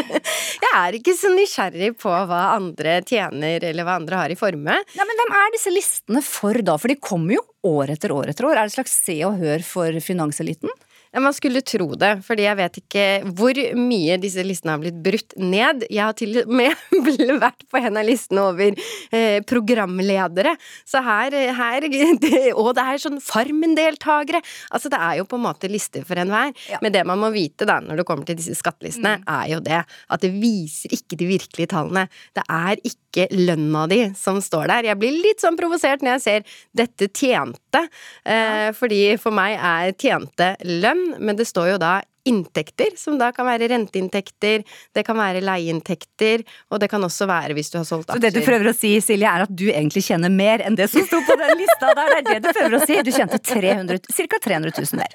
Jeg 0.65 0.71
er 0.71 0.97
ikke 0.97 1.15
så 1.19 1.33
nysgjerrig 1.35 1.93
på 2.01 2.13
hva 2.13 2.43
andre 2.55 3.01
tjener, 3.07 3.65
eller 3.71 3.87
hva 3.87 3.99
andre 4.01 4.21
har 4.23 4.33
i 4.33 4.39
formue. 4.39 4.77
Nei, 4.77 5.07
men 5.09 5.23
hvem 5.23 5.35
er 5.41 5.57
disse 5.57 5.73
listene 5.75 6.23
for 6.25 6.61
da? 6.65 6.77
For 6.81 6.93
de 6.93 7.01
kommer 7.03 7.37
jo 7.37 7.45
år 7.71 7.97
etter 7.97 8.15
år 8.15 8.33
etter 8.33 8.49
år. 8.49 8.57
Er 8.57 8.69
det 8.69 8.75
et 8.75 8.79
slags 8.79 8.95
se 9.03 9.19
og 9.27 9.41
hør 9.43 9.67
for 9.67 10.01
finanseliten? 10.05 10.73
Man 11.19 11.35
skulle 11.35 11.61
tro 11.67 11.89
det, 11.99 12.11
fordi 12.23 12.45
jeg 12.45 12.57
vet 12.61 12.77
ikke 12.79 13.05
hvor 13.35 13.59
mye 13.75 14.15
disse 14.23 14.45
listene 14.47 14.77
har 14.77 14.83
blitt 14.83 15.01
brutt 15.03 15.35
ned. 15.43 15.83
Jeg 15.91 16.05
har 16.05 16.15
til 16.15 16.39
og 16.45 16.53
med 16.55 16.71
vært 17.45 17.65
på 17.67 17.81
en 17.81 17.99
av 17.99 18.07
listene 18.07 18.45
over 18.53 18.79
eh, 19.11 19.41
programledere. 19.43 20.55
Så 20.87 21.03
her, 21.03 21.35
her 21.57 21.89
det, 22.25 22.53
Og 22.55 22.71
det 22.79 22.85
er 22.85 23.03
sånn 23.03 23.19
Farmen-deltakere! 23.25 24.43
Altså, 24.71 24.93
det 24.93 25.01
er 25.03 25.19
jo 25.19 25.27
på 25.27 25.41
en 25.41 25.47
måte 25.49 25.71
lister 25.71 26.07
for 26.07 26.21
enhver. 26.21 26.55
Ja. 26.71 26.79
Men 26.85 26.95
det 26.95 27.03
man 27.09 27.19
må 27.19 27.33
vite 27.35 27.67
da, 27.67 27.81
når 27.83 28.01
det 28.01 28.07
kommer 28.07 28.29
til 28.29 28.39
disse 28.39 28.55
skattelistene, 28.59 29.19
mm. 29.19 29.27
er 29.35 29.51
jo 29.57 29.61
det 29.67 29.83
at 29.83 30.23
det 30.23 30.31
viser 30.37 30.95
ikke 30.95 31.19
de 31.19 31.31
virkelige 31.33 31.73
tallene. 31.75 32.07
Det 32.39 32.47
er 32.47 32.79
ikke 32.87 33.27
lønna 33.35 33.89
di 33.91 34.05
som 34.15 34.39
står 34.39 34.71
der. 34.71 34.93
Jeg 34.93 35.01
blir 35.03 35.19
litt 35.27 35.43
sånn 35.43 35.59
provosert 35.59 36.07
når 36.07 36.21
jeg 36.21 36.23
ser 36.23 36.57
'dette 36.79 37.11
tjente', 37.11 37.83
eh, 38.23 38.71
fordi 38.79 39.19
for 39.19 39.35
meg 39.35 39.59
er 39.59 39.91
tjente 39.99 40.55
lønn 40.63 41.00
men 41.19 41.39
det 41.39 41.47
står 41.49 41.75
jo 41.75 41.81
da 41.83 42.01
inntekter, 42.31 42.95
som 43.01 43.19
da 43.21 43.31
kan 43.37 43.49
være 43.49 43.71
renteinntekter, 43.73 44.65
det 44.97 45.05
kan 45.07 45.19
være 45.19 45.43
leieinntekter, 45.45 46.45
og 46.71 46.83
det 46.83 46.91
kan 46.93 47.05
også 47.07 47.29
være 47.31 47.57
hvis 47.59 47.73
du 47.73 47.81
har 47.81 47.87
solgt 47.89 48.11
aksjer. 48.11 48.21
Så 48.21 48.27
det 48.27 48.33
du 48.39 48.47
prøver 48.47 48.71
å 48.71 48.77
si, 48.77 48.93
Silje, 49.05 49.29
er 49.29 49.47
at 49.47 49.53
du 49.53 49.67
egentlig 49.71 50.05
kjenner 50.07 50.33
mer 50.33 50.65
enn 50.65 50.79
det 50.79 50.89
som 50.93 51.05
sto 51.07 51.21
på 51.27 51.37
den 51.41 51.55
lista 51.61 51.93
der? 51.99 52.15
Det 52.15 52.21
er 52.21 52.29
det 52.29 52.41
du 52.45 52.51
prøver 52.53 52.79
å 52.79 52.83
si? 52.87 52.99
Du 53.07 53.13
tjente 53.15 53.41
ca. 53.41 54.41
300 54.41 54.73
000 54.79 54.99
mer. 54.99 55.13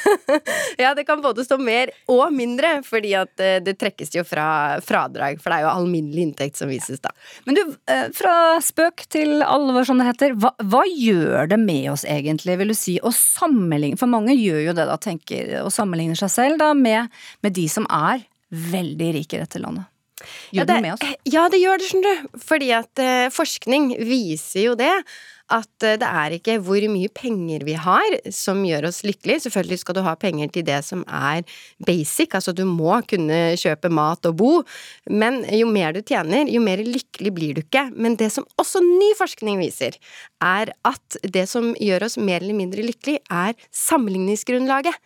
ja, 0.82 0.94
det 0.94 1.04
kan 1.08 1.22
både 1.22 1.44
stå 1.44 1.58
mer 1.60 1.92
og 2.10 2.32
mindre, 2.34 2.80
fordi 2.86 3.14
at 3.18 3.42
eh, 3.42 3.58
det 3.64 3.76
trekkes 3.80 4.14
jo 4.14 4.24
fra 4.26 4.80
fradrag, 4.84 5.40
for 5.42 5.52
det 5.52 5.60
er 5.60 5.66
jo 5.66 5.72
alminnelig 5.72 6.26
inntekt 6.28 6.60
som 6.60 6.70
vises 6.70 7.02
da. 7.02 7.12
Men 7.46 7.58
du, 7.58 7.62
eh, 7.90 8.06
fra 8.16 8.34
spøk 8.64 9.06
til 9.12 9.44
alvor, 9.44 9.86
som 9.88 10.00
det 10.00 10.08
heter, 10.10 10.36
hva, 10.40 10.52
hva 10.70 10.84
gjør 10.88 11.50
det 11.52 11.60
med 11.62 11.90
oss 11.92 12.06
egentlig, 12.08 12.58
vil 12.60 12.72
du 12.72 12.78
si, 12.78 12.96
å 13.02 13.12
sammenligne, 13.14 13.98
for 14.00 14.10
mange 14.10 14.36
gjør 14.36 14.64
jo 14.70 14.76
det 14.76 14.86
da, 14.90 14.98
tenker, 15.00 15.56
å 15.64 15.72
sammenligne 15.72 16.18
seg 16.18 16.29
selv 16.32 16.60
da, 16.60 16.72
med, 16.76 17.10
med 17.44 17.56
de 17.56 17.66
som 17.70 17.86
er 17.90 18.26
veldig 18.50 19.14
rike 19.18 19.38
i 19.38 19.42
dette 19.42 19.62
landet. 19.62 19.86
Gjør 20.52 20.60
ja, 20.60 20.64
det, 20.66 20.74
det 20.74 20.84
med 20.84 20.94
oss? 20.94 21.18
Ja, 21.32 21.44
det 21.52 21.60
gjør 21.62 21.80
det, 21.80 21.90
skjønner 21.90 22.16
du. 22.16 22.40
Fordi 22.44 22.70
at 22.76 23.02
eh, 23.02 23.26
forskning 23.32 23.92
viser 24.04 24.66
jo 24.66 24.74
det 24.78 24.92
at 25.50 25.84
eh, 25.86 25.98
det 26.00 26.08
er 26.08 26.36
ikke 26.36 26.56
hvor 26.64 26.84
mye 26.92 27.10
penger 27.14 27.64
vi 27.66 27.76
har 27.78 28.16
som 28.34 28.62
gjør 28.66 28.88
oss 28.90 29.02
lykkelige. 29.06 29.44
Selvfølgelig 29.46 29.80
skal 29.82 29.96
du 29.98 30.02
ha 30.06 30.14
penger 30.20 30.52
til 30.54 30.66
det 30.66 30.80
som 30.86 31.04
er 31.06 31.44
basic, 31.86 32.34
altså 32.36 32.54
du 32.56 32.64
må 32.68 33.00
kunne 33.10 33.40
kjøpe 33.60 33.90
mat 33.92 34.26
og 34.30 34.36
bo, 34.40 34.50
men 35.10 35.42
jo 35.56 35.68
mer 35.70 35.94
du 35.96 36.02
tjener, 36.06 36.50
jo 36.50 36.62
mer 36.64 36.82
lykkelig 36.84 37.34
blir 37.36 37.56
du 37.56 37.62
ikke. 37.64 37.88
Men 37.96 38.18
det 38.20 38.30
som 38.34 38.46
også 38.60 38.82
ny 38.84 39.12
forskning 39.18 39.60
viser, 39.60 39.98
er 40.44 40.72
at 40.88 41.20
det 41.22 41.46
som 41.50 41.72
gjør 41.78 42.06
oss 42.06 42.18
mer 42.20 42.40
eller 42.40 42.56
mindre 42.56 42.84
lykkelig, 42.86 43.18
er 43.30 43.56
sammenligningsgrunnlaget. 43.74 44.96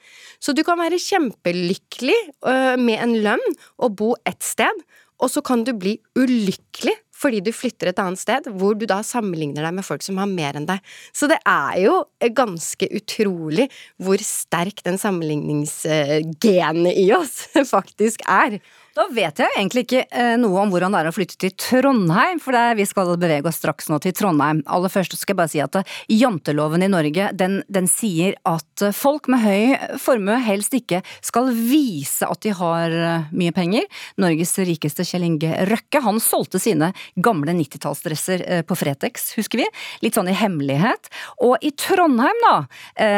Så 0.42 0.54
du 0.54 0.64
kan 0.66 0.78
være 0.80 1.00
kjempelykkelig 1.02 2.20
øh, 2.46 2.76
med 2.80 3.00
en 3.00 3.16
lønn 3.24 3.56
og 3.78 3.96
bo 3.98 4.12
ett 4.28 4.42
sted, 4.44 4.84
og 5.22 5.30
så 5.30 5.42
kan 5.46 5.62
du 5.64 5.72
bli 5.78 5.96
ulykkelig 6.18 6.94
fordi 7.14 7.40
du 7.44 7.52
flytter 7.54 7.90
et 7.90 8.00
annet 8.02 8.20
sted, 8.20 8.48
hvor 8.58 8.74
du 8.78 8.84
da 8.90 8.98
sammenligner 9.06 9.62
deg 9.64 9.74
med 9.76 9.86
folk 9.86 10.02
som 10.04 10.18
har 10.20 10.28
mer 10.30 10.58
enn 10.58 10.68
deg. 10.68 10.80
Så 11.14 11.28
det 11.30 11.38
er 11.46 11.78
jo 11.84 11.94
ganske 12.34 12.88
utrolig 12.98 13.68
hvor 14.02 14.18
sterk 14.24 14.82
den 14.86 14.98
sammenligningsgenet 15.00 16.94
i 17.00 17.06
oss 17.16 17.46
faktisk 17.74 18.18
er. 18.26 18.58
Da 18.94 19.08
vet 19.10 19.40
jeg 19.42 19.50
egentlig 19.56 19.82
ikke 19.88 20.02
eh, 20.14 20.36
noe 20.38 20.60
om 20.62 20.70
hvordan 20.70 20.94
det 20.94 21.00
er 21.00 21.08
å 21.10 21.14
flytte 21.14 21.34
til 21.42 21.50
Trondheim, 21.58 22.38
for 22.38 22.54
er, 22.54 22.76
vi 22.78 22.84
skal 22.86 23.08
bevege 23.18 23.50
oss 23.50 23.56
straks 23.58 23.88
nå 23.90 23.96
til 23.98 24.12
Trondheim. 24.14 24.60
Aller 24.70 24.92
først 24.92 25.16
skal 25.18 25.34
jeg 25.34 25.38
bare 25.40 25.50
si 25.50 25.62
at 25.64 25.78
eh, 25.80 25.96
janteloven 26.14 26.84
i 26.86 26.88
Norge 26.92 27.32
den, 27.34 27.56
den 27.66 27.88
sier 27.90 28.36
at 28.46 28.84
eh, 28.86 28.94
folk 28.94 29.26
med 29.32 29.42
høy 29.42 29.96
formue 29.98 30.36
helst 30.46 30.76
ikke 30.78 31.00
skal 31.26 31.50
vise 31.56 32.28
at 32.28 32.46
de 32.46 32.52
har 32.54 32.94
mye 33.34 33.54
penger. 33.56 33.88
Norges 34.22 34.54
rikeste 34.62 35.02
Kjell 35.08 35.26
Inge 35.26 35.50
Røkke 35.72 36.04
han 36.04 36.22
solgte 36.22 36.62
sine 36.62 36.92
gamle 37.18 37.50
90-tallsdresser 37.58 38.46
på 38.68 38.78
Fretex, 38.78 39.32
husker 39.40 39.64
vi. 39.64 39.68
Litt 40.06 40.14
sånn 40.14 40.30
i 40.30 40.36
hemmelighet. 40.38 41.10
Og 41.42 41.58
i 41.66 41.72
Trondheim, 41.74 42.44
da, 42.44 42.54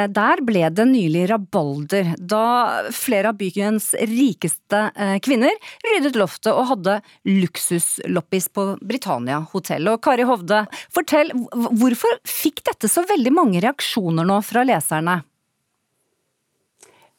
der 0.08 0.44
ble 0.46 0.64
det 0.72 0.88
nylig 0.88 1.26
rabalder 1.34 2.14
da 2.16 2.46
flere 2.94 3.34
av 3.34 3.40
byens 3.40 3.92
rikeste 4.06 4.86
kvinner 5.24 5.65
ryddet 5.86 6.18
loftet 6.18 6.52
og 6.54 6.68
hadde 6.72 6.98
luksusloppis 7.28 8.50
på 8.54 8.68
Britannia 8.82 9.42
hotell. 9.52 9.92
Og 9.92 10.02
Kari 10.04 10.26
Hovde, 10.28 10.64
fortell, 10.94 11.32
hvorfor 11.52 12.20
fikk 12.26 12.64
dette 12.68 12.90
så 12.90 13.06
veldig 13.08 13.32
mange 13.34 13.62
reaksjoner 13.64 14.28
nå 14.28 14.42
fra 14.46 14.66
leserne? 14.66 15.20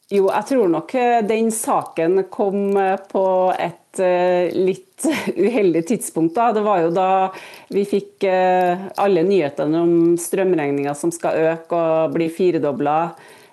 Jo, 0.08 0.30
jeg 0.32 0.46
tror 0.48 0.70
nok 0.72 0.92
eh, 0.96 1.18
den 1.28 1.50
saken 1.52 2.22
kom 2.32 2.72
eh, 2.80 2.94
på 3.10 3.24
et 3.52 4.00
eh, 4.00 4.48
litt 4.56 5.04
uheldig 5.36 5.82
tidspunkt. 5.90 6.32
Da. 6.38 6.48
Det 6.56 6.62
var 6.64 6.80
jo 6.80 6.94
da 6.96 7.08
vi 7.68 7.84
fikk 7.86 8.24
alle 8.24 9.22
nyhetene 9.22 9.82
om 9.84 9.92
strømregninga 10.18 10.94
som 10.96 11.12
skal 11.14 11.52
øke 11.52 11.76
og 11.76 12.16
bli 12.16 12.30
firedobla. 12.32 12.96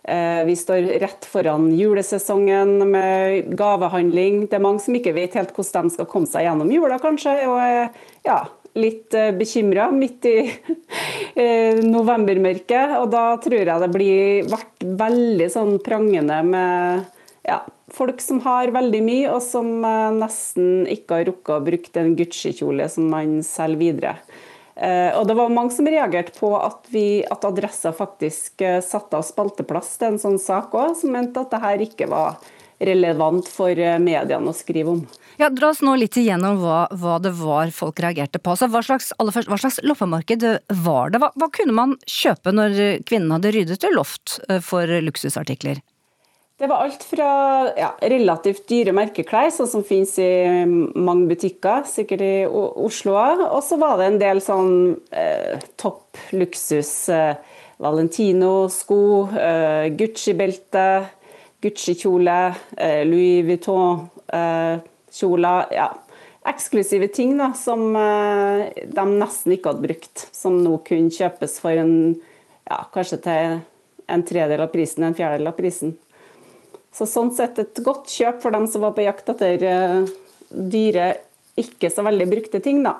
Eh, 0.07 0.43
vi 0.45 0.55
står 0.55 0.81
rett 1.01 1.25
foran 1.25 1.71
julesesongen 1.73 2.91
med 2.91 3.55
gavehandling. 3.57 4.45
Det 4.45 4.59
er 4.59 4.65
mange 4.65 4.83
som 4.83 4.97
ikke 4.97 5.15
vet 5.15 5.37
helt 5.39 5.55
hvordan 5.55 5.89
de 5.89 5.95
skal 5.95 6.09
komme 6.11 6.29
seg 6.29 6.45
gjennom 6.45 6.69
jula, 6.69 6.99
kanskje. 7.01 7.33
Og 7.49 7.57
er 7.57 7.89
ja, 8.27 8.43
litt 8.77 9.17
eh, 9.17 9.31
bekymra 9.33 9.89
midt 9.95 10.27
i 10.29 10.37
novembermørket. 11.95 12.99
Og 12.99 13.09
da 13.15 13.25
tror 13.41 13.63
jeg 13.63 13.85
det 13.85 13.91
blir 13.95 14.51
vært 14.53 14.87
veldig 15.05 15.49
sånn 15.57 15.79
prangende 15.85 16.41
med 16.53 17.09
ja, 17.45 17.63
folk 17.93 18.21
som 18.21 18.39
har 18.45 18.71
veldig 18.73 19.01
mye, 19.05 19.25
og 19.33 19.41
som 19.45 19.69
eh, 19.85 20.13
nesten 20.19 20.85
ikke 20.91 21.19
har 21.19 21.27
rukket 21.29 21.55
å 21.55 21.63
bruke 21.65 22.01
en 22.01 22.15
Gucci-kjole 22.17 22.89
som 22.91 23.09
man 23.11 23.39
selger 23.45 23.81
videre. 23.81 24.15
Eh, 24.75 25.11
og 25.15 25.27
det 25.27 25.37
var 25.39 25.53
mange 25.53 25.71
som 25.71 25.87
reagerte 25.87 26.35
på 26.35 26.51
at, 26.59 26.83
vi, 26.91 27.23
at 27.23 27.47
Adressa 27.47 27.93
faktisk 27.95 28.61
eh, 28.61 28.81
satte 28.83 29.15
av 29.15 29.23
spalteplass 29.23 29.93
til 30.01 30.13
en 30.13 30.21
sånn 30.21 30.39
sak 30.41 30.75
òg, 30.75 30.97
som 30.99 31.15
mente 31.15 31.39
at 31.39 31.53
det 31.53 31.61
her 31.63 31.83
ikke 31.85 32.09
var 32.11 32.41
relevant 32.83 33.47
for 33.47 33.71
mediene 34.03 34.51
å 34.51 34.55
skrive 34.55 34.91
om. 34.97 35.05
Ja, 35.39 35.47
Dra 35.47 35.69
oss 35.71 35.79
nå 35.83 35.93
litt 35.95 36.17
igjennom 36.19 36.59
hva, 36.59 36.81
hva, 36.91 37.15
det 37.23 37.31
var 37.39 37.71
folk 37.71 38.01
reagerte 38.03 38.39
på. 38.39 38.51
Altså, 38.51 38.67
hva, 38.71 38.81
slags, 38.83 39.13
først, 39.15 39.47
hva 39.47 39.59
slags 39.63 39.79
loppemarked 39.87 40.43
var 40.83 41.13
det? 41.13 41.23
Hva, 41.23 41.31
hva, 41.39 41.49
kunne 41.55 41.75
man 41.75 41.95
kjøpe 42.03 42.51
når 42.51 42.77
kvinnen 43.07 43.31
hadde 43.31 43.55
ryddet 43.55 43.79
til 43.83 43.95
loft 43.95 44.41
for 44.67 44.91
luksusartikler? 45.07 45.79
Det 46.55 46.69
var 46.71 46.85
alt 46.85 47.01
fra 47.03 47.25
ja, 47.75 47.89
relativt 47.99 48.61
dyre 48.71 48.93
merkeklær, 48.95 49.49
sånn 49.51 49.67
som 49.67 49.81
finnes 49.83 50.13
i 50.23 50.63
mange 50.63 51.27
butikker, 51.27 51.83
sikkert 51.89 52.21
i 52.23 52.45
Oslo 52.47 53.11
Og 53.49 53.59
så 53.67 53.75
var 53.81 53.97
det 53.99 54.05
en 54.07 54.19
del 54.21 54.39
sånn 54.43 54.95
eh, 55.11 55.59
topp 55.75 56.17
luksus. 56.31 57.09
Eh, 57.11 57.35
Valentino-sko, 57.83 59.27
eh, 59.35 59.91
Gucci-belte, 59.99 61.11
Gucci-kjole, 61.59 62.55
eh, 62.77 63.03
Louis 63.03 63.43
Vuitton-kjoler. 63.49 65.59
Eh, 65.67 65.75
ja. 65.75 65.91
Eksklusive 66.47 67.11
ting 67.11 67.35
da, 67.35 67.51
som 67.57 67.95
eh, 67.99 68.71
de 68.95 69.05
nesten 69.11 69.51
ikke 69.57 69.73
hadde 69.73 69.87
brukt. 69.89 70.29
Som 70.31 70.63
nå 70.63 70.79
kunne 70.87 71.11
kjøpes 71.11 71.59
for 71.59 71.75
en, 71.83 72.15
ja, 72.63 72.79
kanskje 72.95 73.19
til 73.27 73.59
en 74.07 74.23
tredel 74.23 74.63
av 74.63 74.71
prisen, 74.71 75.03
en 75.03 75.19
fjerdedel 75.19 75.51
av 75.51 75.59
prisen. 75.59 75.99
Så 76.95 77.07
sånn 77.09 77.33
sett 77.35 77.59
et 77.59 77.83
godt 77.83 78.07
kjøp 78.11 78.39
for 78.43 78.55
dem 78.55 78.69
som 78.71 78.85
var 78.85 78.95
på 78.95 79.03
jakt 79.03 79.27
etter 79.33 79.63
uh, 79.67 80.15
dyre, 80.49 81.11
ikke 81.59 81.91
så 81.91 82.05
veldig 82.05 82.27
brukte 82.31 82.61
ting, 82.63 82.83
da. 82.85 82.99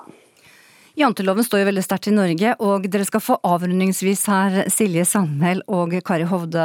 Janteloven 0.96 1.44
står 1.44 1.60
jo 1.60 1.66
veldig 1.68 1.82
sterkt 1.84 2.06
i 2.08 2.14
Norge, 2.14 2.54
og 2.64 2.86
dere 2.88 3.04
skal 3.04 3.20
få 3.20 3.34
avrundingsvis 3.44 4.22
her, 4.32 4.54
Silje 4.72 5.04
Sandmæl 5.04 5.60
og 5.68 5.92
Kari 6.08 6.24
Hovde. 6.28 6.64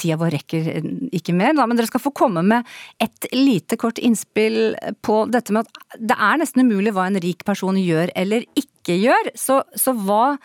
Tida 0.00 0.16
vår 0.20 0.32
rekker 0.38 0.70
ikke 1.12 1.34
mer, 1.36 1.52
da, 1.56 1.66
men 1.68 1.76
dere 1.76 1.90
skal 1.90 2.00
få 2.00 2.14
komme 2.16 2.40
med 2.48 2.64
et 3.04 3.28
lite 3.36 3.76
kort 3.80 4.00
innspill 4.00 4.72
på 5.04 5.18
dette 5.28 5.52
med 5.52 5.68
at 5.68 6.00
det 6.00 6.16
er 6.16 6.40
nesten 6.40 6.64
umulig 6.64 6.96
hva 6.96 7.10
en 7.10 7.20
rik 7.20 7.44
person 7.48 7.76
gjør 7.76 8.14
eller 8.16 8.48
ikke 8.56 8.96
gjør. 9.02 9.34
Så, 9.36 9.60
så 9.76 9.92
hva, 10.00 10.38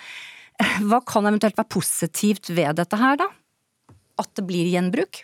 hva 0.84 1.00
kan 1.08 1.32
eventuelt 1.32 1.56
være 1.56 1.76
positivt 1.80 2.52
ved 2.52 2.76
dette 2.82 3.00
her, 3.00 3.24
da? 3.24 3.32
At 4.20 4.36
det 4.36 4.44
blir 4.52 4.68
gjenbruk? 4.68 5.24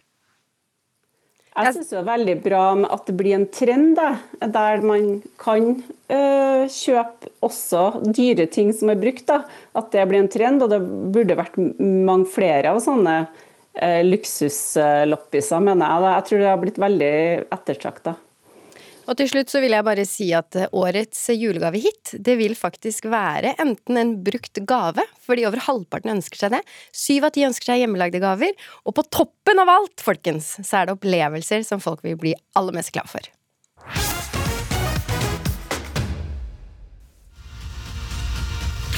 Jeg 1.57 1.75
syns 1.75 1.89
det 1.91 1.97
er 1.99 2.07
veldig 2.07 2.35
bra 2.43 2.63
at 2.93 3.07
det 3.09 3.15
blir 3.19 3.35
en 3.35 3.47
trend 3.51 3.97
da, 3.97 4.13
der 4.39 4.83
man 4.85 5.07
kan 5.41 5.71
uh, 6.11 6.63
kjøpe 6.71 7.31
også 7.43 7.83
dyre 8.05 8.45
ting 8.53 8.71
som 8.75 8.91
er 8.93 9.01
brukt. 9.01 9.25
Da. 9.27 9.41
At 9.75 9.91
det 9.95 10.05
blir 10.07 10.21
en 10.21 10.31
trend, 10.31 10.63
og 10.63 10.71
det 10.71 10.79
burde 11.15 11.39
vært 11.39 11.57
mange 11.57 12.29
flere 12.31 12.71
av 12.71 12.79
sånne 12.85 13.17
uh, 13.25 14.01
luksusloppiser, 14.07 15.65
mener 15.65 15.83
jeg. 15.83 16.05
Da. 16.05 16.15
Jeg 16.15 16.27
tror 16.29 16.43
det 16.43 16.51
har 16.53 16.63
blitt 16.63 16.81
veldig 16.85 17.13
ettertrakta. 17.57 18.15
Og 19.09 19.17
til 19.17 19.29
slutt 19.31 19.49
så 19.49 19.61
vil 19.63 19.73
jeg 19.73 19.85
bare 19.85 20.05
si 20.05 20.27
at 20.37 20.53
årets 20.69 21.23
julegavehit, 21.33 22.13
det 22.21 22.35
vil 22.37 22.53
faktisk 22.57 23.07
være 23.09 23.55
enten 23.61 23.97
en 23.97 24.11
brukt 24.25 24.61
gave, 24.69 25.01
fordi 25.25 25.47
over 25.49 25.63
halvparten 25.65 26.13
ønsker 26.13 26.43
seg 26.43 26.53
det, 26.53 26.61
syv 26.93 27.25
av 27.25 27.33
ti 27.33 27.47
ønsker 27.47 27.71
seg 27.71 27.81
hjemmelagde 27.81 28.21
gaver, 28.21 28.53
og 28.85 28.97
på 28.99 29.07
toppen 29.09 29.61
av 29.63 29.73
alt, 29.79 29.97
folkens, 30.05 30.59
så 30.61 30.81
er 30.81 30.87
det 30.89 30.99
opplevelser 30.99 31.65
som 31.65 31.81
folk 31.81 32.05
vil 32.05 32.19
bli 32.21 32.35
aller 32.59 32.77
mest 32.77 32.93
glad 32.93 33.09
for. 33.09 33.25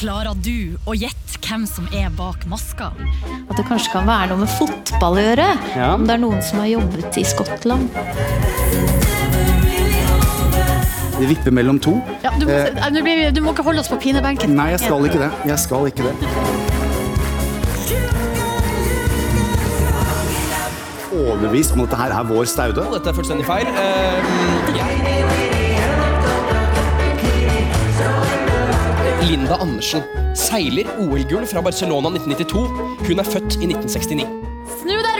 Klarer 0.01 0.36
du 0.43 0.76
å 0.89 0.95
gjette 0.97 1.39
hvem 1.45 1.64
som 1.70 1.88
er 1.95 2.12
bak 2.18 2.43
maska? 2.51 2.89
At 3.47 3.53
det 3.55 3.68
kanskje 3.70 3.93
kan 3.93 4.09
være 4.09 4.34
noe 4.34 4.43
med 4.43 4.51
fotball 4.57 5.22
å 5.22 5.26
gjøre? 5.30 5.47
Ja. 5.78 5.93
Om 5.95 6.07
det 6.09 6.18
er 6.18 6.24
noen 6.26 6.43
som 6.43 6.59
har 6.64 6.72
jobbet 6.74 7.22
i 7.22 7.26
Skottland? 7.28 9.01
Vi 11.22 11.28
vipper 11.30 11.51
mellom 11.51 11.80
to. 11.80 11.91
Ja, 12.24 12.30
du, 12.39 12.45
må, 12.45 12.51
eh, 12.51 12.65
du, 12.89 13.36
du, 13.36 13.41
må, 13.45 13.51
ikke 13.53 13.63
holde 13.63 13.80
oss 13.84 13.89
på 13.91 13.97
pinebenken. 14.01 14.55
Nei, 14.57 14.72
jeg 14.74 14.80
skal 14.82 15.05
ikke 15.05 15.19
det. 15.22 15.28
Jeg 15.45 15.59
skal 15.61 15.86
ikke 15.91 16.03
det. 16.07 16.15
Overbevist 21.13 21.76
om 21.78 21.84
at 21.86 21.91
dette 21.91 22.01
her 22.01 22.15
er 22.17 22.26
vår 22.32 22.49
staude. 22.49 22.88
Dette 22.95 23.13
er 23.13 23.19
fullstendig 23.19 23.45
feil. 23.45 23.69
Uh, 23.69 23.78
jeg... 24.80 25.11
Linda 29.30 29.61
Andersen. 29.61 30.01
Seiler 30.34 30.89
OL-gull 30.97 31.45
fra 31.53 31.61
Barcelona 31.61 32.09
1992. 32.17 33.05
Hun 33.07 33.22
er 33.22 33.30
født 33.30 33.61
i 33.61 33.69
1969. 33.69 34.26
Snu 34.82 34.97
deg 35.05 35.11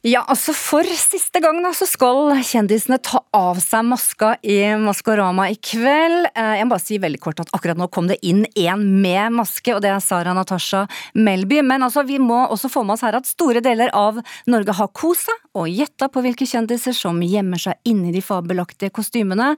Ja, 0.00 0.22
altså 0.32 0.54
for 0.56 0.86
siste 0.96 1.42
gang 1.44 1.58
da, 1.60 1.74
så 1.76 1.84
skal 1.84 2.30
kjendisene 2.46 2.96
ta 3.04 3.18
av 3.36 3.58
seg 3.60 3.84
maska 3.84 4.30
i 4.40 4.56
Maskorama 4.80 5.50
i 5.52 5.58
kveld. 5.60 6.30
Eh, 6.30 6.54
jeg 6.56 6.64
må 6.64 6.72
bare 6.72 6.84
si 6.86 6.96
veldig 7.02 7.20
kort 7.20 7.42
at 7.42 7.52
akkurat 7.52 7.76
nå 7.76 7.90
kom 7.92 8.08
det 8.08 8.16
inn 8.24 8.46
en 8.62 8.86
med 9.02 9.36
maske, 9.36 9.74
og 9.74 9.82
det 9.84 9.90
er 9.92 10.00
Sara 10.00 10.32
Natasha 10.36 10.86
Melby. 11.12 11.60
Men 11.66 11.84
altså, 11.84 12.06
vi 12.08 12.16
må 12.16 12.38
også 12.46 12.70
få 12.72 12.84
med 12.86 12.96
oss 12.96 13.04
her 13.04 13.18
at 13.18 13.28
store 13.28 13.60
deler 13.64 13.92
av 13.92 14.22
Norge 14.48 14.78
har 14.78 14.88
kost 14.96 15.28
seg 15.28 15.60
og 15.60 15.68
gjetta 15.68 16.08
på 16.08 16.24
hvilke 16.24 16.48
kjendiser 16.48 16.96
som 16.96 17.20
gjemmer 17.20 17.60
seg 17.60 17.92
inni 17.92 18.14
de 18.14 18.24
fabelaktige 18.24 18.94
kostymene. 18.96 19.52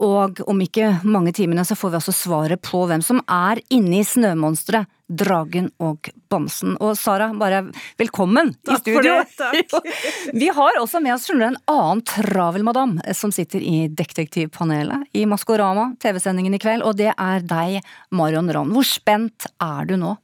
Og 0.00 0.40
om 0.48 0.64
ikke 0.64 1.02
mange 1.04 1.36
timene 1.36 1.66
så 1.68 1.76
får 1.76 1.92
vi 1.92 2.00
altså 2.00 2.16
svaret 2.16 2.64
på 2.64 2.86
hvem 2.88 3.04
som 3.04 3.20
er 3.28 3.60
inni 3.68 4.00
snømonsteret 4.08 4.88
Dragen 5.12 5.68
og 5.82 6.08
Bamsen. 6.32 6.76
Og 6.80 6.96
Sara, 6.98 7.28
bare 7.36 7.66
velkommen 8.00 8.54
takk 8.64 8.80
i 8.88 8.94
studio! 8.94 9.18
Takk 9.20 9.36
For 9.36 9.58
det, 9.58 9.66
takk. 9.70 10.32
Vi 10.42 10.48
har 10.56 10.80
også 10.80 11.02
med 11.04 11.14
oss 11.16 11.28
skjønner, 11.28 11.52
en 11.52 11.60
annen 11.70 12.02
travel 12.08 12.64
madam 12.66 12.96
som 13.16 13.34
sitter 13.34 13.62
i 13.62 13.86
Detektivpanelet 13.92 15.12
i 15.18 15.26
Maskorama, 15.28 15.90
TV-sendingen 16.02 16.56
i 16.56 16.62
kveld, 16.62 16.84
og 16.86 16.96
det 17.00 17.12
er 17.12 17.46
deg, 17.46 17.80
Marion 18.14 18.50
Ravn. 18.52 18.72
Hvor 18.74 18.88
spent 18.88 19.48
er 19.60 19.88
du 19.90 19.98
nå? 20.00 20.16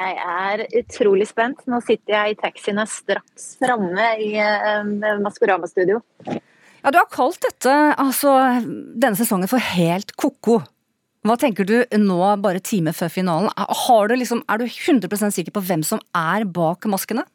Jeg 0.00 0.16
er 0.22 0.62
utrolig 0.78 1.26
spent. 1.28 1.64
Nå 1.68 1.80
sitter 1.82 2.14
jeg 2.14 2.34
i 2.34 2.38
taxien 2.38 2.78
og 2.80 2.88
straks 2.88 3.54
framme 3.60 4.12
i 4.22 4.32
uh, 4.38 5.18
Maskorama-studio. 5.24 5.98
Ja, 6.80 6.92
Du 6.92 6.96
har 6.96 7.08
kalt 7.12 7.40
dette, 7.44 7.74
altså, 8.00 8.32
denne 8.62 9.18
sesongen 9.18 9.50
for 9.50 9.60
helt 9.74 10.14
ko-ko. 10.16 10.60
Hva 11.20 11.36
tenker 11.36 11.66
du 11.68 11.74
nå, 12.00 12.18
bare 12.40 12.62
time 12.64 12.94
før 12.96 13.10
finalen? 13.12 13.50
Du 14.08 14.14
liksom, 14.16 14.40
er 14.48 14.62
du 14.62 14.64
100 14.64 15.34
sikker 15.36 15.52
på 15.52 15.62
hvem 15.68 15.82
som 15.84 16.00
er 16.16 16.46
bak 16.48 16.88
maskene? 16.88 17.26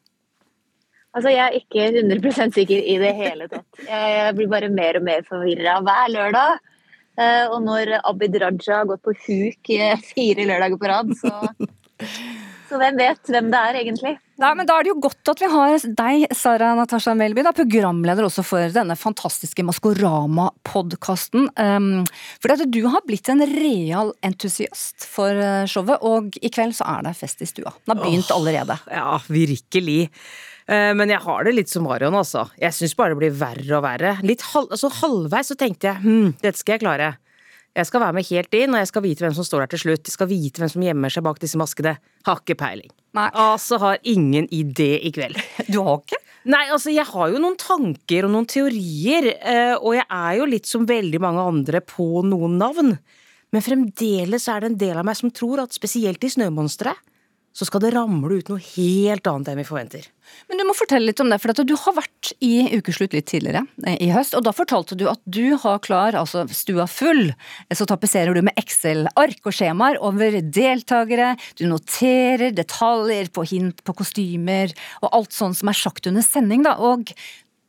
Altså, 1.14 1.30
Jeg 1.30 1.44
er 1.46 1.54
ikke 1.60 1.84
100 2.02 2.52
sikker 2.52 2.82
i 2.82 2.96
det 3.00 3.12
hele 3.16 3.46
tatt. 3.48 3.84
Jeg 3.86 4.34
blir 4.36 4.50
bare 4.50 4.68
mer 4.68 4.98
og 4.98 5.06
mer 5.06 5.22
forvirra 5.28 5.78
hver 5.86 6.10
lørdag. 6.12 6.58
Eh, 7.16 7.46
og 7.48 7.62
når 7.64 7.94
Abid 8.02 8.34
Raja 8.42 8.82
har 8.82 8.90
gått 8.90 9.06
på 9.06 9.14
huk 9.14 9.70
fire 10.10 10.44
lørdager 10.50 10.76
på 10.82 10.90
rad, 10.90 11.14
så 11.16 11.32
Så 12.66 12.78
hvem 12.80 12.96
vet 12.98 13.30
hvem 13.30 13.50
det 13.52 13.58
er, 13.68 13.78
egentlig? 13.82 14.16
Nei, 14.36 14.50
men 14.58 14.68
Da 14.68 14.76
er 14.76 14.84
det 14.84 14.90
jo 14.90 14.98
godt 15.06 15.30
at 15.32 15.40
vi 15.40 15.48
har 15.48 15.76
deg, 16.00 16.24
Sara 16.36 16.72
Natasha 16.76 17.14
Melby, 17.16 17.44
da, 17.46 17.54
programleder 17.56 18.26
også 18.26 18.44
for 18.44 18.72
denne 18.74 18.96
fantastiske 18.98 19.64
Maskorama-podkasten. 19.64 21.48
Um, 21.56 22.02
fordi 22.42 22.58
at 22.58 22.74
du 22.74 22.82
har 22.92 23.06
blitt 23.08 23.30
en 23.32 23.44
real 23.54 24.12
entusiast 24.26 25.06
for 25.08 25.32
eh, 25.32 25.64
showet, 25.70 26.02
og 26.04 26.36
i 26.42 26.52
kveld 26.52 26.76
så 26.76 26.88
er 26.96 27.06
det 27.06 27.16
fest 27.16 27.40
i 27.44 27.48
stua. 27.48 27.72
Den 27.86 27.94
har 27.94 28.02
begynt 28.02 28.28
oh, 28.28 28.36
allerede. 28.40 28.76
Ja, 28.92 29.16
virkelig. 29.30 30.10
Eh, 30.66 30.92
men 30.98 31.12
jeg 31.14 31.22
har 31.24 31.46
det 31.46 31.54
litt 31.56 31.72
som 31.72 31.86
Marion, 31.86 32.18
altså. 32.18 32.48
Jeg 32.60 32.76
syns 32.76 32.96
bare 32.98 33.14
det 33.14 33.22
blir 33.22 33.38
verre 33.38 33.78
og 33.78 33.86
verre. 33.86 34.16
Litt 34.26 34.44
hal 34.52 34.68
altså 34.68 34.90
Halvveis 35.00 35.52
så 35.52 35.56
tenkte 35.58 35.92
jeg 35.92 36.02
hm, 36.02 36.34
dette 36.42 36.60
skal 36.60 36.76
jeg 36.76 36.84
klare. 36.84 37.14
Jeg 37.76 37.88
skal 37.90 38.00
være 38.00 38.16
med 38.16 38.24
helt 38.30 38.54
inn, 38.56 38.72
og 38.72 38.80
jeg 38.80 38.88
skal 38.88 39.02
vite 39.04 39.24
hvem 39.24 39.34
som 39.36 39.44
står 39.44 39.64
der 39.64 39.72
til 39.74 39.82
slutt. 39.82 40.06
Jeg 40.08 40.14
skal 40.14 40.30
vite 40.30 40.62
hvem 40.62 40.70
som 40.72 40.84
gjemmer 40.86 41.12
seg 41.12 41.24
bak 41.26 41.40
disse 41.42 41.58
maskene. 41.60 41.98
Har 42.24 42.40
ikke 42.40 42.56
peiling. 42.62 42.88
Nei. 43.18 43.26
Altså 43.36 43.76
har 43.82 43.98
ingen 44.08 44.48
idé 44.48 44.94
i 45.04 45.12
kveld. 45.12 45.36
Du 45.72 45.82
har 45.84 46.00
ikke? 46.00 46.22
Nei, 46.46 46.62
altså 46.70 46.92
jeg 46.94 47.04
har 47.08 47.32
jo 47.32 47.42
noen 47.42 47.58
tanker 47.58 48.24
og 48.24 48.32
noen 48.32 48.46
teorier, 48.48 49.32
eh, 49.34 49.74
og 49.74 49.96
jeg 49.98 50.06
er 50.06 50.36
jo 50.38 50.46
litt 50.48 50.68
som 50.70 50.86
veldig 50.86 51.20
mange 51.20 51.42
andre 51.42 51.82
på 51.82 52.22
noen 52.24 52.54
navn. 52.60 52.94
Men 53.52 53.64
fremdeles 53.66 54.46
er 54.52 54.62
det 54.62 54.70
en 54.70 54.80
del 54.80 55.00
av 55.00 55.06
meg 55.08 55.18
som 55.18 55.32
tror 55.34 55.64
at 55.64 55.74
spesielt 55.76 56.22
i 56.24 56.30
Snømonsteret 56.32 57.02
så 57.56 57.66
skal 57.66 57.82
det 57.82 57.94
ramle 57.94 58.38
ut 58.38 58.50
noe 58.52 58.60
helt 58.60 59.26
annet 59.30 59.50
enn 59.52 59.60
vi 59.60 59.66
forventer. 59.66 60.06
Men 60.48 60.60
du 60.60 60.66
må 60.68 60.74
fortelle 60.76 61.10
litt 61.10 61.20
om 61.22 61.30
det, 61.32 61.38
for 61.42 61.54
du 61.66 61.74
har 61.78 61.96
vært 61.96 62.32
i 62.44 62.66
Ukeslutt 62.76 63.16
litt 63.16 63.28
tidligere 63.30 63.64
eh, 63.86 63.98
i 64.06 64.10
høst, 64.14 64.36
og 64.38 64.44
da 64.46 64.54
fortalte 64.56 64.98
du 64.98 65.06
at 65.10 65.20
du 65.24 65.56
har 65.62 65.80
klar, 65.84 66.18
altså 66.18 66.44
stua 66.54 66.88
full, 66.90 67.30
så 67.72 67.88
tapetserer 67.88 68.36
du 68.36 68.42
med 68.46 68.56
Excel-ark 68.60 69.46
og 69.46 69.56
skjemaer 69.56 70.00
over 70.04 70.40
deltakere, 70.42 71.34
du 71.58 71.66
noterer 71.70 72.54
detaljer 72.56 73.32
på 73.34 73.46
hint 73.50 73.82
på 73.86 73.96
kostymer 74.02 74.74
og 75.02 75.10
alt 75.12 75.36
sånt 75.36 75.58
som 75.58 75.72
er 75.72 75.78
sagt 75.78 76.08
under 76.10 76.24
sending, 76.24 76.66
da, 76.66 76.76
og 76.78 77.12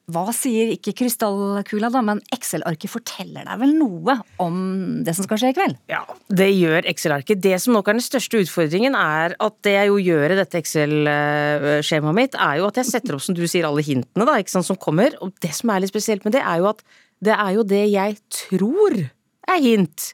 hva 0.08 0.32
sier 0.32 0.70
ikke 0.72 0.94
krystallkula, 1.02 1.90
da, 1.92 2.00
men 2.06 2.22
Excel-arket 2.32 2.92
forteller 2.94 3.44
deg 3.44 3.60
vel 3.60 3.74
noe 3.76 4.14
om 4.40 4.60
det 5.04 5.12
som 5.18 5.26
skal 5.28 5.42
skje 5.42 5.50
i 5.52 5.58
kveld? 5.58 5.76
Ja, 5.92 6.06
det 6.32 6.48
gjør 6.54 6.88
Excel-arket. 6.88 7.42
Det 7.44 7.58
som 7.60 7.76
nok 7.76 7.90
er 7.92 7.98
den 7.98 8.06
største 8.06 8.40
utfordringen, 8.40 8.96
er 8.96 9.36
at 9.36 9.58
det 9.68 9.74
jeg 9.76 9.90
jo 9.92 9.98
gjør 10.00 10.32
i 10.32 10.40
dette 10.40 10.62
Excel-skjemaet 10.62 12.20
mitt, 12.22 12.40
er 12.40 12.62
jo 12.62 12.70
at 12.70 12.80
jeg 12.80 12.88
setter 12.88 13.18
opp, 13.18 13.26
som 13.26 13.36
du 13.36 13.44
sier, 13.44 13.68
alle 13.68 13.84
hintene 13.84 14.30
da, 14.30 14.38
ikke 14.40 14.56
sant, 14.56 14.70
som 14.70 14.80
kommer. 14.80 15.18
Og 15.20 15.36
det 15.44 15.52
som 15.60 15.76
er 15.76 15.84
litt 15.84 15.92
spesielt 15.92 16.24
med 16.24 16.38
det, 16.38 16.46
er 16.46 16.64
jo 16.64 16.72
at 16.72 16.86
det 17.28 17.36
er 17.36 17.52
jo 17.58 17.68
det 17.68 17.84
jeg 17.92 18.18
tror 18.46 19.00
er 19.04 19.62
hint. 19.64 20.12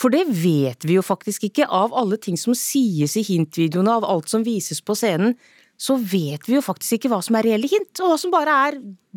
For 0.00 0.08
det 0.08 0.24
vet 0.32 0.88
vi 0.88 0.96
jo 0.96 1.04
faktisk 1.04 1.44
ikke. 1.50 1.68
Av 1.68 1.92
alle 1.92 2.16
ting 2.16 2.40
som 2.40 2.56
sies 2.56 3.20
i 3.20 3.26
hintvideoene, 3.26 4.00
av 4.00 4.08
alt 4.08 4.32
som 4.32 4.48
vises 4.48 4.80
på 4.80 4.96
scenen, 4.96 5.36
så 5.80 5.96
vet 5.96 6.44
vi 6.44 6.58
jo 6.58 6.62
faktisk 6.64 6.98
ikke 6.98 7.08
hva 7.08 7.22
som 7.24 7.38
er 7.38 7.46
reelle 7.46 7.68
hint, 7.70 8.02
og 8.02 8.10
hva 8.12 8.16
som 8.20 8.32
bare 8.34 8.56
er 8.68 8.74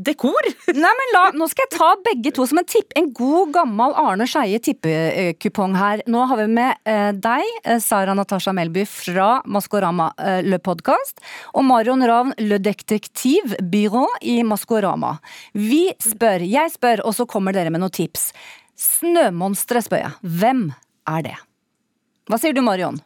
dekor. 0.08 0.48
Nei, 0.72 0.92
men 1.00 1.12
la, 1.12 1.24
Nå 1.36 1.48
skal 1.52 1.66
jeg 1.66 1.74
ta 1.76 1.90
begge 2.06 2.32
to 2.36 2.46
som 2.48 2.62
en 2.62 2.70
tipp. 2.70 2.96
En 3.00 3.10
god, 3.16 3.52
gammel 3.58 3.96
Arne 4.00 4.28
Skeie 4.32 4.62
tippekupong 4.64 5.76
her. 5.76 6.06
Nå 6.08 6.24
har 6.32 6.40
vi 6.40 6.48
med 6.56 6.88
eh, 6.88 7.12
deg, 7.20 7.52
eh, 7.68 7.82
Sara 7.84 8.16
Natasha 8.16 8.56
Melby 8.56 8.88
fra 8.88 9.42
Maskorama 9.44 10.14
eh, 10.16 10.40
Le 10.48 10.62
Podcast, 10.64 11.20
og 11.52 11.68
Marion 11.68 12.08
Ravn 12.08 12.32
Le 12.40 12.62
Detektiv 12.64 13.58
Byrå 13.60 14.08
i 14.24 14.40
Maskorama. 14.48 15.18
Vi 15.52 15.90
spør, 16.00 16.48
jeg 16.48 16.78
spør, 16.78 17.04
og 17.04 17.18
så 17.20 17.28
kommer 17.28 17.56
dere 17.56 17.74
med 17.76 17.84
noen 17.84 17.94
tips. 17.94 18.32
Snømonstre, 18.80 19.84
spør 19.84 20.08
jeg. 20.08 20.36
Hvem 20.40 20.70
er 21.12 21.28
det? 21.28 21.40
Hva 22.32 22.40
sier 22.40 22.56
du, 22.56 22.64
Marion? 22.64 23.04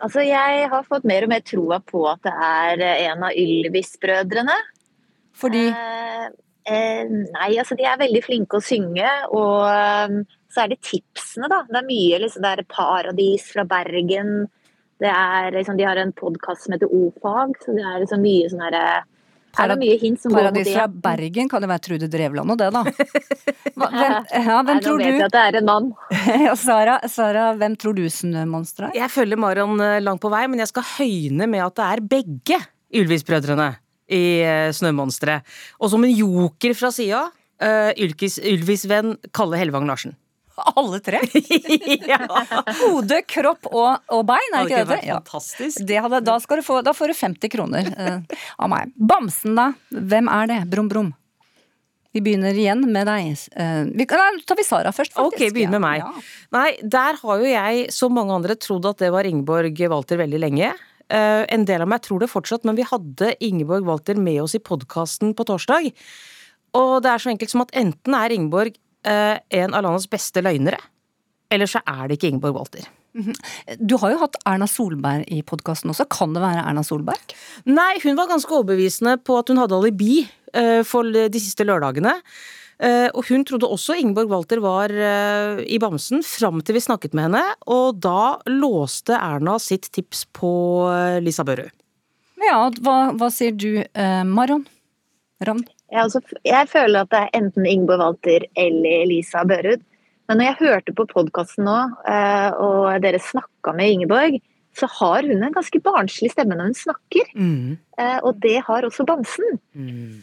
Altså, 0.00 0.22
jeg 0.24 0.68
har 0.72 0.86
fått 0.88 1.06
mer 1.08 1.26
og 1.26 1.32
mer 1.32 1.42
troa 1.44 1.80
på 1.84 2.04
at 2.08 2.22
det 2.24 2.32
er 2.32 2.84
en 3.10 3.24
av 3.28 3.36
Ylvis-brødrene. 3.36 4.56
Fordi? 5.40 5.66
Eh, 5.68 6.26
eh, 6.72 7.10
nei, 7.10 7.50
altså 7.60 7.76
de 7.76 7.86
er 7.88 8.00
veldig 8.00 8.22
flinke 8.24 8.58
å 8.58 8.64
synge, 8.64 9.10
og 9.36 9.66
um, 9.68 10.22
så 10.52 10.64
er 10.64 10.72
det 10.72 10.80
tipsene, 10.86 11.50
da. 11.52 11.62
Det 11.68 11.82
er 11.82 11.88
mye 11.88 12.22
liksom, 12.24 12.44
det 12.44 12.54
er 12.54 12.70
Paradis 12.72 13.46
fra 13.52 13.66
Bergen. 13.68 14.48
Det 15.00 15.12
er, 15.12 15.52
liksom, 15.54 15.78
de 15.78 15.88
har 15.88 16.00
en 16.00 16.16
podkast 16.16 16.66
som 16.66 16.76
heter 16.76 16.92
O-fag, 16.92 17.54
så 17.62 17.76
det 17.76 17.84
er 17.84 18.02
liksom 18.02 18.24
mye 18.24 18.50
sånn 18.52 18.64
herre 18.66 18.84
Parad 19.56 19.82
Paradis 20.30 20.70
fra 20.72 20.86
Bergen, 20.88 21.48
kan 21.50 21.62
det 21.62 21.70
være 21.70 21.82
Trude 21.86 22.08
Drevland 22.10 22.54
og 22.54 22.58
det, 22.60 22.68
da? 22.74 22.82
Hva, 23.74 23.88
hvem, 23.98 24.14
ja, 24.30 24.56
hvem 24.62 24.76
Nei, 24.76 24.84
tror 24.84 25.00
nå 25.00 25.04
vet 25.04 25.16
du? 25.16 25.18
jeg 25.18 25.26
at 25.26 25.34
det 25.34 25.42
er 25.42 25.58
en 25.60 25.68
mann. 25.68 25.90
ja, 26.46 26.54
Sara, 26.58 26.96
Sara, 27.10 27.50
hvem 27.60 27.76
tror 27.80 27.98
du 27.98 28.04
snømonsteret 28.10 28.92
er? 28.92 29.00
Jeg 29.02 29.14
følger 29.14 29.40
Marion 29.40 29.82
eh, 29.84 29.98
langt 30.04 30.22
på 30.22 30.30
vei, 30.32 30.44
men 30.50 30.62
jeg 30.62 30.70
skal 30.72 30.86
høyne 30.96 31.50
med 31.50 31.64
at 31.66 31.76
det 31.80 31.88
er 31.88 32.04
begge 32.14 32.60
Ylvis-brødrene 33.00 33.68
i 34.10 34.24
eh, 34.42 34.70
Snømonsteret. 34.74 35.46
Og 35.78 35.92
som 35.92 36.06
en 36.06 36.14
joker 36.14 36.74
fra 36.78 36.90
sida, 36.94 37.26
uh, 37.62 37.90
Ylvis-venn 37.94 39.14
Kalle 39.36 39.60
Hellevang 39.60 39.86
Larsen. 39.88 40.16
Alle 40.80 41.00
tre? 41.04 41.20
ja. 42.12 42.20
Hode, 42.82 43.22
kropp 43.28 43.70
og, 43.70 44.02
og 44.12 44.26
bein, 44.28 44.52
er 44.54 44.68
ikke 44.68 44.82
det 44.84 44.98
det? 45.00 45.14
fantastisk? 45.14 45.86
Det 45.88 46.02
hadde, 46.04 46.20
da, 46.26 46.36
få, 46.66 46.80
da 46.86 46.94
får 46.96 47.12
du 47.12 47.18
50 47.20 47.54
kroner 47.54 47.90
eh, 47.96 48.44
av 48.58 48.72
meg. 48.72 48.92
Bamsen, 48.96 49.56
da? 49.58 49.70
Hvem 49.94 50.30
er 50.32 50.52
det? 50.52 50.60
Brum, 50.72 50.90
brum. 50.92 51.10
Vi 52.10 52.22
begynner 52.26 52.56
igjen 52.58 52.82
med 52.90 53.06
deg. 53.06 53.32
Eh, 53.54 53.82
vi, 53.94 54.06
nei, 54.18 54.30
tar 54.46 54.58
vi 54.58 54.66
Sara 54.66 54.90
først, 54.94 55.14
faktisk. 55.14 55.36
Ok, 55.38 55.54
begynn 55.54 55.76
med 55.76 55.84
meg. 55.84 56.02
Ja. 56.02 56.24
Nei, 56.56 56.70
der 56.82 57.18
har 57.22 57.42
jo 57.42 57.46
jeg, 57.46 57.84
som 57.94 58.16
mange 58.16 58.34
andre, 58.34 58.58
trodd 58.58 58.88
at 58.90 59.02
det 59.02 59.12
var 59.14 59.28
Ingeborg 59.28 59.78
Walter 59.92 60.18
veldig 60.18 60.42
lenge. 60.42 60.72
Eh, 61.10 61.44
en 61.54 61.66
del 61.66 61.82
av 61.82 61.90
meg 61.90 62.02
tror 62.06 62.22
det 62.22 62.30
fortsatt, 62.30 62.66
men 62.66 62.78
vi 62.78 62.86
hadde 62.86 63.34
Ingeborg 63.46 63.86
Walter 63.86 64.18
med 64.18 64.42
oss 64.42 64.56
i 64.58 64.62
podkasten 64.62 65.36
på 65.38 65.46
torsdag. 65.46 65.90
Og 66.78 66.92
det 67.02 67.10
er 67.10 67.22
så 67.22 67.32
enkelt 67.32 67.52
som 67.52 67.64
at 67.64 67.74
enten 67.78 68.14
er 68.18 68.34
Ingeborg 68.34 68.74
en 69.04 69.74
av 69.74 69.82
landets 69.86 70.08
beste 70.12 70.42
løgnere, 70.44 70.76
eller 71.50 71.70
så 71.70 71.80
er 71.88 72.08
det 72.08 72.18
ikke 72.18 72.28
Ingeborg 72.34 72.58
Walter. 72.58 72.84
Mhm. 73.16 73.34
Du 73.82 73.96
har 73.98 74.12
jo 74.12 74.20
hatt 74.22 74.38
Erna 74.46 74.68
Solberg 74.70 75.26
i 75.32 75.40
podkasten 75.42 75.90
også. 75.90 76.06
Kan 76.12 76.34
det 76.36 76.42
være 76.44 76.62
Erna 76.62 76.84
Solberg? 76.86 77.34
Nei, 77.66 77.98
hun 78.04 78.18
var 78.18 78.30
ganske 78.30 78.54
overbevisende 78.54 79.16
på 79.24 79.38
at 79.40 79.50
hun 79.50 79.58
hadde 79.58 79.76
alibi 79.76 80.22
eh, 80.54 80.82
for 80.86 81.10
de 81.10 81.42
siste 81.42 81.66
lørdagene. 81.66 82.14
Eh, 82.80 83.08
og 83.12 83.26
hun 83.28 83.42
trodde 83.44 83.68
også 83.68 83.98
Ingeborg 84.00 84.30
Walter 84.30 84.62
var 84.64 84.94
eh, 84.94 85.60
i 85.68 85.80
bamsen 85.82 86.22
fram 86.24 86.62
til 86.64 86.78
vi 86.78 86.84
snakket 86.86 87.16
med 87.16 87.28
henne, 87.28 87.42
og 87.68 87.98
da 88.00 88.38
låste 88.48 89.18
Erna 89.18 89.58
sitt 89.60 89.90
tips 89.92 90.24
på 90.36 90.52
eh, 90.88 91.18
Lisa 91.20 91.44
Børud. 91.44 91.68
Ja, 92.40 92.62
hva, 92.80 93.10
hva 93.20 93.28
sier 93.34 93.52
du, 93.52 93.82
eh, 93.82 94.22
Marion? 94.24 94.64
Ravn? 95.44 95.66
Jeg, 95.90 96.04
også, 96.04 96.20
jeg 96.46 96.68
føler 96.70 97.02
at 97.02 97.10
det 97.10 97.20
er 97.20 97.38
enten 97.40 97.66
Ingeborg 97.66 98.04
Walter 98.04 98.46
eller 98.56 99.04
Elisa 99.04 99.42
Børud. 99.44 99.82
Men 100.28 100.38
når 100.38 100.46
jeg 100.46 100.60
hørte 100.60 100.94
på 100.94 101.08
podkasten 101.10 101.66
nå, 101.66 101.78
eh, 102.06 102.50
og 102.62 103.02
dere 103.02 103.18
snakka 103.18 103.74
med 103.74 103.96
Ingeborg, 103.96 104.38
så 104.80 104.88
har 104.98 105.26
hun 105.28 105.42
en 105.46 105.52
ganske 105.54 105.80
barnslig 105.84 106.30
stemme 106.32 106.56
når 106.56 106.70
hun 106.70 106.76
snakker. 106.78 107.28
Eh, 108.00 108.18
Og 108.24 108.38
det 108.40 108.56
har 108.64 108.86
også 108.88 109.04
Bamsen. 109.04 109.58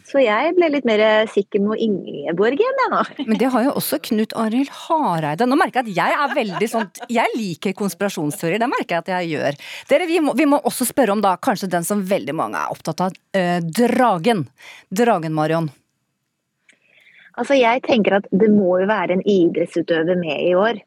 Så 0.08 0.18
jeg 0.24 0.54
ble 0.56 0.68
litt 0.74 0.84
mer 0.88 1.02
sikker 1.30 1.62
med 1.62 1.78
Ingeborg 1.84 2.58
igjen, 2.58 2.80
jeg 2.82 2.90
nå. 2.92 3.02
Men 3.30 3.38
det 3.38 3.50
har 3.54 3.64
jo 3.68 3.72
også 3.78 4.00
Knut 4.08 4.34
Arild 4.34 4.72
Hareide. 4.84 5.46
Nå 5.46 5.56
merker 5.60 5.80
jeg 5.86 5.94
at 5.94 5.96
jeg 6.00 6.18
er 6.18 6.34
veldig 6.40 6.68
sånn 6.74 6.90
Jeg 7.14 7.34
liker 7.38 7.76
konspirasjonsteorier, 7.78 8.58
det 8.62 8.70
merker 8.72 8.98
jeg 8.98 9.04
at 9.06 9.12
jeg 9.14 9.30
gjør. 9.36 9.60
Dere, 9.92 10.06
vi 10.10 10.18
må, 10.26 10.34
vi 10.34 10.48
må 10.50 10.58
også 10.66 10.88
spørre 10.90 11.14
om 11.14 11.22
da 11.22 11.36
kanskje 11.38 11.70
den 11.70 11.86
som 11.86 12.02
veldig 12.02 12.34
mange 12.34 12.58
er 12.58 12.74
opptatt 12.74 13.00
av. 13.06 13.12
eh, 13.32 13.60
dragen. 13.62 14.48
Dragen, 14.90 15.32
Marion. 15.38 15.70
Altså, 17.38 17.54
jeg 17.54 17.84
tenker 17.86 18.16
at 18.18 18.24
det 18.34 18.48
må 18.50 18.80
jo 18.82 18.88
være 18.90 19.14
en 19.14 19.22
idrettsutøver 19.22 20.18
med 20.18 20.40
i 20.42 20.54
år. 20.58 20.80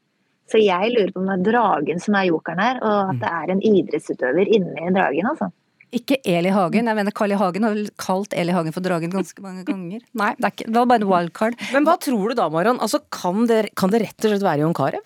Så 0.51 0.59
jeg 0.59 0.91
lurer 0.91 1.11
på 1.13 1.21
om 1.21 1.29
det 1.29 1.37
er 1.37 1.47
Dragen 1.47 2.01
som 2.03 2.17
er 2.19 2.27
jokeren 2.27 2.59
her, 2.59 2.79
og 2.83 3.13
at 3.13 3.19
det 3.21 3.31
er 3.31 3.53
en 3.53 3.65
idrettsutøver 3.71 4.51
inni 4.51 4.93
Dragen, 4.95 5.31
altså. 5.31 5.51
Ikke 5.91 6.21
Eli 6.23 6.51
Hagen. 6.55 6.87
Jeg 6.87 6.95
mener 6.95 7.11
Carl 7.15 7.33
I. 7.35 7.37
Hagen 7.39 7.65
har 7.67 7.73
vel 7.75 7.89
kalt 7.99 8.35
Eli 8.39 8.53
Hagen 8.55 8.71
for 8.75 8.83
Dragen 8.83 9.11
ganske 9.11 9.43
mange 9.43 9.65
ganger. 9.67 10.03
Nei, 10.15 10.29
det, 10.37 10.45
er 10.45 10.53
ikke, 10.53 10.67
det 10.69 10.77
var 10.77 10.87
bare 10.87 11.03
en 11.03 11.09
wildcard. 11.09 11.57
Men 11.75 11.87
hva 11.87 11.97
tror 11.99 12.31
du 12.31 12.37
da, 12.39 12.45
Marion? 12.51 12.79
Altså, 12.83 13.01
kan, 13.11 13.43
det, 13.49 13.65
kan 13.79 13.91
det 13.91 14.05
rett 14.05 14.23
og 14.23 14.31
slett 14.31 14.45
være 14.45 14.63
Jon 14.63 14.77
Carew? 14.77 15.03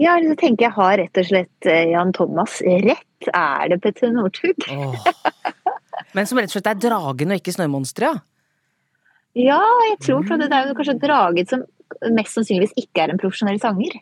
Ja, 0.00 0.14
jeg 0.16 0.38
tenker 0.40 0.70
jeg 0.70 0.76
har 0.78 0.96
rett 0.96 1.20
og 1.20 1.28
slett 1.28 1.68
eh, 1.68 1.90
Jan 1.92 2.14
Thomas 2.16 2.56
rett. 2.64 3.28
Er 3.36 3.68
det 3.68 3.82
Petter 3.84 4.14
Northug? 4.14 4.64
Men 6.16 6.28
som 6.28 6.40
rett 6.40 6.48
og 6.48 6.56
slett 6.56 6.70
er 6.72 6.80
dragen 6.80 7.34
og 7.34 7.42
ikke 7.42 7.52
snømonsteret? 7.52 8.24
Ja, 9.36 9.60
jeg 9.90 10.00
tror 10.06 10.24
det. 10.24 10.48
Det 10.48 10.56
er 10.56 10.70
jo 10.70 10.78
kanskje 10.78 10.96
Dragen 11.04 11.50
som 11.52 11.68
mest 12.14 12.36
sannsynligvis 12.36 12.74
ikke 12.80 13.04
er 13.04 13.12
en 13.12 13.20
profesjonell 13.20 13.60
sanger. 13.62 13.96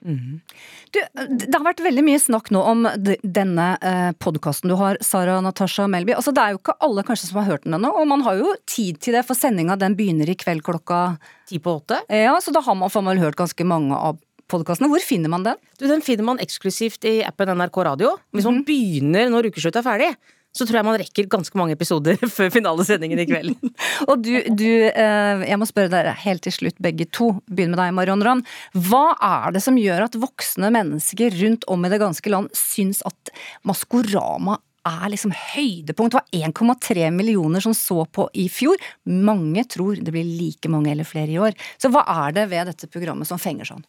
Du, 0.94 1.00
det 1.28 1.54
har 1.54 1.64
vært 1.64 1.82
veldig 1.84 2.04
mye 2.06 2.20
snakk 2.22 2.52
nå 2.54 2.62
om 2.72 2.86
denne 3.22 3.68
eh, 3.84 4.10
podkasten 4.20 4.72
du 4.72 4.76
har, 4.80 5.00
Sara 5.04 5.38
Natasha 5.44 5.88
Melby. 5.90 6.14
Altså, 6.16 6.34
det 6.36 6.44
er 6.44 6.54
jo 6.54 6.62
ikke 6.62 6.78
alle 6.84 7.04
kanskje 7.08 7.30
som 7.30 7.42
har 7.42 7.50
hørt 7.52 7.66
den 7.66 7.78
ennå, 7.78 7.90
og 7.96 8.08
man 8.10 8.24
har 8.26 8.40
jo 8.40 8.54
tid 8.68 9.00
til 9.04 9.18
det, 9.18 9.24
for 9.28 9.38
sendinga 9.38 9.78
den 9.80 9.96
begynner 9.98 10.30
i 10.30 10.38
kveld 10.38 10.64
klokka 10.66 11.02
Ti 11.48 11.56
på 11.64 11.78
åtte? 11.78 12.02
Ja, 12.12 12.34
så 12.44 12.52
da 12.52 12.60
har 12.60 12.74
man, 12.76 12.90
for 12.92 13.04
meg 13.04 13.22
hørt 13.22 13.38
ganske 13.38 13.64
mange 13.64 13.96
av 13.96 14.18
podkastene. 14.52 14.90
Hvor 14.92 15.02
finner 15.04 15.32
man 15.32 15.46
den? 15.46 15.60
Du, 15.78 15.86
Den 15.88 16.04
finner 16.04 16.26
man 16.26 16.40
eksklusivt 16.42 17.06
i 17.08 17.18
appen 17.26 17.52
NRK 17.56 17.78
Radio. 17.88 18.16
Hvis 18.36 18.48
man 18.48 18.64
begynner 18.68 19.30
når 19.32 19.50
ukeslutt 19.50 19.78
er 19.80 19.86
ferdig, 19.86 20.10
så 20.56 20.66
tror 20.66 20.80
jeg 20.80 20.86
man 20.88 20.98
rekker 21.00 21.28
ganske 21.30 21.58
mange 21.58 21.74
episoder 21.76 22.18
før 22.36 22.52
finalesendingen 22.54 23.20
i 23.22 23.26
kveld. 23.28 23.56
Og 24.10 24.22
du, 24.24 24.32
du 24.48 24.68
eh, 24.88 25.44
jeg 25.48 25.60
må 25.60 25.68
spørre 25.68 25.92
dere 25.92 26.14
helt 26.24 26.44
til 26.46 26.54
slutt, 26.54 26.78
begge 26.82 27.08
to. 27.10 27.34
Begynner 27.50 27.76
med 27.76 27.82
deg, 27.82 27.98
Marion 27.98 28.24
Ravn. 28.24 28.46
Hva 28.88 29.04
er 29.14 29.54
det 29.54 29.62
som 29.64 29.78
gjør 29.80 30.06
at 30.08 30.18
voksne 30.18 30.72
mennesker 30.74 31.36
rundt 31.42 31.68
om 31.70 31.84
i 31.84 31.92
det 31.92 32.00
ganske 32.02 32.32
land 32.32 32.50
syns 32.56 33.04
at 33.08 33.32
Maskorama 33.68 34.58
er 34.88 35.12
liksom 35.12 35.34
høydepunkt? 35.34 36.16
Det 36.16 36.40
var 36.40 36.50
1,3 36.78 37.10
millioner 37.14 37.62
som 37.64 37.76
så 37.76 38.02
på 38.06 38.28
i 38.38 38.48
fjor. 38.52 38.80
Mange 39.04 39.66
tror 39.68 40.00
det 40.00 40.14
blir 40.14 40.26
like 40.26 40.72
mange 40.72 40.92
eller 40.94 41.08
flere 41.08 41.34
i 41.34 41.40
år. 41.42 41.56
Så 41.80 41.92
hva 41.92 42.06
er 42.26 42.34
det 42.36 42.48
ved 42.52 42.72
dette 42.72 42.90
programmet 42.90 43.28
som 43.28 43.40
fenger 43.42 43.68
sånn? 43.74 43.86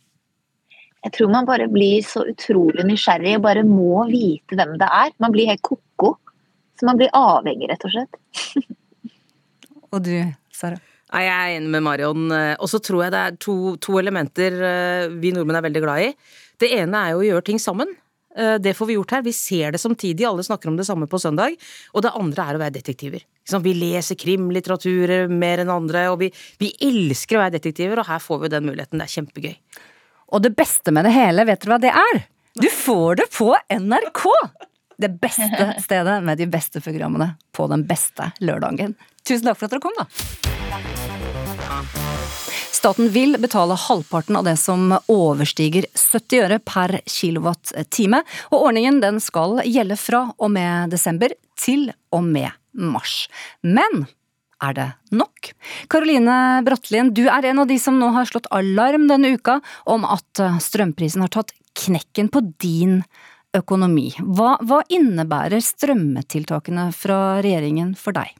Jeg 1.05 1.15
tror 1.15 1.29
man 1.31 1.47
bare 1.47 1.69
blir 1.71 2.03
så 2.03 2.25
utrolig 2.27 2.83
nysgjerrig 2.83 3.37
og 3.37 3.45
bare 3.45 3.63
må 3.63 4.03
vite 4.09 4.57
hvem 4.59 4.75
det 4.81 4.89
er. 4.91 5.13
Man 5.23 5.31
blir 5.31 5.47
helt 5.47 5.63
ko-ko. 5.63 6.17
Så 6.79 6.87
man 6.87 6.99
blir 6.99 7.11
avhengig, 7.13 7.67
rett 7.69 7.83
og 7.85 7.91
slett. 7.91 8.19
Og 9.93 10.03
du, 10.05 10.13
Sara? 10.53 10.77
Nei, 11.09 11.23
Jeg 11.25 11.33
er 11.33 11.55
enig 11.57 11.71
med 11.73 11.83
Marion. 11.83 12.27
eh, 12.31 12.55
Og 12.61 12.69
så 12.69 12.79
tror 12.83 13.03
jeg 13.05 13.11
det 13.15 13.21
er 13.23 13.37
to, 13.41 13.55
to 13.81 13.97
elementer 13.99 14.53
eh, 14.61 15.07
vi 15.19 15.31
nordmenn 15.33 15.57
er 15.59 15.65
veldig 15.65 15.81
glad 15.81 16.03
i. 16.05 16.11
Det 16.61 16.69
ene 16.77 17.01
er 17.07 17.15
jo 17.15 17.23
å 17.23 17.25
gjøre 17.25 17.45
ting 17.49 17.59
sammen. 17.61 17.89
Eh, 18.37 18.57
Det 18.61 18.75
får 18.77 18.87
vi 18.91 18.97
gjort 18.99 19.15
her. 19.17 19.23
Vi 19.25 19.33
ser 19.33 19.73
det 19.73 19.81
samtidig, 19.81 20.27
alle 20.29 20.45
snakker 20.45 20.69
om 20.69 20.77
det 20.77 20.85
samme 20.85 21.09
på 21.09 21.19
søndag. 21.19 21.57
Og 21.97 22.05
det 22.05 22.13
andre 22.13 22.45
er 22.45 22.59
å 22.59 22.61
være 22.61 22.77
detektiver. 22.77 23.25
Vi 23.49 23.73
leser 23.73 24.13
krimlitteratur 24.21 25.27
mer 25.33 25.63
enn 25.63 25.73
andre, 25.73 26.05
og 26.13 26.19
vi, 26.21 26.29
vi 26.61 26.69
elsker 26.85 27.39
å 27.39 27.41
være 27.47 27.57
detektiver, 27.57 27.97
og 27.97 28.05
her 28.11 28.21
får 28.21 28.43
vi 28.43 28.51
den 28.53 28.67
muligheten. 28.69 29.01
Det 29.01 29.07
er 29.07 29.15
kjempegøy. 29.17 29.55
Og 30.29 30.43
det 30.45 30.53
beste 30.53 30.93
med 30.93 31.09
det 31.09 31.15
hele, 31.15 31.47
vet 31.49 31.63
dere 31.65 31.73
hva 31.73 31.81
det 31.81 31.95
er? 31.97 32.19
Du 32.61 32.69
får 32.69 33.23
det 33.23 33.25
på 33.33 33.49
NRK! 33.73 34.27
Det 34.99 35.09
beste 35.21 35.73
stedet 35.85 36.23
med 36.23 36.37
de 36.37 36.47
beste 36.51 36.81
programmene 36.83 37.33
på 37.55 37.67
den 37.71 37.85
beste 37.87 38.31
lørdagen. 38.43 38.97
Tusen 39.23 39.47
takk 39.47 39.59
for 39.59 39.69
at 39.69 39.75
dere 39.75 39.83
kom, 39.83 39.95
da. 39.95 40.05
Staten 42.79 43.09
vil 43.11 43.35
betale 43.39 43.75
halvparten 43.75 44.37
av 44.39 44.45
det 44.47 44.55
som 44.59 44.93
overstiger 45.11 45.87
70 45.95 46.43
øre 46.45 46.59
per 46.63 46.99
kilowattime, 47.07 48.21
og 48.51 48.69
ordningen 48.69 49.01
den 49.03 49.19
skal 49.23 49.59
gjelde 49.67 49.97
fra 49.99 50.21
og 50.37 50.53
med 50.55 50.93
desember 50.93 51.35
til 51.59 51.89
og 52.15 52.23
med 52.23 52.55
mars. 52.71 53.27
Men 53.63 54.05
er 54.63 54.75
det 54.75 54.87
nok? 55.15 55.51
Karoline 55.91 56.59
Brattlien, 56.67 57.11
du 57.15 57.25
er 57.31 57.49
en 57.51 57.63
av 57.63 57.67
de 57.67 57.79
som 57.79 57.99
nå 57.99 58.11
har 58.15 58.27
slått 58.27 58.47
alarm 58.55 59.07
denne 59.11 59.35
uka 59.35 59.59
om 59.87 60.07
at 60.07 60.43
strømprisen 60.63 61.23
har 61.23 61.31
tatt 61.35 61.55
knekken 61.79 62.31
på 62.31 62.43
din 62.59 63.01
økonomi. 63.55 64.11
Hva, 64.19 64.57
hva 64.61 64.81
innebærer 64.93 65.61
strømmetiltakene 65.63 66.89
fra 66.95 67.39
regjeringen 67.43 67.95
for 67.97 68.17
deg? 68.17 68.35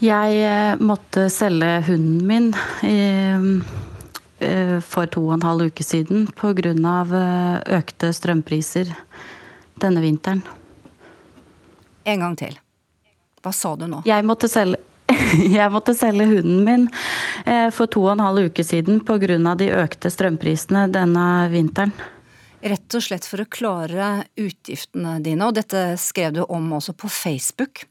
Jeg 0.00 0.42
eh, 0.46 0.80
måtte 0.80 1.26
selge 1.32 1.80
hunden 1.88 2.20
min 2.28 2.50
eh, 2.86 4.78
for 4.86 5.10
to 5.10 5.24
og 5.26 5.34
en 5.36 5.46
halv 5.48 5.70
uke 5.70 5.84
siden 5.84 6.28
pga. 6.38 6.72
Eh, 6.72 7.78
økte 7.80 8.12
strømpriser 8.14 8.92
denne 9.80 10.04
vinteren. 10.04 10.44
En 12.04 12.22
gang 12.24 12.36
til. 12.38 12.54
Hva 13.40 13.52
sa 13.56 13.74
du 13.76 13.86
nå? 13.88 14.04
Jeg 14.08 14.24
måtte 14.28 14.48
selge, 14.48 14.80
jeg 15.58 15.72
måtte 15.72 15.96
selge 15.96 16.28
hunden 16.28 16.62
min 16.64 16.88
for 17.74 17.88
to 17.90 18.02
og 18.04 18.12
en 18.14 18.22
halv 18.22 18.50
uke 18.50 18.64
siden 18.64 19.00
pga. 19.04 19.54
de 19.56 19.70
økte 19.72 20.12
strømprisene 20.12 20.86
denne 20.92 21.26
vinteren. 21.52 21.92
Rett 22.60 22.92
og 22.92 23.04
slett 23.04 23.24
for 23.24 23.40
å 23.40 23.48
klare 23.48 24.08
utgiftene 24.36 25.16
dine, 25.24 25.46
og 25.48 25.56
dette 25.56 25.94
skrev 26.00 26.34
du 26.36 26.42
om 26.44 26.66
også 26.76 26.92
på 26.92 27.08
Facebook. 27.08 27.86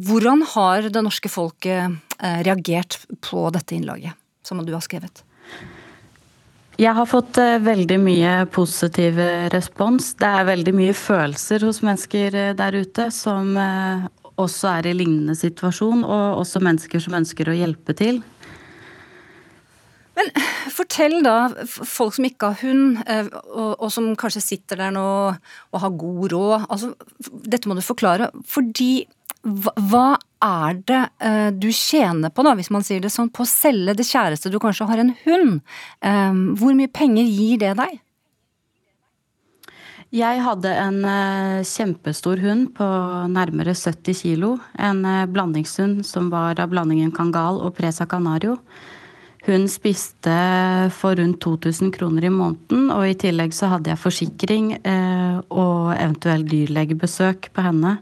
Hvordan 0.00 0.44
har 0.54 0.88
det 0.88 1.02
norske 1.04 1.28
folket 1.28 1.98
eh, 2.22 2.38
reagert 2.46 3.00
på 3.20 3.48
dette 3.52 3.76
innlaget 3.76 4.16
som 4.46 4.62
du 4.64 4.72
har 4.72 4.84
skrevet? 4.84 5.24
Jeg 6.78 6.94
har 6.94 7.08
fått 7.10 7.36
eh, 7.42 7.58
veldig 7.60 7.98
mye 8.00 8.32
positiv 8.54 9.20
respons. 9.52 10.14
Det 10.16 10.30
er 10.40 10.48
veldig 10.54 10.74
mye 10.78 10.94
følelser 10.96 11.66
hos 11.66 11.82
mennesker 11.84 12.38
eh, 12.38 12.54
der 12.56 12.78
ute 12.78 13.10
som 13.12 13.52
også 14.38 14.70
er 14.78 14.88
i 14.88 14.96
lignende 14.96 15.34
situasjon, 15.36 16.06
og 16.06 16.44
også 16.44 16.62
mennesker 16.64 17.02
som 17.02 17.18
ønsker 17.18 17.50
å 17.50 17.58
hjelpe 17.58 17.96
til. 17.98 18.22
Men 20.18 20.32
fortell 20.74 21.20
da, 21.22 21.36
folk 21.68 22.16
som 22.16 22.26
ikke 22.26 22.50
har 22.50 22.64
hund, 22.64 22.98
og, 23.06 23.76
og 23.78 23.92
som 23.94 24.10
kanskje 24.18 24.42
sitter 24.42 24.82
der 24.82 24.90
nå 24.96 25.04
og 25.30 25.78
har 25.84 25.94
god 26.00 26.32
råd. 26.34 26.66
Altså, 26.66 26.90
dette 27.46 27.70
må 27.70 27.78
du 27.78 27.84
forklare. 27.86 28.32
Fordi 28.50 29.06
hva 29.46 30.18
er 30.42 30.80
det 30.86 31.04
uh, 31.22 31.50
du 31.54 31.70
tjener 31.74 32.32
på, 32.34 32.44
da, 32.46 32.54
hvis 32.58 32.72
man 32.74 32.84
sier 32.86 33.02
det 33.02 33.12
sånn, 33.14 33.30
på 33.30 33.44
å 33.44 33.48
selge 33.48 33.94
det 33.98 34.06
kjæreste 34.08 34.50
du 34.50 34.58
kanskje 34.62 34.88
har 34.90 35.02
en 35.02 35.14
hund? 35.24 35.58
Um, 36.02 36.42
hvor 36.58 36.76
mye 36.76 36.90
penger 36.90 37.26
gir 37.26 37.62
det 37.62 37.74
deg? 37.78 37.98
Jeg 40.14 40.40
hadde 40.40 40.70
en 40.72 41.02
uh, 41.04 41.64
kjempestor 41.68 42.40
hund 42.40 42.70
på 42.78 42.86
nærmere 43.30 43.74
70 43.76 44.20
kilo. 44.22 44.54
En 44.80 45.02
uh, 45.04 45.26
blandingshund 45.28 46.00
som 46.08 46.30
var 46.32 46.60
av 46.62 46.72
blandingen 46.72 47.12
kangal 47.14 47.60
og 47.62 47.76
presa 47.78 48.08
canario. 48.08 48.56
Hun 49.48 49.64
spiste 49.72 50.32
for 50.92 51.16
rundt 51.16 51.40
2000 51.40 51.90
kroner 51.94 52.26
i 52.28 52.32
måneden, 52.32 52.90
og 52.92 53.06
i 53.08 53.16
tillegg 53.16 53.54
så 53.56 53.70
hadde 53.72 53.88
jeg 53.88 54.02
forsikring 54.02 54.66
og 54.84 55.94
eventuell 55.94 56.44
dyrlegebesøk 56.44 57.48
på 57.56 57.64
henne. 57.64 57.94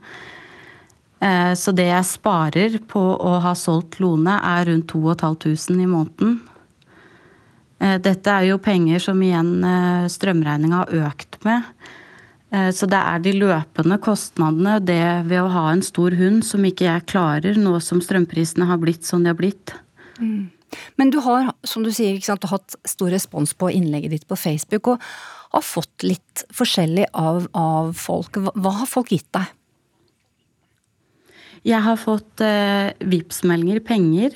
Eh, 1.20 1.52
så 1.54 1.72
det 1.72 1.88
jeg 1.88 2.08
sparer 2.08 2.78
på 2.88 3.00
å 3.00 3.38
ha 3.44 3.54
solgt 3.56 4.00
Lone, 4.02 4.36
er 4.36 4.68
rundt 4.68 4.90
2500 4.92 5.82
i 5.82 5.88
måneden. 5.88 6.40
Eh, 7.80 7.96
dette 8.04 8.32
er 8.32 8.50
jo 8.50 8.62
penger 8.62 9.02
som 9.08 9.22
igjen 9.24 9.54
eh, 9.64 10.08
strømregninga 10.12 10.82
har 10.84 11.08
økt 11.10 11.40
med. 11.46 11.70
Så 12.46 12.86
det 12.88 12.96
er 12.96 13.18
de 13.20 13.32
løpende 13.34 13.96
kostnadene, 14.00 14.76
det 14.80 15.26
ved 15.26 15.40
å 15.42 15.50
ha 15.50 15.64
en 15.72 15.82
stor 15.84 16.14
hund, 16.16 16.44
som 16.46 16.62
ikke 16.64 16.86
jeg 16.86 17.02
klarer, 17.10 17.58
nå 17.58 17.74
som 17.82 17.98
strømprisene 18.00 18.68
har 18.70 18.78
blitt 18.80 19.04
som 19.04 19.24
de 19.24 19.32
har 19.32 19.36
blitt. 19.36 19.74
Mm. 20.22 20.46
Men 21.00 21.12
du 21.14 21.20
har, 21.24 21.52
som 21.66 21.84
du 21.86 21.92
sier, 21.94 22.18
sant, 22.24 22.46
hatt 22.50 22.76
stor 22.88 23.12
respons 23.14 23.54
på 23.58 23.70
innlegget 23.72 24.14
ditt 24.14 24.28
på 24.28 24.38
Facebook, 24.38 24.92
og 24.94 25.08
har 25.56 25.64
fått 25.64 26.06
litt 26.06 26.44
forskjellig 26.54 27.08
av, 27.16 27.46
av 27.56 27.92
folk. 27.98 28.38
Hva, 28.54 28.74
har 28.80 28.90
folk 28.90 29.12
gitt 29.14 29.28
deg? 29.36 29.52
Jeg 31.66 31.82
har 31.82 31.98
fått 31.98 32.42
eh, 32.44 32.92
Vipps-meldinger, 33.02 33.80
penger. 33.86 34.34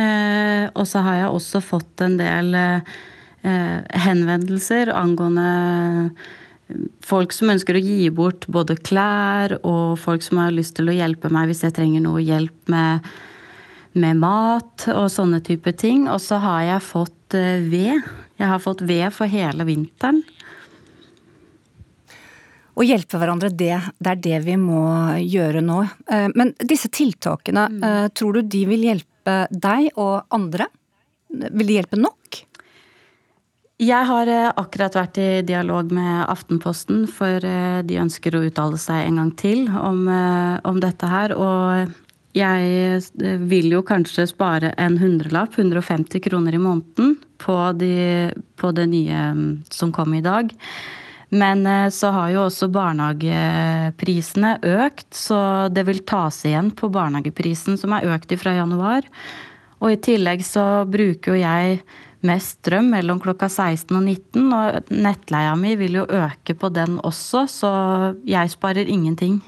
Eh, 0.00 0.68
og 0.72 0.86
så 0.88 1.02
har 1.04 1.18
jeg 1.20 1.32
også 1.36 1.60
fått 1.64 2.02
en 2.04 2.16
del 2.16 2.54
eh, 2.56 2.94
henvendelser 4.06 4.90
angående 4.96 5.48
eh, 6.08 6.30
folk 7.04 7.34
som 7.36 7.52
ønsker 7.52 7.76
å 7.76 7.82
gi 7.84 8.06
bort 8.14 8.46
både 8.48 8.78
klær, 8.80 9.58
og 9.60 9.98
folk 10.00 10.24
som 10.24 10.40
har 10.40 10.54
lyst 10.54 10.78
til 10.78 10.88
å 10.88 10.96
hjelpe 10.96 11.30
meg 11.32 11.50
hvis 11.50 11.64
jeg 11.66 11.76
trenger 11.76 12.04
noe 12.06 12.22
hjelp 12.24 12.72
med, 12.72 13.12
med 13.98 14.20
mat 14.22 14.86
og 14.92 15.08
sånne 15.12 15.42
type 15.44 15.72
ting. 15.78 16.06
Og 16.10 16.20
så 16.22 16.40
har 16.42 16.64
jeg 16.68 16.86
fått 16.86 17.36
eh, 17.38 17.64
ved. 17.68 18.04
Jeg 18.40 18.50
har 18.50 18.62
fått 18.62 18.84
ved 18.88 19.08
for 19.14 19.30
hele 19.30 19.66
vinteren. 19.68 20.22
Å 22.72 22.84
hjelpe 22.88 23.18
hverandre, 23.20 23.50
det, 23.52 23.74
det, 24.00 24.14
er 24.14 24.22
det 24.24 24.38
vi 24.46 24.56
må 24.60 24.84
gjøre 25.20 25.60
nå. 25.64 25.82
Eh, 26.08 26.28
men 26.38 26.54
disse 26.60 26.90
tiltakene, 26.92 27.68
mm. 27.68 27.82
Eh, 27.88 28.06
tror 28.16 28.38
du 28.38 28.54
de 28.54 28.64
vil 28.70 28.88
hjelpe 28.88 29.42
deg 29.50 29.92
og 30.00 30.32
andre? 30.34 30.70
Vil 31.28 31.68
de 31.68 31.76
hjelpe 31.78 32.00
nok? 32.00 32.40
Jeg 33.82 34.06
har 34.06 34.28
akkurat 34.60 34.94
vært 34.94 35.16
i 35.18 35.30
dialog 35.42 35.90
med 35.90 36.20
Aftenposten, 36.30 37.00
for 37.10 37.42
de 37.42 37.96
ønsker 37.98 38.36
å 38.38 38.42
uttale 38.46 38.78
seg 38.78 39.08
en 39.08 39.18
gang 39.18 39.32
til 39.34 39.64
om, 39.74 40.04
om 40.06 40.78
dette 40.78 41.08
her. 41.10 41.34
Og 41.34 41.90
jeg 42.32 43.36
vil 43.44 43.74
jo 43.74 43.82
kanskje 43.84 44.24
spare 44.30 44.72
en 44.80 44.96
hundrelapp, 45.00 45.58
150 45.58 46.22
kroner 46.24 46.56
i 46.56 46.62
måneden, 46.62 47.18
på, 47.42 47.56
de, 47.76 48.32
på 48.56 48.72
det 48.72 48.86
nye 48.88 49.22
mm, 49.36 49.46
som 49.72 49.92
kom 49.92 50.14
i 50.16 50.24
dag. 50.24 50.52
Men 51.32 51.66
eh, 51.66 51.88
så 51.92 52.12
har 52.12 52.30
jo 52.32 52.46
også 52.46 52.68
barnehageprisene 52.72 54.58
økt, 54.62 55.08
så 55.16 55.68
det 55.72 55.86
vil 55.88 56.02
tas 56.08 56.42
igjen 56.48 56.70
på 56.76 56.92
barnehageprisen 56.92 57.80
som 57.80 57.96
er 57.96 58.08
økt 58.14 58.32
fra 58.40 58.56
januar. 58.56 59.08
Og 59.82 59.94
i 59.94 60.00
tillegg 60.00 60.44
så 60.46 60.86
bruker 60.88 61.34
jo 61.34 61.42
jeg 61.42 61.80
mest 62.22 62.60
strøm 62.60 62.92
mellom 62.94 63.20
klokka 63.20 63.48
16 63.50 63.96
og 63.96 64.04
19, 64.06 64.52
og 64.54 64.92
nettleia 64.94 65.56
mi 65.58 65.74
vil 65.80 66.02
jo 66.02 66.06
øke 66.06 66.54
på 66.54 66.70
den 66.72 67.00
også, 67.02 67.46
så 67.50 67.72
jeg 68.28 68.52
sparer 68.52 68.88
ingenting. 68.88 69.40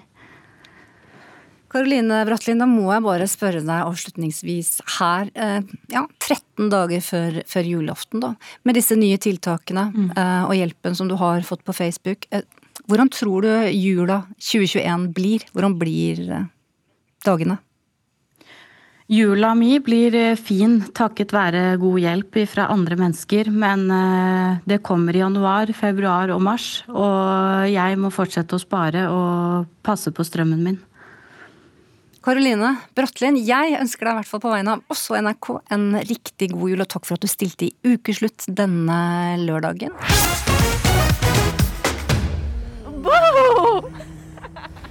Karoline 1.74 2.20
Brattlin, 2.22 2.60
da 2.62 2.68
må 2.70 2.86
jeg 2.92 3.02
bare 3.02 3.26
spørre 3.26 3.64
deg 3.64 3.88
avslutningsvis 3.88 4.76
her. 5.00 5.30
Eh, 5.34 5.72
ja, 5.90 6.04
13 6.22 6.70
dager 6.70 7.02
før, 7.02 7.40
før 7.50 7.66
julaften, 7.66 8.22
da. 8.22 8.30
Med 8.62 8.78
disse 8.78 8.94
nye 8.98 9.18
tiltakene 9.18 9.88
mm. 9.90 10.12
Eh, 10.14 10.44
og 10.46 10.54
hjelpen 10.54 10.94
som 10.94 11.10
du 11.10 11.16
har 11.18 11.42
fått 11.42 11.64
på 11.66 11.74
Facebook. 11.74 12.28
Eh, 12.30 12.46
hvordan 12.86 13.10
tror 13.10 13.42
du 13.42 13.50
jula 13.74 14.22
2021 14.38 15.08
blir? 15.16 15.48
Hvordan 15.50 15.74
blir 15.80 16.22
dagene? 17.26 17.58
Jula 19.10 19.50
mi 19.58 19.74
blir 19.84 20.14
fin 20.40 20.78
takket 20.96 21.34
være 21.34 21.74
god 21.82 22.00
hjelp 22.06 22.38
fra 22.48 22.70
andre 22.72 22.96
mennesker, 23.02 23.50
men 23.52 23.84
det 24.64 24.78
kommer 24.86 25.12
i 25.12 25.20
januar, 25.20 25.68
februar 25.76 26.32
og 26.32 26.40
mars, 26.46 26.68
og 26.88 27.68
jeg 27.68 27.98
må 28.00 28.08
fortsette 28.14 28.56
å 28.56 28.62
spare 28.62 29.04
og 29.12 29.68
passe 29.84 30.08
på 30.14 30.24
strømmen 30.24 30.64
min. 30.64 30.80
Karoline 32.24 32.70
Brattlien, 32.96 33.36
jeg 33.36 33.74
ønsker 33.76 34.08
deg 34.08 34.14
i 34.14 34.18
hvert 34.22 34.28
fall 34.30 34.40
på 34.40 34.48
vegne 34.48 34.78
av 34.78 34.92
oss 34.94 35.02
og 35.12 35.18
NRK 35.26 35.48
en 35.76 35.82
riktig 36.08 36.48
god 36.54 36.70
jul, 36.72 36.80
og 36.80 36.88
takk 36.88 37.04
for 37.04 37.18
at 37.18 37.26
du 37.26 37.28
stilte 37.28 37.66
i 37.66 37.74
Ukeslutt 37.84 38.46
denne 38.48 38.96
lørdagen. 39.42 39.92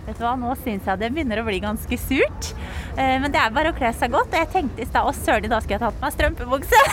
Vet 0.03 0.19
du 0.19 0.21
hva, 0.21 0.35
Nå 0.37 0.53
syns 0.61 0.85
jeg 0.85 1.01
det 1.01 1.09
begynner 1.15 1.41
å 1.41 1.47
bli 1.47 1.57
ganske 1.63 1.97
surt. 2.03 2.53
Eh, 2.99 3.17
men 3.17 3.31
det 3.33 3.41
er 3.41 3.55
bare 3.55 3.73
å 3.73 3.77
kle 3.79 3.89
seg 3.97 4.13
godt. 4.13 4.29
Og 4.29 4.37
jeg 4.37 4.51
tenkte 4.53 4.85
i 4.85 4.89
stad 4.91 5.09
å 5.09 5.15
søren, 5.17 5.49
da 5.49 5.57
skulle 5.63 5.79
jeg 5.79 5.85
tatt 5.87 5.97
på 5.97 6.05
meg 6.05 6.17
strømpebukse. 6.19 6.83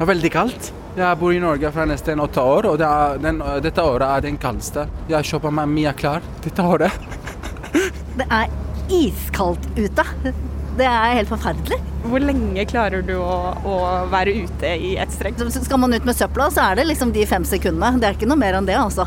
Det 0.00 0.06
er 0.06 0.08
veldig 0.14 0.28
kaldt. 0.32 0.68
Jeg 0.96 1.16
bor 1.20 1.34
i 1.34 1.40
Norge 1.42 1.68
fra 1.74 1.84
nesten 1.84 2.22
åtte 2.24 2.40
år, 2.40 2.70
og 2.70 2.78
det 2.80 2.88
den, 3.20 3.42
dette 3.60 3.84
året 3.84 4.06
er 4.06 4.24
den 4.24 4.38
kaldeste. 4.40 4.86
Jeg 5.10 5.28
kjøper 5.28 5.52
meg 5.58 5.68
mye 5.74 5.92
klær 5.98 6.24
dette 6.40 6.64
året. 6.64 7.19
Det 7.72 8.26
er 8.26 8.50
iskaldt 8.90 9.66
ute. 9.78 10.04
Det 10.78 10.86
er 10.86 11.16
helt 11.18 11.30
forferdelig. 11.30 11.78
Hvor 12.10 12.22
lenge 12.22 12.64
klarer 12.68 13.02
du 13.04 13.14
å, 13.20 13.36
å 13.66 13.74
være 14.10 14.34
ute 14.46 14.70
i 14.80 14.94
ett 15.00 15.12
strekk? 15.12 15.42
Skal 15.52 15.82
man 15.82 15.94
ut 15.94 16.06
med 16.08 16.16
søpla, 16.16 16.48
så 16.52 16.70
er 16.70 16.80
det 16.80 16.88
liksom 16.88 17.12
de 17.14 17.26
fem 17.28 17.44
sekundene. 17.46 18.00
Det 18.00 18.08
er 18.08 18.16
ikke 18.16 18.30
noe 18.30 18.40
mer 18.40 18.58
enn 18.58 18.68
det, 18.68 18.78
altså. 18.80 19.06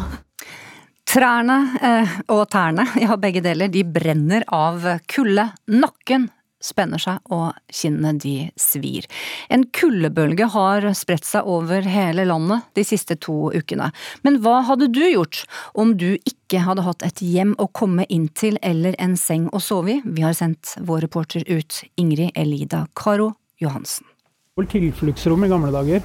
Trærne 1.13 1.57
eh, 1.83 2.13
og 2.33 2.45
tærne, 2.53 2.87
ja 3.03 3.17
begge 3.19 3.43
deler, 3.45 3.71
de 3.73 3.83
brenner 3.85 4.45
av 4.53 4.85
kulde. 5.09 5.49
Nakken 5.73 6.29
spenner 6.63 7.01
seg 7.01 7.19
og 7.33 7.53
kinnene 7.73 8.15
de 8.23 8.35
svir. 8.59 9.07
En 9.53 9.65
kuldebølge 9.75 10.47
har 10.53 10.87
spredt 10.97 11.27
seg 11.27 11.47
over 11.49 11.85
hele 11.87 12.25
landet 12.29 12.65
de 12.77 12.85
siste 12.87 13.17
to 13.19 13.51
ukene. 13.53 13.91
Men 14.23 14.39
hva 14.43 14.61
hadde 14.69 14.89
du 14.93 15.03
gjort 15.03 15.43
om 15.77 15.95
du 15.99 16.13
ikke 16.23 16.63
hadde 16.63 16.85
hatt 16.87 17.05
et 17.05 17.21
hjem 17.25 17.53
å 17.61 17.69
komme 17.75 18.07
inn 18.09 18.29
til 18.37 18.59
eller 18.63 18.97
en 19.01 19.17
seng 19.19 19.49
å 19.51 19.61
sove 19.63 19.97
i? 19.97 20.01
Vi 20.05 20.25
har 20.25 20.35
sendt 20.37 20.75
vår 20.79 21.05
reporter 21.07 21.45
ut, 21.49 21.83
Ingrid 21.99 22.31
Elida 22.39 22.85
Karo 22.97 23.33
Johansen. 23.61 24.07
Tilfluktsrom 24.53 25.43
i 25.43 25.49
gamle 25.49 25.73
dager. 25.73 26.03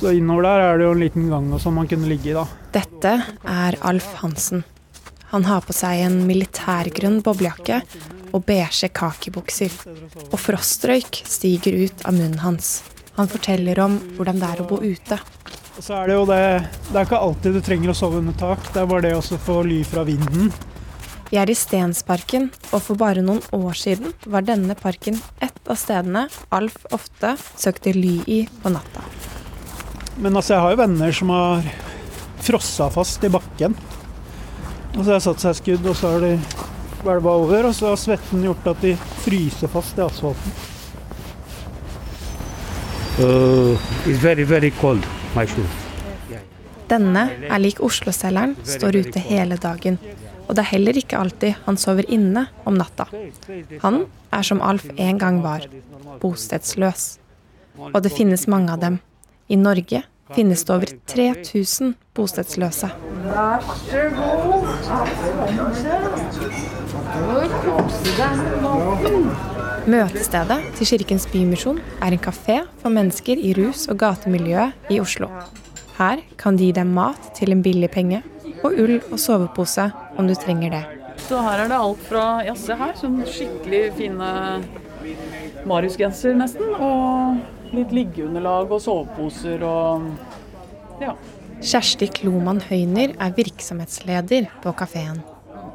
Så 0.00 0.10
innover 0.18 0.42
der 0.48 0.60
er 0.64 0.78
det 0.78 0.86
jo 0.88 0.94
en 0.96 1.02
liten 1.04 1.28
gang 1.30 1.50
som 1.62 1.76
man 1.78 1.86
kunne 1.90 2.10
ligge 2.10 2.32
i 2.32 2.36
da. 2.36 2.42
Dette 2.74 3.12
er 3.46 3.78
Alf 3.86 4.08
Hansen. 4.18 4.64
Han 5.34 5.48
har 5.48 5.64
på 5.66 5.74
seg 5.74 5.98
en 6.04 6.20
militærgrønn 6.28 7.16
boblejakke 7.26 7.80
og 8.30 8.44
beige 8.46 8.86
kakibukser. 8.94 9.72
Og 10.28 10.36
frostrøyk 10.38 11.24
stiger 11.26 11.74
ut 11.74 12.04
av 12.06 12.14
munnen 12.14 12.38
hans. 12.38 12.84
Han 13.16 13.26
forteller 13.32 13.80
om 13.82 13.96
hvordan 14.14 14.38
det 14.38 14.50
er 14.52 14.62
å 14.62 14.66
bo 14.70 14.78
ute. 14.78 15.18
Så 15.82 15.96
er 15.96 16.06
det 16.06 16.14
jo 16.14 16.28
det 16.28 16.38
Det 16.86 17.00
er 17.00 17.08
ikke 17.08 17.18
alltid 17.18 17.58
du 17.58 17.62
trenger 17.66 17.90
å 17.90 17.96
sove 17.98 18.20
under 18.22 18.36
tak. 18.38 18.62
Det 18.70 18.78
er 18.84 18.86
bare 18.92 19.08
det 19.08 19.16
å 19.18 19.40
få 19.48 19.56
ly 19.66 19.80
fra 19.90 20.04
vinden. 20.06 20.52
Vi 21.32 21.40
er 21.42 21.50
i 21.50 21.58
Stensparken, 21.58 22.46
og 22.70 22.84
for 22.84 23.00
bare 23.00 23.26
noen 23.26 23.42
år 23.58 23.74
siden 23.74 24.14
var 24.30 24.46
denne 24.46 24.78
parken 24.78 25.18
ett 25.42 25.58
av 25.66 25.80
stedene 25.80 26.28
Alf 26.54 26.78
ofte 26.94 27.34
søkte 27.58 27.96
ly 27.96 28.20
i 28.30 28.44
på 28.62 28.70
natta. 28.70 29.02
Men 30.14 30.38
altså, 30.38 30.54
jeg 30.54 30.62
har 30.62 30.76
jo 30.76 30.82
venner 30.84 31.18
som 31.18 31.34
har 31.34 31.66
frossa 32.46 32.86
fast 32.94 33.26
i 33.26 33.34
bakken. 33.34 33.74
Og 34.94 35.00
så 35.00 35.08
har 35.10 35.16
jeg 35.18 35.26
satt 35.26 35.42
seg 35.42 35.56
skudd, 35.58 35.86
og 35.90 35.96
så 35.98 36.12
har 36.14 36.22
de 36.22 36.34
hvelva 37.04 37.32
over, 37.42 37.66
og 37.68 37.74
så 37.74 37.90
har 37.90 37.98
svetten 38.00 38.44
gjort 38.46 38.68
at 38.70 38.84
de 38.84 38.94
fryser 39.24 39.70
fast 39.72 39.98
i 39.98 40.04
asfalten. 40.04 40.60
Uh, 43.14 43.78
it's 44.06 44.18
very, 44.22 44.42
very 44.42 44.70
cold, 44.80 45.02
my 45.34 45.46
shoe. 45.46 45.66
Denne 46.90 47.28
er 47.48 47.60
lik 47.62 47.80
Oslo-selgeren, 47.82 48.54
står 48.66 49.00
ute 49.02 49.22
hele 49.22 49.58
dagen. 49.58 49.98
Og 50.44 50.54
det 50.54 50.64
er 50.64 50.70
heller 50.74 50.98
ikke 51.00 51.18
alltid 51.18 51.60
han 51.64 51.78
sover 51.80 52.06
inne 52.12 52.46
om 52.68 52.76
natta. 52.78 53.06
Han 53.82 54.04
er 54.34 54.46
som 54.46 54.60
Alf 54.62 54.84
en 54.94 55.18
gang 55.18 55.40
var, 55.42 55.64
bostedsløs. 56.20 57.06
Og 57.90 58.02
det 58.04 58.12
finnes 58.14 58.46
mange 58.50 58.74
av 58.74 58.82
dem. 58.82 59.00
I 59.48 59.56
Norge 59.60 60.04
finnes 60.34 60.64
det 60.66 60.74
over 60.74 60.90
3000 61.10 61.94
bostedsløse. 62.14 62.90
Vær 63.24 63.60
så 63.88 64.02
god. 64.18 64.54
Møtestedet 69.84 70.58
til 70.78 70.88
Kirkens 70.88 71.26
Bymisjon 71.28 71.78
er 72.00 72.14
en 72.14 72.22
kafé 72.22 72.62
for 72.80 72.88
mennesker 72.92 73.36
i 73.36 73.52
rus- 73.58 73.84
og 73.92 73.98
gatemiljøet 74.00 74.90
i 74.90 75.00
Oslo. 75.00 75.28
Her 75.98 76.22
kan 76.40 76.56
de 76.56 76.70
gi 76.70 76.72
deg 76.72 76.88
mat 76.88 77.28
til 77.36 77.52
en 77.52 77.62
billig 77.62 77.90
penge, 77.92 78.22
og 78.64 78.72
ull 78.72 78.96
og 79.10 79.18
sovepose 79.20 79.90
om 80.16 80.26
du 80.28 80.34
trenger 80.34 80.70
det. 80.72 80.84
Så 81.28 81.40
her 81.44 81.64
er 81.64 81.68
det 81.68 81.76
alt 81.78 82.00
fra 82.08 82.24
Ja, 82.46 82.54
se 82.58 82.74
her, 82.80 82.94
sånn 82.96 83.20
skikkelig 83.28 83.82
fine 83.98 84.30
Marius-genser 85.68 86.34
nesten. 86.36 86.72
Og 86.80 87.36
litt 87.76 87.94
liggeunderlag 87.94 88.72
og 88.72 88.82
soveposer 88.82 89.62
og 89.66 90.10
ja. 91.02 91.14
Kjersti 91.64 92.08
Kloman 92.12 92.60
Høyner 92.68 93.14
er 93.22 93.32
virksomhetsleder 93.36 94.50
på 94.62 94.74
kafeen. 94.76 95.22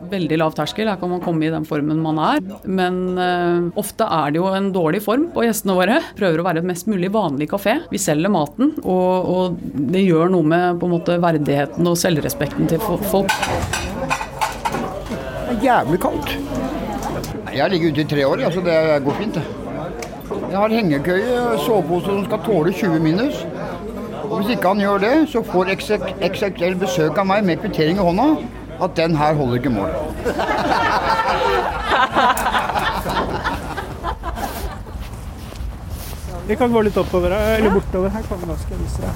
Veldig 0.09 0.37
lav 0.39 0.53
terskel, 0.55 0.87
her 0.87 0.99
kan 0.99 1.11
man 1.11 1.21
komme 1.23 1.43
i 1.43 1.51
den 1.51 1.65
formen 1.67 1.99
man 2.03 2.19
er. 2.23 2.39
Men 2.63 2.99
uh, 3.19 3.67
ofte 3.79 4.05
er 4.05 4.31
det 4.31 4.39
jo 4.39 4.47
en 4.53 4.69
dårlig 4.75 5.01
form 5.03 5.27
på 5.33 5.43
gjestene 5.43 5.75
våre. 5.75 5.99
Prøver 6.19 6.39
å 6.39 6.45
være 6.47 6.63
et 6.63 6.69
mest 6.69 6.87
mulig 6.89 7.11
vanlig 7.13 7.49
kafé. 7.51 7.79
Vi 7.91 7.99
selger 8.01 8.31
maten, 8.31 8.75
og, 8.83 9.29
og 9.33 9.59
det 9.91 10.05
gjør 10.05 10.31
noe 10.35 10.47
med 10.53 10.79
på 10.79 10.87
en 10.87 10.95
måte 10.95 11.19
verdigheten 11.19 11.89
og 11.89 11.99
selvrespekten 11.99 12.69
til 12.71 12.83
folk. 13.11 13.33
Det 15.49 15.57
er 15.57 15.63
jævlig 15.67 16.03
kaldt. 16.05 16.37
Jeg 17.49 17.63
har 17.65 17.71
ligget 17.73 17.97
ute 17.97 18.05
i 18.05 18.11
tre 18.15 18.27
år, 18.29 18.45
altså 18.47 18.63
det 18.63 18.77
går 19.03 19.19
fint. 19.19 19.41
det. 19.41 19.58
Jeg 20.49 20.57
har 20.57 20.71
hengekøye, 20.73 21.33
sovepose 21.61 22.09
som 22.09 22.23
skal 22.25 22.39
tåle 22.45 22.71
20 22.73 22.99
minus. 23.03 23.43
Og 24.29 24.39
Hvis 24.39 24.49
ikke 24.55 24.71
han 24.73 24.79
gjør 24.81 24.97
det, 25.03 25.11
så 25.29 25.43
får 25.45 25.69
XXL 25.75 26.75
besøk 26.81 27.17
av 27.21 27.25
meg 27.29 27.45
med 27.45 27.61
kvittering 27.61 27.97
i 28.01 28.05
hånda 28.07 28.25
at 28.81 28.95
den 28.97 29.13
her 29.19 29.33
holder 29.37 29.55
ikke 29.59 29.73
mål. 29.75 29.91
Vi 36.49 36.55
kan 36.57 36.71
gå 36.73 36.81
litt 36.81 36.97
oppover 36.97 37.29
eller 37.37 37.69
bortover 37.69 38.09
her. 38.09 38.23
kan 38.25 38.39
vi 38.41 38.45
vise 38.81 39.01
deg. 39.03 39.13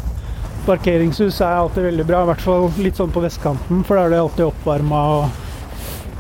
Parkeringshus 0.68 1.42
er 1.42 1.58
alltid 1.64 1.84
veldig 1.90 2.06
bra, 2.06 2.20
i 2.22 2.28
hvert 2.30 2.44
fall 2.46 2.70
litt 2.78 2.98
sånn 3.00 3.10
på 3.12 3.24
vestkanten, 3.24 3.82
for 3.88 3.94
da 3.98 4.02
er 4.06 4.10
det 4.14 4.20
alltid 4.22 4.46
oppvarma. 4.52 5.00
og 5.18 5.24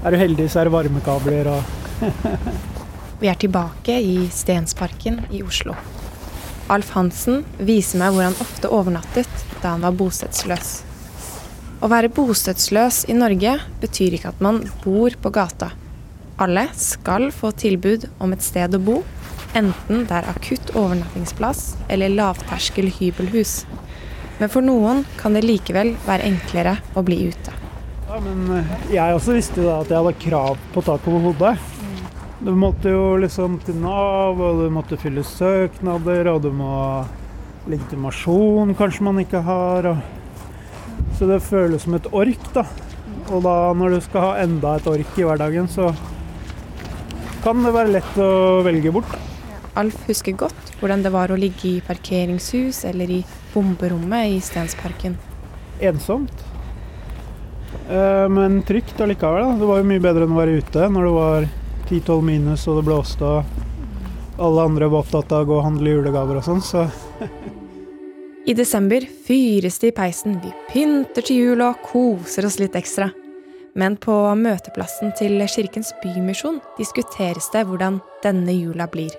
Er 0.03 0.09
du 0.11 0.17
heldig, 0.17 0.49
så 0.49 0.59
er 0.59 0.63
det 0.67 0.73
varmekabler 0.73 1.43
og 1.53 1.61
Vi 3.23 3.29
er 3.31 3.37
tilbake 3.39 3.93
i 4.03 4.25
Stensparken 4.35 5.21
i 5.31 5.39
Oslo. 5.47 5.77
Alf 6.73 6.89
Hansen 6.91 7.45
viser 7.55 8.01
meg 8.01 8.11
hvor 8.11 8.25
han 8.25 8.35
ofte 8.43 8.67
overnattet 8.67 9.45
da 9.61 9.77
han 9.77 9.85
var 9.85 9.95
bostedsløs. 9.95 10.71
Å 11.79 11.87
være 11.87 12.09
bostedsløs 12.11 13.05
i 13.07 13.15
Norge 13.15 13.53
betyr 13.79 14.17
ikke 14.17 14.33
at 14.33 14.43
man 14.43 14.59
bor 14.83 15.15
på 15.23 15.31
gata. 15.37 15.69
Alle 16.43 16.65
skal 16.75 17.29
få 17.31 17.53
tilbud 17.63 18.09
om 18.19 18.35
et 18.35 18.43
sted 18.43 18.75
å 18.75 18.81
bo, 18.83 18.97
enten 19.55 20.03
det 20.09 20.19
er 20.19 20.27
akutt 20.33 20.73
overnattingsplass 20.75 21.77
eller 21.95 22.11
lavterskel 22.17 22.91
hybelhus. 22.91 23.61
Men 24.41 24.51
for 24.51 24.67
noen 24.67 25.05
kan 25.21 25.39
det 25.39 25.45
likevel 25.47 25.95
være 26.09 26.27
enklere 26.27 26.75
å 26.91 27.05
bli 27.07 27.21
ute. 27.31 27.55
Ja, 28.09 28.19
men 28.19 28.43
eh, 28.59 28.75
jeg 28.97 29.15
også 29.15 29.39
visste 29.39 29.63
da 29.63 29.79
at 29.79 29.95
jeg 29.95 30.03
hadde 30.03 30.19
krav 30.27 30.59
på 30.75 30.83
tak 30.83 31.07
over 31.07 31.29
hodet. 31.29 31.55
Du 32.43 32.51
måtte 32.59 32.91
jo 32.91 33.15
liksom 33.23 33.53
til 33.63 33.77
Nav, 33.79 34.39
og 34.43 34.57
du 34.59 34.71
måtte 34.75 34.97
fylle 34.99 35.21
søknader, 35.23 36.27
og 36.27 36.41
du 36.43 36.49
må 36.51 36.73
legitimasjon 37.71 38.73
kanskje 38.75 39.05
man 39.07 39.21
ikke 39.21 39.39
har. 39.47 39.87
Og... 39.93 41.05
Så 41.15 41.29
det 41.29 41.39
føles 41.45 41.85
som 41.85 41.95
et 41.95 42.09
ork, 42.11 42.49
da. 42.51 42.65
Og 43.29 43.45
da 43.45 43.55
når 43.79 43.95
du 43.95 44.01
skal 44.03 44.25
ha 44.25 44.33
enda 44.43 44.75
et 44.75 44.91
ork 44.91 45.15
i 45.15 45.23
hverdagen, 45.23 45.71
så 45.71 45.93
kan 47.45 47.63
det 47.63 47.73
være 47.77 47.95
lett 47.95 48.19
å 48.19 48.59
velge 48.67 48.91
bort. 48.91 49.15
Alf 49.79 50.03
husker 50.09 50.35
godt 50.43 50.75
hvordan 50.81 51.01
det 51.05 51.15
var 51.15 51.31
å 51.31 51.39
ligge 51.39 51.77
i 51.77 51.81
parkeringshus 51.87 52.83
eller 52.91 53.21
i 53.21 53.23
bomberommet 53.53 54.35
i 54.35 54.43
Stensparken. 54.43 55.15
Ensomt. 55.79 56.43
Eh, 57.87 58.27
Men 58.27 58.61
trygt 58.67 58.99
allikevel. 58.99 59.47
Da. 59.47 59.59
Det 59.63 59.71
var 59.71 59.79
jo 59.79 59.91
mye 59.95 60.03
bedre 60.03 60.27
enn 60.27 60.35
å 60.35 60.43
være 60.43 60.59
ute 60.59 60.91
når 60.91 61.07
det 61.07 61.19
var 61.23 61.53
10-12 61.93 62.21
minus 62.25 62.65
og 62.67 62.79
det 62.79 62.87
blåste 62.87 63.27
og 63.27 64.41
alle 64.41 64.63
andre 64.65 64.87
var 64.89 65.03
opptatt 65.03 65.33
av 65.35 65.43
å 65.43 65.49
gå 65.49 65.57
og 65.59 65.65
handle 65.67 65.91
julegaver 65.93 66.39
og 66.39 66.45
sånn, 66.47 66.63
så 66.65 66.87
I 68.49 68.55
desember 68.57 69.05
fyres 69.27 69.77
det 69.79 69.91
i 69.91 69.95
peisen, 69.95 70.39
vi 70.41 70.49
pynter 70.71 71.25
til 71.25 71.43
jul 71.43 71.61
og 71.63 71.83
koser 71.85 72.47
oss 72.49 72.57
litt 72.59 72.75
ekstra. 72.75 73.11
Men 73.79 73.95
på 73.97 74.13
møteplassen 74.37 75.13
til 75.17 75.39
Kirkens 75.49 75.93
Bymisjon 76.01 76.59
diskuteres 76.77 77.47
det 77.53 77.63
hvordan 77.69 78.01
denne 78.25 78.53
jula 78.57 78.89
blir. 78.91 79.13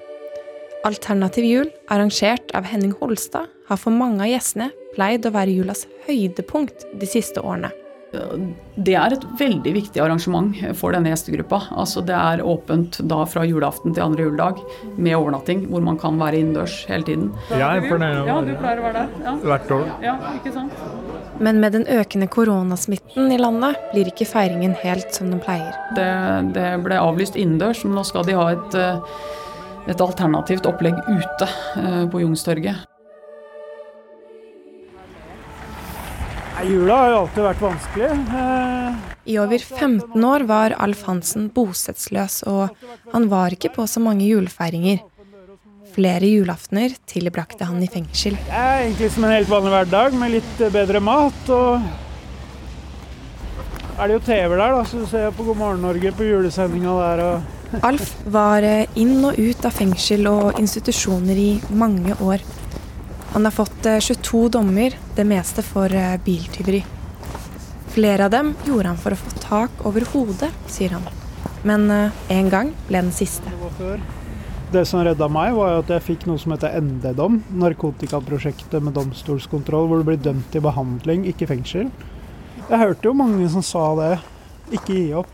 Alternativ 0.85 1.47
jul, 1.49 1.71
arrangert 1.89 2.53
av 2.55 2.69
Henning 2.69 2.93
Holstad, 3.01 3.49
har 3.71 3.81
for 3.81 3.95
mange 3.95 4.27
av 4.27 4.31
gjestene 4.35 4.69
pleid 4.95 5.25
å 5.25 5.33
være 5.35 5.57
julas 5.57 5.87
høydepunkt 6.05 6.85
de 7.01 7.09
siste 7.09 7.41
årene. 7.41 7.73
Det 8.75 8.95
er 8.99 9.15
et 9.15 9.25
veldig 9.39 9.73
viktig 9.77 10.03
arrangement 10.03 10.55
for 10.79 10.95
denne 10.95 11.13
gjestegruppa. 11.13 11.61
Altså 11.79 12.03
det 12.07 12.17
er 12.17 12.43
åpent 12.45 12.99
da 13.11 13.23
fra 13.31 13.45
julaften 13.47 13.95
til 13.95 14.05
andre 14.05 14.27
juledag 14.27 14.63
med 14.97 15.17
overnatting, 15.17 15.67
hvor 15.71 15.85
man 15.87 15.99
kan 16.01 16.19
være 16.21 16.41
innendørs 16.43 16.81
hele 16.91 17.07
tiden. 17.07 17.29
Jeg 17.51 17.63
er 17.63 17.89
fornøyd 17.89 18.31
Ja, 18.31 18.39
du 18.43 18.55
pleier 18.59 18.83
å 18.83 18.87
være 18.89 19.05
der. 19.05 19.27
Ja. 19.27 19.35
Hvert 19.51 19.75
år. 19.79 19.93
Ja, 20.05 20.17
ikke 20.39 20.55
sant? 20.55 20.85
Men 21.43 21.61
med 21.61 21.75
den 21.75 21.87
økende 21.91 22.29
koronasmitten 22.31 23.33
i 23.35 23.39
landet 23.41 23.79
blir 23.93 24.11
ikke 24.11 24.27
feiringen 24.29 24.77
helt 24.85 25.15
som 25.15 25.33
den 25.33 25.43
pleier. 25.43 25.75
Det, 25.99 26.09
det 26.55 26.69
ble 26.85 26.99
avlyst 27.01 27.39
innendørs, 27.41 27.83
men 27.87 27.99
nå 27.99 28.07
skal 28.07 28.27
de 28.29 28.39
ha 28.39 28.49
et, 28.55 28.79
eh, 28.79 29.23
et 29.91 30.05
alternativt 30.05 30.67
opplegg 30.71 30.99
ute 31.11 31.49
eh, 31.83 32.03
på 32.11 32.23
Youngstorget. 32.23 32.94
Jula 36.65 36.97
har 36.97 37.11
jo 37.11 37.17
alltid 37.23 37.45
vært 37.45 37.63
vanskelig. 37.63 38.11
Eh, 38.41 39.01
I 39.35 39.39
over 39.43 39.65
15 39.65 40.25
år 40.25 40.45
var 40.49 40.75
Alf 40.81 41.03
Hansen 41.09 41.51
bosettsløs, 41.53 42.43
og 42.49 42.73
han 43.13 43.29
var 43.33 43.53
ikke 43.57 43.73
på 43.75 43.85
så 43.91 44.01
mange 44.01 44.25
julefeiringer. 44.29 45.03
Flere 45.95 46.27
julaftener 46.27 46.97
tilbrakte 47.07 47.69
han 47.69 47.83
i 47.85 47.91
fengsel. 47.91 48.39
Det 48.49 48.63
er 48.63 48.87
egentlig 48.87 49.11
som 49.15 49.27
en 49.29 49.37
helt 49.37 49.53
vanlig 49.53 49.75
hverdag 49.77 50.17
med 50.19 50.35
litt 50.39 50.65
bedre 50.75 51.05
mat 51.05 51.53
og 51.55 51.85
er 53.95 54.11
det 54.11 54.17
jo 54.17 54.23
TV 54.27 54.57
der, 54.57 54.73
da, 54.75 54.81
så 54.91 55.05
ser 55.07 55.35
på 55.37 55.45
God 55.47 55.59
morgen 55.61 55.85
Norge 55.87 56.11
på 56.19 56.27
julesendinga 56.27 56.97
der. 56.99 57.21
og... 57.29 57.79
Alf 57.87 58.11
var 58.31 58.67
eh, 58.67 58.91
inn 58.99 59.21
og 59.23 59.39
ut 59.39 59.67
av 59.67 59.75
fengsel 59.75 60.27
og 60.31 60.59
institusjoner 60.59 61.39
i 61.39 61.51
mange 61.79 62.17
år. 62.23 62.43
Han 63.35 63.45
har 63.45 63.55
fått 63.55 63.87
22 64.01 64.45
eh, 64.45 64.51
dommer, 64.51 64.99
det 65.15 65.25
meste 65.27 65.63
for 65.67 65.93
eh, 65.95 66.17
biltyveri. 66.25 66.85
Flere 67.95 68.29
av 68.29 68.35
dem 68.35 68.55
gjorde 68.67 68.93
han 68.93 68.99
for 68.99 69.15
å 69.15 69.19
få 69.19 69.33
tak 69.43 69.85
over 69.87 70.07
hodet, 70.13 70.51
sier 70.71 70.95
han. 70.97 71.09
Men 71.65 71.89
en 71.91 72.49
gang 72.53 72.71
ble 72.89 73.01
den 73.01 73.15
siste. 73.15 73.51
Det 74.75 74.83
som 74.91 75.05
redda 75.07 75.29
meg, 75.31 75.55
var 75.55 75.79
at 75.79 75.91
jeg 75.93 76.03
fikk 76.03 76.27
noe 76.27 76.41
som 76.43 76.55
heter 76.55 76.75
ND-dom. 76.83 77.39
Narkotikaprosjektet 77.63 78.83
med 78.83 78.97
domstolskontroll, 78.97 79.87
hvor 79.91 80.03
du 80.03 80.09
blir 80.09 80.19
dømt 80.19 80.49
til 80.51 80.65
behandling, 80.65 81.29
ikke 81.31 81.47
fengsel. 81.51 81.91
Jeg 82.65 82.81
hørte 82.81 83.11
jo 83.11 83.17
mange 83.19 83.47
som 83.53 83.63
sa 83.67 83.85
det. 84.01 84.13
Ikke 84.75 84.97
gi 84.97 85.09
opp. 85.19 85.31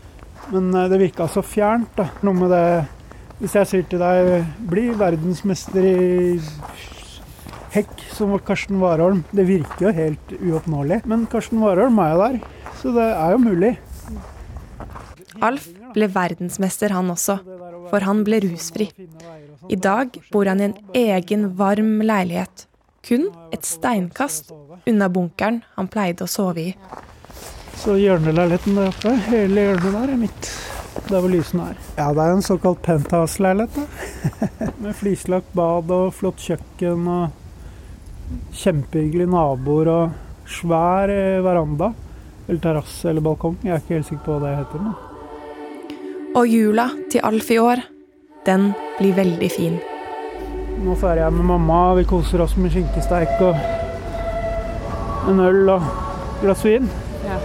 Men 0.51 0.73
eh, 0.75 0.89
det 0.91 0.99
virka 1.01 1.29
så 1.31 1.41
fjernt. 1.45 1.93
da. 1.97 2.09
Noe 2.25 2.37
med 2.37 2.51
det 2.53 2.65
Hvis 3.41 3.55
jeg 3.57 3.69
sier 3.69 3.85
til 3.89 4.01
deg 4.01 4.49
bli 4.69 4.91
verdensmester 4.93 5.85
i 5.89 5.95
hekk, 7.71 7.93
som 8.13 8.33
var 8.35 8.43
Karsten 8.47 8.79
Warholm. 8.81 9.23
Det 9.31 9.45
virker 9.47 9.87
jo 9.87 9.93
helt 9.95 10.33
uoppnåelig. 10.39 11.01
Men 11.09 11.27
Karsten 11.31 11.61
Warholm 11.63 11.99
er 12.03 12.11
jo 12.13 12.21
der, 12.25 12.39
så 12.81 12.95
det 12.95 13.07
er 13.11 13.35
jo 13.35 13.43
mulig. 13.45 13.71
Alf 15.41 15.69
ble 15.95 16.07
verdensmester 16.11 16.93
han 16.93 17.11
også, 17.13 17.39
for 17.89 18.07
han 18.07 18.25
ble 18.27 18.41
rusfri. 18.45 18.91
I 19.71 19.77
dag 19.79 20.17
bor 20.33 20.49
han 20.49 20.61
i 20.61 20.67
en 20.69 20.77
egen, 20.97 21.47
varm 21.57 22.01
leilighet. 22.03 22.67
Kun 23.07 23.29
et 23.55 23.65
steinkast 23.65 24.51
unna 24.85 25.07
bunkeren 25.09 25.63
han 25.77 25.89
pleide 25.89 26.27
å 26.27 26.29
sove 26.29 26.67
i. 26.71 26.73
Så 27.81 27.95
hjørneleiligheten 27.97 28.77
der 28.77 28.91
oppe, 28.91 29.15
hele 29.31 29.63
hjørnet 29.69 29.95
der 29.95 30.13
er 30.13 30.19
mitt. 30.21 30.51
Der 31.07 31.23
hvor 31.23 31.31
lysene 31.31 31.71
er. 31.71 31.79
Ja, 31.97 32.11
det 32.13 32.23
er 32.23 32.35
en 32.35 32.45
såkalt 32.45 32.81
penthouse-leilighet. 32.85 33.79
Med 34.83 34.93
flislagt 34.99 35.49
bad 35.57 35.89
og 35.95 36.11
flott 36.13 36.43
kjøkken 36.43 37.07
og 37.09 37.40
kjempehyggelige 38.55 39.31
naboer 39.31 39.89
og 39.91 40.49
svær 40.49 41.11
eh, 41.11 41.43
veranda. 41.43 41.91
Eller 42.47 42.61
terrasse 42.63 43.09
eller 43.09 43.23
balkong. 43.23 43.57
Jeg 43.63 43.75
er 43.75 43.83
ikke 43.83 43.97
helt 43.97 44.09
sikker 44.09 44.25
på 44.25 44.37
hva 44.37 44.49
det 44.49 44.57
heter. 44.59 44.85
Men. 44.85 44.95
Og 46.35 46.47
jula 46.47 46.87
til 47.11 47.23
Alf 47.27 47.51
i 47.51 47.59
år, 47.59 47.83
den 48.47 48.71
blir 48.97 49.15
veldig 49.17 49.51
fin. 49.51 49.77
Nå 50.81 50.95
feirer 50.97 51.25
jeg 51.25 51.37
med 51.37 51.49
mamma. 51.51 51.81
Vi 51.99 52.07
koser 52.09 52.41
oss 52.41 52.57
med 52.57 52.73
skinkesteik 52.73 53.35
og 53.43 53.55
en 55.29 55.39
øl 55.45 55.75
og 55.75 55.87
glass 56.41 56.65
vin. 56.65 56.89
Ja. 57.27 57.37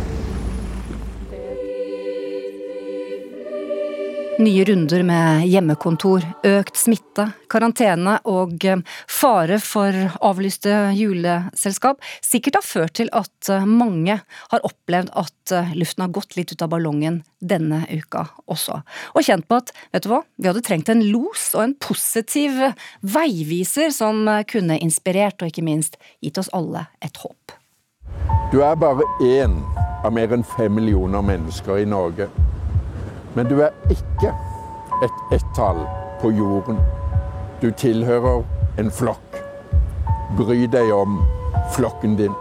Nye 4.38 4.64
runder 4.64 5.02
med 5.06 5.44
hjemmekontor, 5.46 6.24
økt 6.42 6.78
smitte, 6.78 7.28
karantene 7.46 8.16
og 8.26 8.64
eh, 8.66 8.80
fare 9.06 9.60
for 9.62 9.94
avlyste 10.26 10.72
juleselskap 10.98 12.02
sikkert 12.18 12.58
har 12.58 12.64
ført 12.66 12.96
til 12.98 13.12
at 13.14 13.50
eh, 13.52 13.62
mange 13.62 14.16
har 14.24 14.66
opplevd 14.66 15.12
at 15.14 15.54
eh, 15.54 15.70
luften 15.78 16.02
har 16.02 16.10
gått 16.16 16.34
litt 16.34 16.50
ut 16.50 16.64
av 16.66 16.72
ballongen 16.72 17.20
denne 17.38 17.84
uka 17.92 18.24
også. 18.50 18.80
Og 19.14 19.22
kjent 19.22 19.46
på 19.46 19.60
at, 19.62 19.70
vet 19.94 20.02
du 20.02 20.10
hva, 20.10 20.24
vi 20.34 20.50
hadde 20.50 20.64
trengt 20.66 20.90
en 20.90 21.04
los 21.12 21.52
og 21.54 21.68
en 21.68 21.76
positiv 21.78 22.58
veiviser 23.06 23.94
som 23.94 24.26
kunne 24.50 24.80
inspirert 24.82 25.44
og 25.44 25.52
ikke 25.52 25.66
minst 25.68 25.94
gitt 26.18 26.42
oss 26.42 26.50
alle 26.50 26.88
et 27.06 27.22
håp. 27.22 27.54
Du 28.50 28.64
er 28.66 28.74
bare 28.82 29.06
én 29.22 29.60
av 30.02 30.10
mer 30.10 30.34
enn 30.34 30.42
fem 30.56 30.74
millioner 30.74 31.22
mennesker 31.22 31.84
i 31.84 31.86
Norge. 31.86 32.26
Men 33.34 33.48
du 33.50 33.58
er 33.62 33.74
ikke 33.90 34.30
et 35.02 35.34
ett-tall 35.34 35.80
på 36.20 36.30
jorden. 36.30 36.78
Du 37.62 37.70
tilhører 37.70 38.44
en 38.78 38.90
flokk. 38.90 39.38
Bry 40.38 40.66
deg 40.70 40.92
om 40.94 41.18
flokken 41.74 42.16
din. 42.18 42.34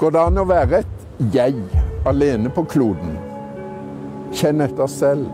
Går 0.00 0.12
det 0.12 0.22
an 0.22 0.42
å 0.42 0.46
være 0.48 0.82
et 0.82 1.28
jeg 1.32 1.54
alene 2.06 2.50
på 2.52 2.66
kloden? 2.70 3.14
Kjenn 4.34 4.64
etter 4.64 4.90
selv. 4.90 5.30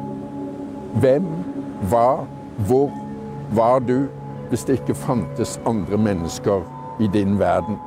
Hvem, 1.01 1.27
hva, 1.89 2.25
hvor 2.69 2.93
var 3.57 3.81
du 3.89 4.05
hvis 4.51 4.67
det 4.69 4.83
ikke 4.83 4.99
fantes 5.07 5.57
andre 5.69 5.97
mennesker 5.97 6.69
i 7.01 7.09
din 7.13 7.39
verden? 7.41 7.81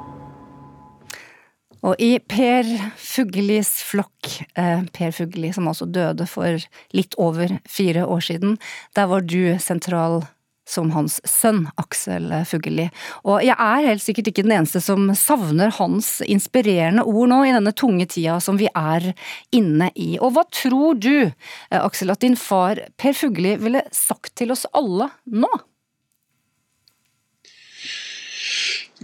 Og 1.85 1.99
i 2.01 2.15
Per 2.19 2.65
Fuglis 2.97 3.69
flokk, 3.85 4.31
eh, 4.57 4.81
Per 4.91 5.11
Fugli 5.13 5.51
som 5.53 5.67
altså 5.69 5.85
døde 5.85 6.25
for 6.27 6.57
litt 6.97 7.13
over 7.21 7.59
fire 7.69 8.07
år 8.09 8.23
siden, 8.25 8.57
der 8.95 9.11
var 9.11 9.21
du 9.21 9.53
sentral 9.61 10.23
som 10.65 10.89
hans 10.95 11.19
sønn, 11.29 11.67
Aksel 11.77 12.31
Fugelli. 12.49 12.87
Og 13.23 13.43
jeg 13.45 13.53
er 13.53 13.85
helt 13.85 14.03
sikkert 14.03 14.31
ikke 14.31 14.45
den 14.47 14.55
eneste 14.57 14.81
som 14.81 15.11
savner 15.17 15.69
hans 15.77 16.17
inspirerende 16.25 17.05
ord 17.05 17.29
nå 17.29 17.43
i 17.45 17.53
denne 17.53 17.73
tunge 17.77 18.07
tida 18.09 18.39
som 18.41 18.57
vi 18.57 18.65
er 18.73 19.11
inne 19.55 19.91
i. 19.93 20.15
Og 20.17 20.33
hva 20.35 20.45
tror 20.49 20.97
du, 20.97 21.29
eh, 21.29 21.79
Aksel, 21.79 22.09
at 22.11 22.25
din 22.25 22.35
far 22.35 22.81
Per 22.97 23.13
Fugelli 23.13 23.55
ville 23.61 23.85
sagt 23.91 24.35
til 24.35 24.51
oss 24.51 24.65
alle 24.73 25.11
nå? 25.29 25.51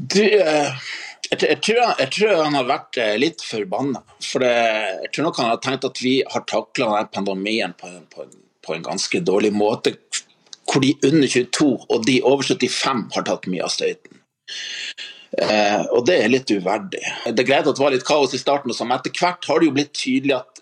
Det 0.02 0.34
jeg, 1.32 1.42
jeg, 1.48 1.60
tror, 1.64 1.82
jeg, 1.96 2.10
tror, 2.12 2.34
han 2.44 2.58
har 2.60 2.68
vært 2.68 3.00
eh, 3.00 3.16
litt 3.20 3.44
forbanna. 3.46 4.04
For 4.20 4.44
det, 4.44 4.52
jeg 5.06 5.12
tror 5.16 5.30
nok 5.30 5.42
han 5.42 5.52
har 5.54 5.62
tenkt 5.64 5.88
at 5.88 6.02
vi 6.04 6.18
har 6.28 6.44
takla 6.50 6.90
denne 6.92 7.14
pandemien 7.16 7.76
på, 7.80 7.92
på, 8.12 8.28
på, 8.66 8.76
en 8.76 8.86
ganske 8.86 9.24
dårlig 9.24 9.54
måte. 9.56 9.96
Hvor 10.68 10.84
de 10.84 10.94
under 11.08 11.28
22 11.28 11.70
og 11.88 12.08
de 12.08 12.20
over 12.28 12.48
75 12.48 13.08
har 13.16 13.28
tatt 13.28 13.48
mye 13.52 13.64
av 13.64 13.72
støyten. 13.74 14.20
Eh, 15.40 15.82
og 15.96 16.04
det 16.10 16.20
er 16.20 16.34
litt 16.34 16.52
uverdig. 16.52 17.04
Det 17.24 17.40
er 17.40 17.48
greit 17.48 17.64
at 17.64 17.78
det 17.78 17.86
var 17.86 17.96
litt 17.96 18.08
kaos 18.08 18.36
i 18.36 18.42
starten, 18.42 18.74
men 18.84 18.98
etter 18.98 19.16
hvert 19.16 19.48
har 19.48 19.62
det 19.62 19.70
jo 19.70 19.76
blitt 19.78 19.96
tydelig 19.96 20.42
at 20.42 20.62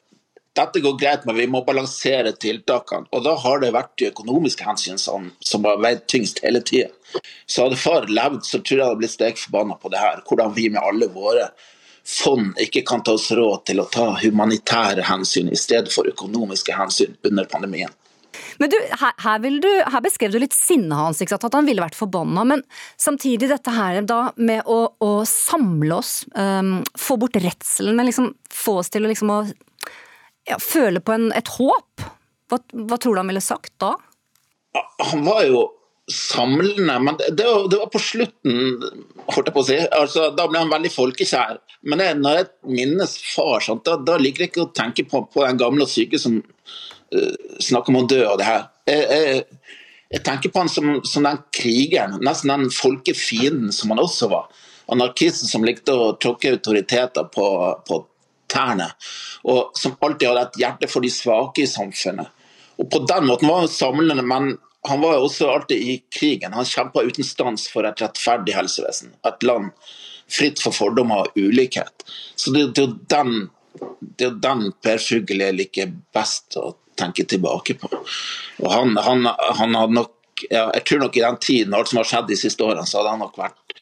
dette 0.58 0.82
går 0.84 0.97
greit, 1.00 1.26
men 1.26 1.38
vi 1.38 1.47
må 1.47 1.62
balansere 1.66 2.34
tiltakene. 2.34 3.08
Og 3.16 3.24
da 3.26 3.36
har 3.43 3.62
det 3.62 3.74
vært 3.76 3.93
de 4.02 4.10
økonomiske 4.10 4.66
hensyn 4.66 5.00
som, 5.02 5.30
har 5.66 5.82
veid 5.84 6.06
tyngst 6.10 6.41
hele 6.43 6.62
tida. 6.66 6.89
Så 7.50 7.66
hadde 7.66 7.80
far 7.80 8.10
levd, 8.10 8.41
så 8.45 8.62
tror 8.62 8.80
jeg 8.80 8.88
hadde 8.88 9.02
blitt 9.02 9.16
stekforbanna 9.16 9.78
på 9.82 9.91
det 9.93 10.02
her. 10.02 10.24
Hvordan 10.28 10.56
vi 10.58 10.70
med 10.74 10.82
alle 10.84 11.10
våre 11.14 11.52
fond 12.10 12.58
ikke 12.62 12.84
kan 12.88 13.04
ta 13.06 13.14
oss 13.18 13.30
råd 13.36 13.66
til 13.70 13.82
å 13.84 13.88
ta 13.91 14.10
humanitære 14.18 15.06
hensyn 15.10 15.52
i 15.54 15.60
stedet 15.60 15.93
for 15.93 16.10
økonomiske 16.10 16.76
hensyn 16.76 17.18
under 17.30 17.50
pandemien. 17.50 17.93
Men 18.60 18.72
du, 18.72 18.76
her, 19.02 19.14
her, 19.24 19.45
du, 19.62 19.70
her 19.93 20.04
beskrev 20.04 20.34
du 20.34 20.39
litt 20.41 20.56
sinnet 20.56 20.95
hans, 20.97 21.22
at 21.22 21.45
han 21.54 21.68
ville 21.68 21.84
vært 21.84 21.97
forbanna. 21.97 22.43
Men 22.47 22.64
samtidig 23.00 23.50
dette 23.52 23.74
her 23.74 24.02
da 24.08 24.20
med 24.38 24.68
å, 24.70 24.82
å 25.00 25.12
samle 25.28 26.00
oss, 26.02 26.14
um, 26.36 26.80
få 26.97 27.18
bort 27.22 27.39
redselen, 27.39 27.97
men 27.97 28.10
liksom 28.10 28.34
få 28.54 28.80
oss 28.82 28.91
til 28.93 29.06
å 29.06 29.12
liksom 29.12 29.34
å 29.34 29.41
ja, 30.50 30.58
føle 30.62 31.02
på 31.04 31.16
en, 31.16 31.30
et 31.38 31.50
håp. 31.58 32.06
Hva, 32.50 32.62
hva, 32.74 32.97
tror 32.97 33.16
du 33.16 33.22
han 33.22 33.30
ville 33.30 33.43
sagt 33.43 33.76
da? 33.82 33.93
Han 35.12 35.26
var 35.26 35.43
jo 35.45 35.68
samlende, 36.10 36.95
men 37.06 37.18
det, 37.20 37.32
det, 37.38 37.45
var, 37.45 37.68
det 37.70 37.78
var, 37.78 37.89
på 37.93 38.02
slutten, 38.02 38.56
holdt 39.30 39.50
jeg 39.52 39.56
på 39.56 39.62
å 39.62 39.68
si. 39.68 39.78
Altså, 39.93 40.30
da 40.34 40.47
ble 40.50 40.64
han 40.64 40.72
veldig 40.72 40.91
folkekjær. 40.93 41.60
Men 41.89 42.02
det, 42.02 42.08
når 42.20 42.39
jeg 42.39 42.50
minnes 42.80 43.14
far, 43.36 43.62
sant, 43.64 43.86
da, 43.86 44.00
da, 44.02 44.18
liker 44.22 44.45
jeg 44.45 44.52
ikke 44.54 44.66
å 44.66 44.72
tenke 44.76 45.06
på, 45.10 45.22
på 45.30 45.45
den 45.45 45.60
gamle 45.62 45.86
og 45.86 45.91
syke 45.91 46.20
som 46.22 46.39
uh, 46.41 47.36
snakker 47.62 47.93
om 47.93 48.02
å 48.02 48.08
dø 48.10 48.24
og 48.26 48.39
det 48.41 48.50
her. 48.50 48.66
Jeg, 48.89 49.06
jeg, 49.06 49.78
jeg 50.16 50.26
tenker 50.26 50.54
på 50.54 50.64
han 50.64 50.74
som, 50.74 50.95
som, 51.06 51.30
den 51.30 51.43
krigeren, 51.54 52.18
nesten 52.26 52.56
den 52.56 52.74
folkefienden 52.74 53.74
som 53.76 53.93
han 53.93 54.02
også 54.02 54.32
var. 54.34 54.50
Anarkisten 54.89 55.52
som 55.52 55.66
likte 55.66 55.93
å 55.93 56.16
tråkke 56.18 56.56
autoriteter 56.56 57.30
på, 57.30 57.45
på 57.86 58.02
tærne, 58.52 58.89
og 59.47 59.78
som 59.78 59.95
alltid 60.02 60.30
hadde 60.30 60.47
et 60.47 60.60
hjerte 60.64 60.89
for 60.91 61.06
de 61.06 61.12
svake 61.14 61.64
i 61.64 61.70
samfunnet. 61.70 62.32
Og 62.80 62.89
På 62.91 63.04
den 63.04 63.28
måten 63.28 63.50
var 63.50 63.66
han 63.66 63.72
samlende, 63.72 64.24
men 64.24 64.58
han 64.88 65.02
var 65.02 65.20
også 65.20 65.50
alltid 65.52 65.78
i 65.78 65.97
krigen. 66.16 66.54
Han 66.56 66.66
kjempa 66.66 67.04
uten 67.04 67.28
stans 67.28 67.68
for 67.68 67.88
et 67.88 68.00
rettferdig 68.02 68.56
helsevesen. 68.56 69.12
Et 69.28 69.43
land 69.43 69.74
fritt 70.32 70.62
for 70.64 70.76
fordommer 70.76 71.26
og 71.26 71.39
ulikhet. 71.39 72.06
Så 72.36 72.54
det, 72.56 72.70
det 72.78 72.84
er 72.84 72.88
jo 72.88 73.00
den, 73.12 73.50
det 74.20 74.30
er 74.30 74.38
den 74.45 74.70
Per 74.84 75.02
Fugl 75.04 75.43
jeg 75.43 75.58
liker 75.58 75.91
best 76.16 76.56
å 76.62 76.72
tenke 77.00 77.26
tilbake 77.28 77.76
på. 77.82 77.91
Og 78.62 78.72
han, 78.72 78.95
han, 79.04 79.28
han 79.28 79.76
hadde 79.76 79.97
nok 80.00 80.16
ja, 80.47 80.70
Jeg 80.72 80.86
tror 80.88 81.02
nok 81.04 81.18
i 81.18 81.24
den 81.26 81.38
tiden, 81.43 81.74
alt 81.76 81.89
som 81.91 82.00
har 82.00 82.08
skjedd 82.08 82.30
de 82.30 82.38
siste 82.39 82.64
årene, 82.64 82.86
så 82.88 83.02
hadde 83.02 83.12
han 83.12 83.20
nok 83.26 83.36
vært 83.41 83.82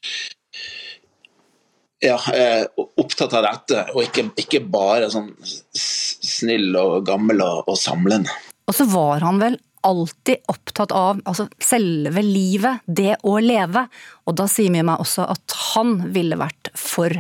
ja, 2.04 2.18
eh, 2.34 2.66
opptatt 2.78 3.34
av 3.34 3.46
dette, 3.46 3.86
og 3.94 4.04
ikke, 4.06 4.30
ikke, 4.44 4.62
bare 4.70 5.10
sånn 5.12 5.32
snill 5.74 6.76
og 6.78 7.06
gammel 7.08 7.42
og, 7.46 7.64
og 7.72 7.80
samlende. 7.80 8.34
Og 8.68 8.76
så 8.76 8.86
var 8.92 9.24
han 9.26 9.40
vel 9.42 9.58
alltid 9.88 10.44
opptatt 10.52 10.92
av 10.92 11.22
altså, 11.24 11.48
selve 11.64 12.22
livet, 12.26 12.84
det 12.86 13.16
å 13.24 13.38
leve. 13.40 13.86
Og 14.28 14.36
da 14.38 14.48
sier 14.52 14.74
mye 14.74 14.86
meg 14.86 15.04
også 15.04 15.28
at 15.32 15.58
han 15.74 16.00
ville 16.14 16.38
vært 16.40 16.74
for 16.76 17.14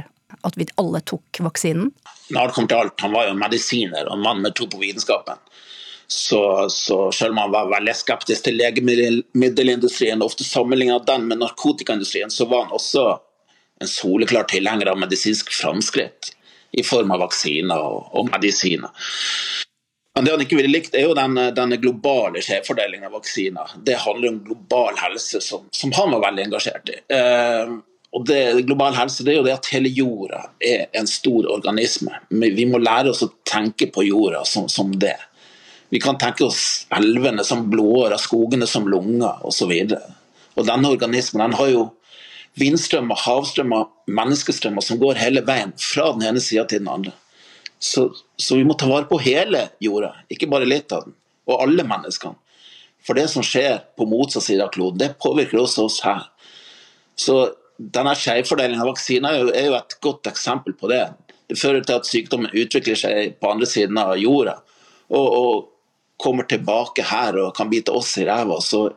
at 0.47 0.57
vi 0.59 0.67
alle 0.75 1.01
tok 1.07 1.39
vaksinen? 1.43 1.91
Når 2.33 2.49
det 2.49 2.55
kom 2.55 2.67
til 2.67 2.81
alt, 2.81 2.99
han 3.01 3.13
var 3.15 3.29
jo 3.29 3.37
medisiner 3.39 4.07
og 4.07 4.17
en 4.17 4.25
mann 4.25 4.43
med 4.43 4.55
tro 4.57 4.67
på 4.69 4.81
vitenskapen. 4.81 5.39
Så, 6.07 6.69
så, 6.71 7.11
selv 7.11 7.33
om 7.35 7.41
han 7.41 7.51
var 7.51 7.71
veldig 7.71 7.95
skeptisk 7.99 8.45
til 8.45 8.55
legemiddelindustrien, 8.61 10.23
ofte 10.23 10.45
sammenligna 10.47 11.01
den 11.07 11.25
med 11.27 11.41
narkotikaindustrien, 11.41 12.31
så 12.31 12.47
var 12.47 12.65
han 12.65 12.75
også 12.77 13.09
en 13.81 13.91
soleklar 13.91 14.47
tilhenger 14.49 14.91
av 14.91 14.99
medisinsk 14.99 15.51
framskritt 15.53 16.33
i 16.77 16.83
form 16.83 17.11
av 17.15 17.23
vaksiner 17.25 17.79
og, 17.79 18.09
og 18.17 18.31
medisiner. 18.31 18.91
Men 20.17 20.25
det 20.25 20.33
han 20.33 20.41
ikke 20.41 20.57
ville 20.57 20.73
likt, 20.73 20.95
er 20.97 21.05
jo 21.05 21.17
den, 21.17 21.37
denne 21.53 21.77
globale 21.77 22.41
skjevfordelingen 22.41 23.05
av 23.05 23.19
vaksiner. 23.19 23.75
Det 23.85 23.99
handler 24.01 24.31
om 24.31 24.39
global 24.47 24.97
helse, 24.97 25.41
som, 25.45 25.67
som 25.69 25.93
han 25.93 26.09
var 26.15 26.23
veldig 26.23 26.47
engasjert 26.47 26.89
i. 26.89 26.97
Eh, 27.13 27.75
og 28.17 28.23
det, 28.25 28.39
Global 28.65 28.95
helse 28.97 29.21
det 29.25 29.33
er 29.33 29.37
jo 29.41 29.45
det 29.45 29.53
at 29.53 29.69
hele 29.69 29.91
jorda 29.93 30.39
er 30.63 30.87
en 30.97 31.09
stor 31.09 31.45
organisme. 31.53 32.17
Vi 32.31 32.65
må 32.65 32.79
lære 32.81 33.11
oss 33.11 33.21
å 33.25 33.29
tenke 33.45 33.91
på 33.93 34.07
jorda 34.07 34.41
som, 34.47 34.65
som 34.71 34.95
det. 34.97 35.17
Vi 35.93 36.01
kan 36.03 36.17
tenke 36.19 36.47
oss 36.47 36.87
elvene 36.97 37.45
som 37.47 37.67
blodårer, 37.69 38.17
skogene 38.19 38.67
som 38.67 38.87
lunger 38.89 39.45
osv. 39.45 39.73
Og 40.57 40.65
denne 40.65 40.91
organismen 40.95 41.45
den 41.45 41.57
har 41.59 41.71
jo 41.71 41.83
vindstrømmer, 42.57 43.19
havstrømmer, 43.25 43.87
menneskestrømmer 44.09 44.85
som 44.85 44.99
går 45.01 45.19
hele 45.21 45.43
veien 45.45 45.73
fra 45.81 46.09
den 46.15 46.25
ene 46.29 46.41
sida 46.43 46.65
til 46.69 46.81
den 46.83 46.91
andre. 46.91 47.13
Så, 47.79 48.07
så, 48.37 48.55
vi 48.57 48.65
må 48.65 48.73
ta 48.73 48.89
vare 48.89 49.05
på 49.09 49.19
hele 49.21 49.67
jorda, 49.83 50.15
ikke 50.33 50.49
bare 50.49 50.69
litt 50.69 50.93
av 50.95 51.05
den. 51.05 51.15
Og 51.47 51.61
alle 51.61 51.85
menneskene. 51.87 52.39
For 53.05 53.15
det 53.15 53.27
som 53.31 53.45
skjer 53.45 53.85
på 53.95 54.07
motsatt 54.09 54.43
side 54.43 54.65
av 54.65 54.73
kloden, 54.73 54.99
det 54.99 55.13
påvirker 55.21 55.61
også 55.61 55.85
oss 55.87 56.01
her. 56.03 56.25
Så 57.15 57.37
denne 57.77 58.15
skjevfordelingen 58.17 58.81
av 58.83 58.89
vaksiner 58.91 59.37
er 59.53 59.69
jo 59.69 59.77
et 59.77 59.95
godt 60.03 60.27
eksempel 60.27 60.75
på 60.75 60.89
det. 60.91 61.05
Det 61.47 61.59
fører 61.61 61.85
til 61.85 62.01
at 62.01 62.09
sykdommen 62.09 62.51
utvikler 62.51 62.99
seg 62.99 63.37
på 63.39 63.51
andre 63.53 63.69
siden 63.69 63.99
av 64.01 64.17
jorda. 64.19 64.57
Og, 65.07 65.27
og 65.27 66.17
kommer 66.19 66.49
tilbake 66.49 67.05
her 67.05 67.37
og 67.39 67.53
kan 67.55 67.69
bite 67.71 67.93
oss 67.95 68.17
i 68.19 68.25
ræva, 68.27 68.57
så 68.65 68.89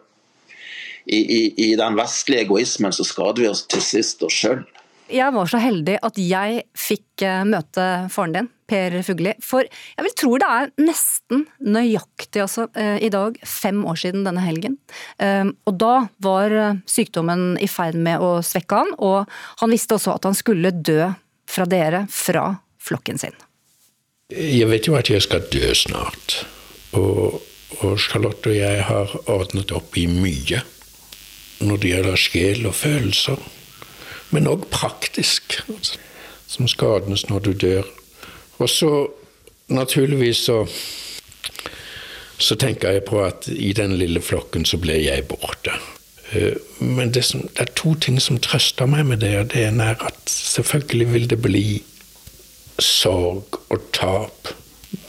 i, 1.11 1.21
i, 1.37 1.71
i, 1.71 1.77
den 1.77 1.97
vestlige 1.99 2.45
egoismen 2.47 2.95
så 2.95 3.05
skader 3.07 3.43
vi 3.43 3.51
oss 3.51 3.65
til 3.71 3.83
sist 3.83 4.23
oss 4.23 4.37
sjøl. 4.45 4.63
Jeg 5.11 5.35
var 5.35 5.49
så 5.51 5.59
heldig 5.59 5.97
at 6.07 6.19
jeg 6.23 6.61
fikk 6.79 7.25
eh, 7.27 7.43
møte 7.49 7.87
faren 8.15 8.37
din, 8.37 8.49
Per 8.71 8.95
Fugli. 9.03 9.33
For 9.43 9.67
jeg 9.67 10.07
vil 10.07 10.15
tro 10.15 10.37
det 10.39 10.51
er 10.55 10.71
nesten 10.79 11.43
nøyaktig 11.67 12.45
altså, 12.45 12.69
eh, 12.79 13.01
i 13.03 13.11
dag 13.11 13.41
fem 13.43 13.83
år 13.91 13.99
siden 14.05 14.23
denne 14.29 14.45
helgen. 14.45 14.79
Eh, 15.19 15.51
og 15.67 15.81
da 15.83 15.95
var 16.23 16.55
sykdommen 16.87 17.57
i 17.59 17.67
ferd 17.71 17.99
med 17.99 18.23
å 18.23 18.37
svekke 18.47 18.85
han, 18.85 18.95
og 19.03 19.27
han 19.65 19.75
visste 19.75 19.99
også 19.99 20.15
at 20.15 20.31
han 20.31 20.39
skulle 20.39 20.71
dø 20.79 21.11
fra 21.51 21.67
dere, 21.67 22.07
fra 22.07 22.53
flokken 22.79 23.19
sin. 23.19 23.35
Jeg 24.31 24.71
vet 24.71 24.87
jo 24.87 24.95
at 24.95 25.11
jeg 25.11 25.27
skal 25.27 25.43
dø 25.51 25.75
snart. 25.75 26.45
Og, 26.95 27.41
og 27.83 27.97
Charlotte 27.99 28.53
og 28.53 28.61
jeg 28.63 28.85
har 28.87 29.17
ordnet 29.27 29.75
opp 29.75 29.99
i 29.99 30.07
mye 30.07 30.63
når 31.61 31.77
det 31.81 31.93
gjelder 31.95 32.17
sjel 32.17 32.67
og 32.67 32.75
følelser, 32.75 33.41
men 34.31 34.49
òg 34.49 34.67
praktisk, 34.73 35.61
altså, 35.69 35.99
som 36.51 36.69
skadens 36.69 37.29
når 37.29 37.45
du 37.47 37.53
dør. 37.53 37.87
Og 38.59 38.69
så 38.69 38.91
naturligvis 39.71 40.47
så 40.49 40.65
så 42.41 42.57
tenker 42.57 42.95
jeg 42.95 43.05
på 43.05 43.21
at 43.21 43.49
i 43.53 43.73
den 43.77 43.99
lille 44.01 44.21
flokken 44.25 44.65
så 44.65 44.79
ble 44.81 44.97
jeg 45.05 45.27
borte. 45.29 45.75
Eh, 46.33 46.57
men 46.81 47.13
det, 47.13 47.25
som, 47.29 47.43
det, 47.43 47.67
er 47.67 47.73
to 47.77 47.95
ting 48.01 48.21
som 48.23 48.39
trøster 48.41 48.89
meg 48.89 49.05
med 49.11 49.21
det. 49.21 49.35
og 49.39 49.51
Det 49.53 49.67
ene 49.67 49.91
er 49.93 50.05
at 50.07 50.21
selvfølgelig 50.33 51.09
vil 51.13 51.31
det 51.31 51.41
bli 51.43 51.65
sorg 52.81 53.61
og 53.69 53.85
tap. 53.93 54.55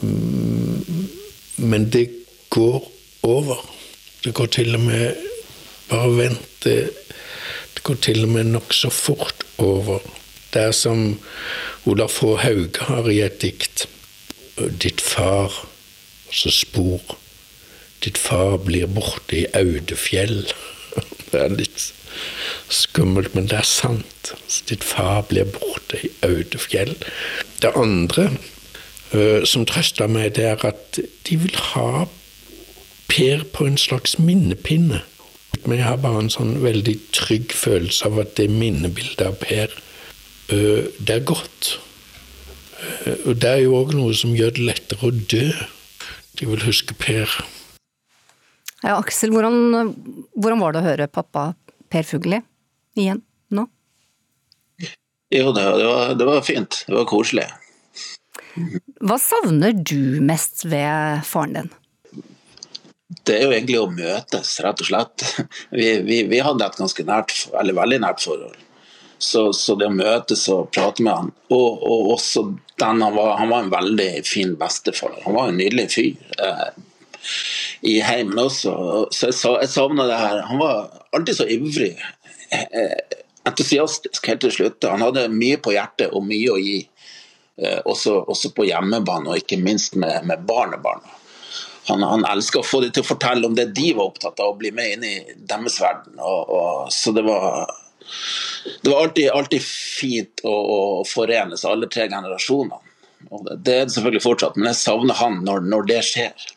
Mm, 0.00 1.08
men 1.56 1.88
det 1.92 2.10
går 2.50 2.90
over. 3.22 3.64
Det 4.24 4.34
går 4.34 4.46
til 4.46 4.74
og 4.74 4.84
med 4.84 5.31
Bare 5.92 6.16
vent. 6.16 6.48
Det, 6.64 6.90
går 7.82 7.98
til 8.00 8.24
og 8.24 8.32
med 8.32 8.52
nokså 8.54 8.88
fort 8.94 9.44
over. 9.58 10.00
Det 10.54 10.62
er 10.68 10.74
som 10.76 11.18
Olaf 11.84 12.20
H. 12.22 12.36
Hauge 12.44 12.86
har 12.88 13.08
i 13.10 13.20
et 13.24 13.40
dikt. 13.42 13.86
Ditt 14.56 15.00
far, 15.00 15.52
altså 16.28 16.52
spor. 16.54 17.18
Ditt 18.04 18.18
far 18.18 18.56
blir 18.62 18.86
borte 18.86 19.42
i 19.42 19.46
Audefjell. 19.52 20.46
Det 21.32 21.40
er 21.40 21.54
litt 21.56 21.92
skummelt, 22.68 23.34
men 23.34 23.46
det 23.48 23.56
er 23.56 23.68
sant. 23.68 24.34
Ditt 24.68 24.84
far 24.84 25.22
blir 25.30 25.46
borte 25.48 25.96
i 26.04 26.10
Audefjell. 26.28 26.92
Det 27.62 27.72
andre 27.76 28.26
Eh, 29.12 29.44
som 29.44 29.66
trøster 29.68 30.08
meg, 30.08 30.32
det 30.36 30.46
er 30.48 30.62
at 30.64 30.98
de 31.28 31.36
vil 31.36 31.56
ha 31.74 32.08
Per 33.12 33.42
på 33.52 33.66
en 33.68 33.76
slags 33.76 34.14
minnepinne. 34.18 35.02
Men 35.66 35.78
jeg 35.78 35.86
har 35.86 36.00
bare 36.02 36.24
en 36.24 36.32
sånn 36.32 36.56
veldig 36.62 36.96
trygg 37.14 37.54
følelse 37.54 38.08
av 38.08 38.20
at 38.24 38.34
det 38.38 38.48
minnebildet 38.50 39.24
av 39.26 39.38
Per, 39.42 39.74
eh, 40.50 40.90
det 40.98 41.16
er 41.16 41.26
godt. 41.28 41.76
Eh, 42.82 43.28
og 43.30 43.38
det 43.42 43.50
er 43.50 43.60
jo 43.64 43.76
òg 43.78 43.94
noe 43.94 44.14
som 44.18 44.34
gjør 44.34 44.56
det 44.56 44.66
lettere 44.72 45.08
å 45.08 45.14
dø. 45.14 45.46
De 46.38 46.48
vil 46.48 46.64
huske 46.66 46.96
Per. 46.98 47.30
Ja, 48.82 48.96
Aksel, 48.96 49.30
hvordan, 49.30 49.92
hvordan 50.34 50.62
var 50.62 50.74
det 50.74 50.82
å 50.82 50.88
høre 50.88 51.10
pappa 51.10 51.52
Per 51.92 52.06
Fugli 52.08 52.40
igjen 52.98 53.22
nå? 53.54 53.68
Jo, 55.32 55.52
det, 55.54 55.62
det, 55.62 55.86
var, 55.86 56.16
det 56.18 56.26
var 56.26 56.42
fint. 56.44 56.82
Det 56.88 56.96
var 56.96 57.06
koselig. 57.08 57.46
Hva 59.00 59.16
savner 59.22 59.72
du 59.72 60.18
mest 60.24 60.66
ved 60.68 61.22
faren 61.24 61.54
din? 61.56 61.70
Det 63.26 63.36
er 63.38 63.46
jo 63.46 63.54
egentlig 63.54 63.78
å 63.78 63.90
møtes, 63.92 64.56
rett 64.64 64.82
og 64.82 64.88
slett. 64.88 65.24
Vi, 65.78 65.88
vi, 66.02 66.22
vi 66.28 66.42
hadde 66.42 66.66
et 66.66 66.78
ganske 66.78 67.04
nært, 67.06 67.34
eller 67.58 67.76
veldig 67.76 68.00
nært 68.02 68.22
forhold. 68.24 68.56
Så, 69.22 69.52
så, 69.54 69.76
det 69.78 69.86
å 69.86 69.94
møtes 69.94 70.42
og 70.50 70.72
prate 70.74 71.04
med 71.06 71.14
han, 71.14 71.28
og, 71.54 71.84
og 71.86 72.08
også 72.16 72.42
den 72.82 73.04
han 73.04 73.14
var, 73.14 73.36
han 73.38 73.52
var 73.52 73.62
en 73.62 73.70
veldig 73.70 74.08
fin 74.26 74.56
bestefar. 74.58 75.14
Han 75.22 75.36
var 75.36 75.52
en 75.52 75.60
nydelig 75.60 75.86
fyr. 75.94 76.16
Eh, 76.42 76.72
I 77.86 78.00
heimen 78.02 78.40
også. 78.42 78.74
Så 79.14 79.30
jeg, 79.30 79.38
jeg 79.62 79.70
savna 79.70 80.08
det 80.10 80.18
her. 80.18 80.42
Han 80.48 80.58
var 80.58 80.90
alltid 81.14 81.38
så 81.38 81.46
ivrig. 81.46 81.92
Eh, 82.50 82.96
entusiastisk 83.46 84.26
helt 84.26 84.42
til 84.42 84.54
slutt. 84.56 84.90
Han 84.90 85.06
hadde 85.06 85.28
mye 85.30 85.60
på 85.62 85.76
hjertet 85.76 86.10
og 86.10 86.26
mye 86.26 86.50
å 86.50 86.58
gi. 86.58 86.80
Eh, 87.62 87.78
også, 87.84 88.16
også, 88.26 88.50
på 88.56 88.66
hjemmebane, 88.66 89.30
og 89.30 89.42
ikke 89.42 89.60
minst 89.62 89.94
med, 90.00 90.24
med 90.26 90.42
barnebarna. 90.48 91.14
Han, 91.88 92.02
han 92.06 92.24
elsker 92.30 92.62
å 92.62 92.66
få 92.66 92.80
dem 92.84 92.92
til 92.94 93.02
å 93.02 93.08
fortelle 93.08 93.48
om 93.48 93.56
det 93.58 93.72
de 93.74 93.88
var 93.96 94.12
opptatt 94.12 94.38
av, 94.40 94.52
å 94.52 94.58
bli 94.58 94.70
med 94.74 94.96
inn 94.96 95.06
i 95.06 95.14
deres 95.50 95.80
verden. 95.82 96.14
Og, 96.18 96.52
og, 96.54 96.92
så 96.94 97.14
det 97.16 97.24
var, 97.26 97.66
det 98.82 98.92
var 98.92 99.00
alltid, 99.02 99.30
alltid 99.34 99.66
fint 99.66 100.44
å, 100.46 100.52
å, 100.52 100.80
forenes, 101.08 101.66
alle 101.66 101.90
tre 101.90 102.06
generasjonene. 102.06 102.78
Og 103.30 103.44
det, 103.46 103.58
det 103.66 103.74
er 103.80 103.84
det 103.86 103.96
selvfølgelig 103.96 104.26
fortsatt, 104.28 104.58
men 104.58 104.70
jeg 104.72 104.82
savner 104.82 105.18
han 105.18 105.42
når, 105.46 105.66
når 105.74 105.90
det 105.90 106.00
skjer. 106.06 106.48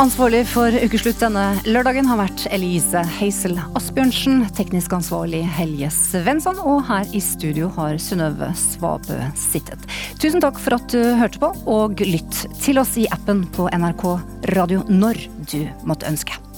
Ansvarlig 0.00 0.46
for 0.48 0.72
ukeslutt 0.72 1.18
denne 1.20 1.42
lørdagen 1.68 2.06
har 2.08 2.16
vært 2.22 2.46
Elise 2.56 3.02
Heisel 3.18 3.58
Asbjørnsen, 3.76 4.46
teknisk 4.56 4.94
ansvarlig 4.96 5.42
Helje 5.58 5.90
Svensson, 5.92 6.56
og 6.56 6.86
her 6.88 7.04
i 7.12 7.20
studio 7.20 7.68
har 7.76 8.00
Synnøve 8.00 8.48
Svabø 8.56 9.20
sittet. 9.36 9.84
Tusen 10.16 10.40
takk 10.40 10.56
for 10.64 10.78
at 10.78 10.88
du 10.94 11.02
hørte 11.20 11.44
på, 11.44 11.52
og 11.68 12.00
lytt 12.00 12.46
til 12.64 12.80
oss 12.80 12.96
i 12.96 13.10
appen 13.12 13.44
på 13.52 13.68
NRK 13.76 14.06
Radio 14.56 14.86
når 14.88 15.20
du 15.52 15.66
måtte 15.84 16.08
ønske. 16.08 16.49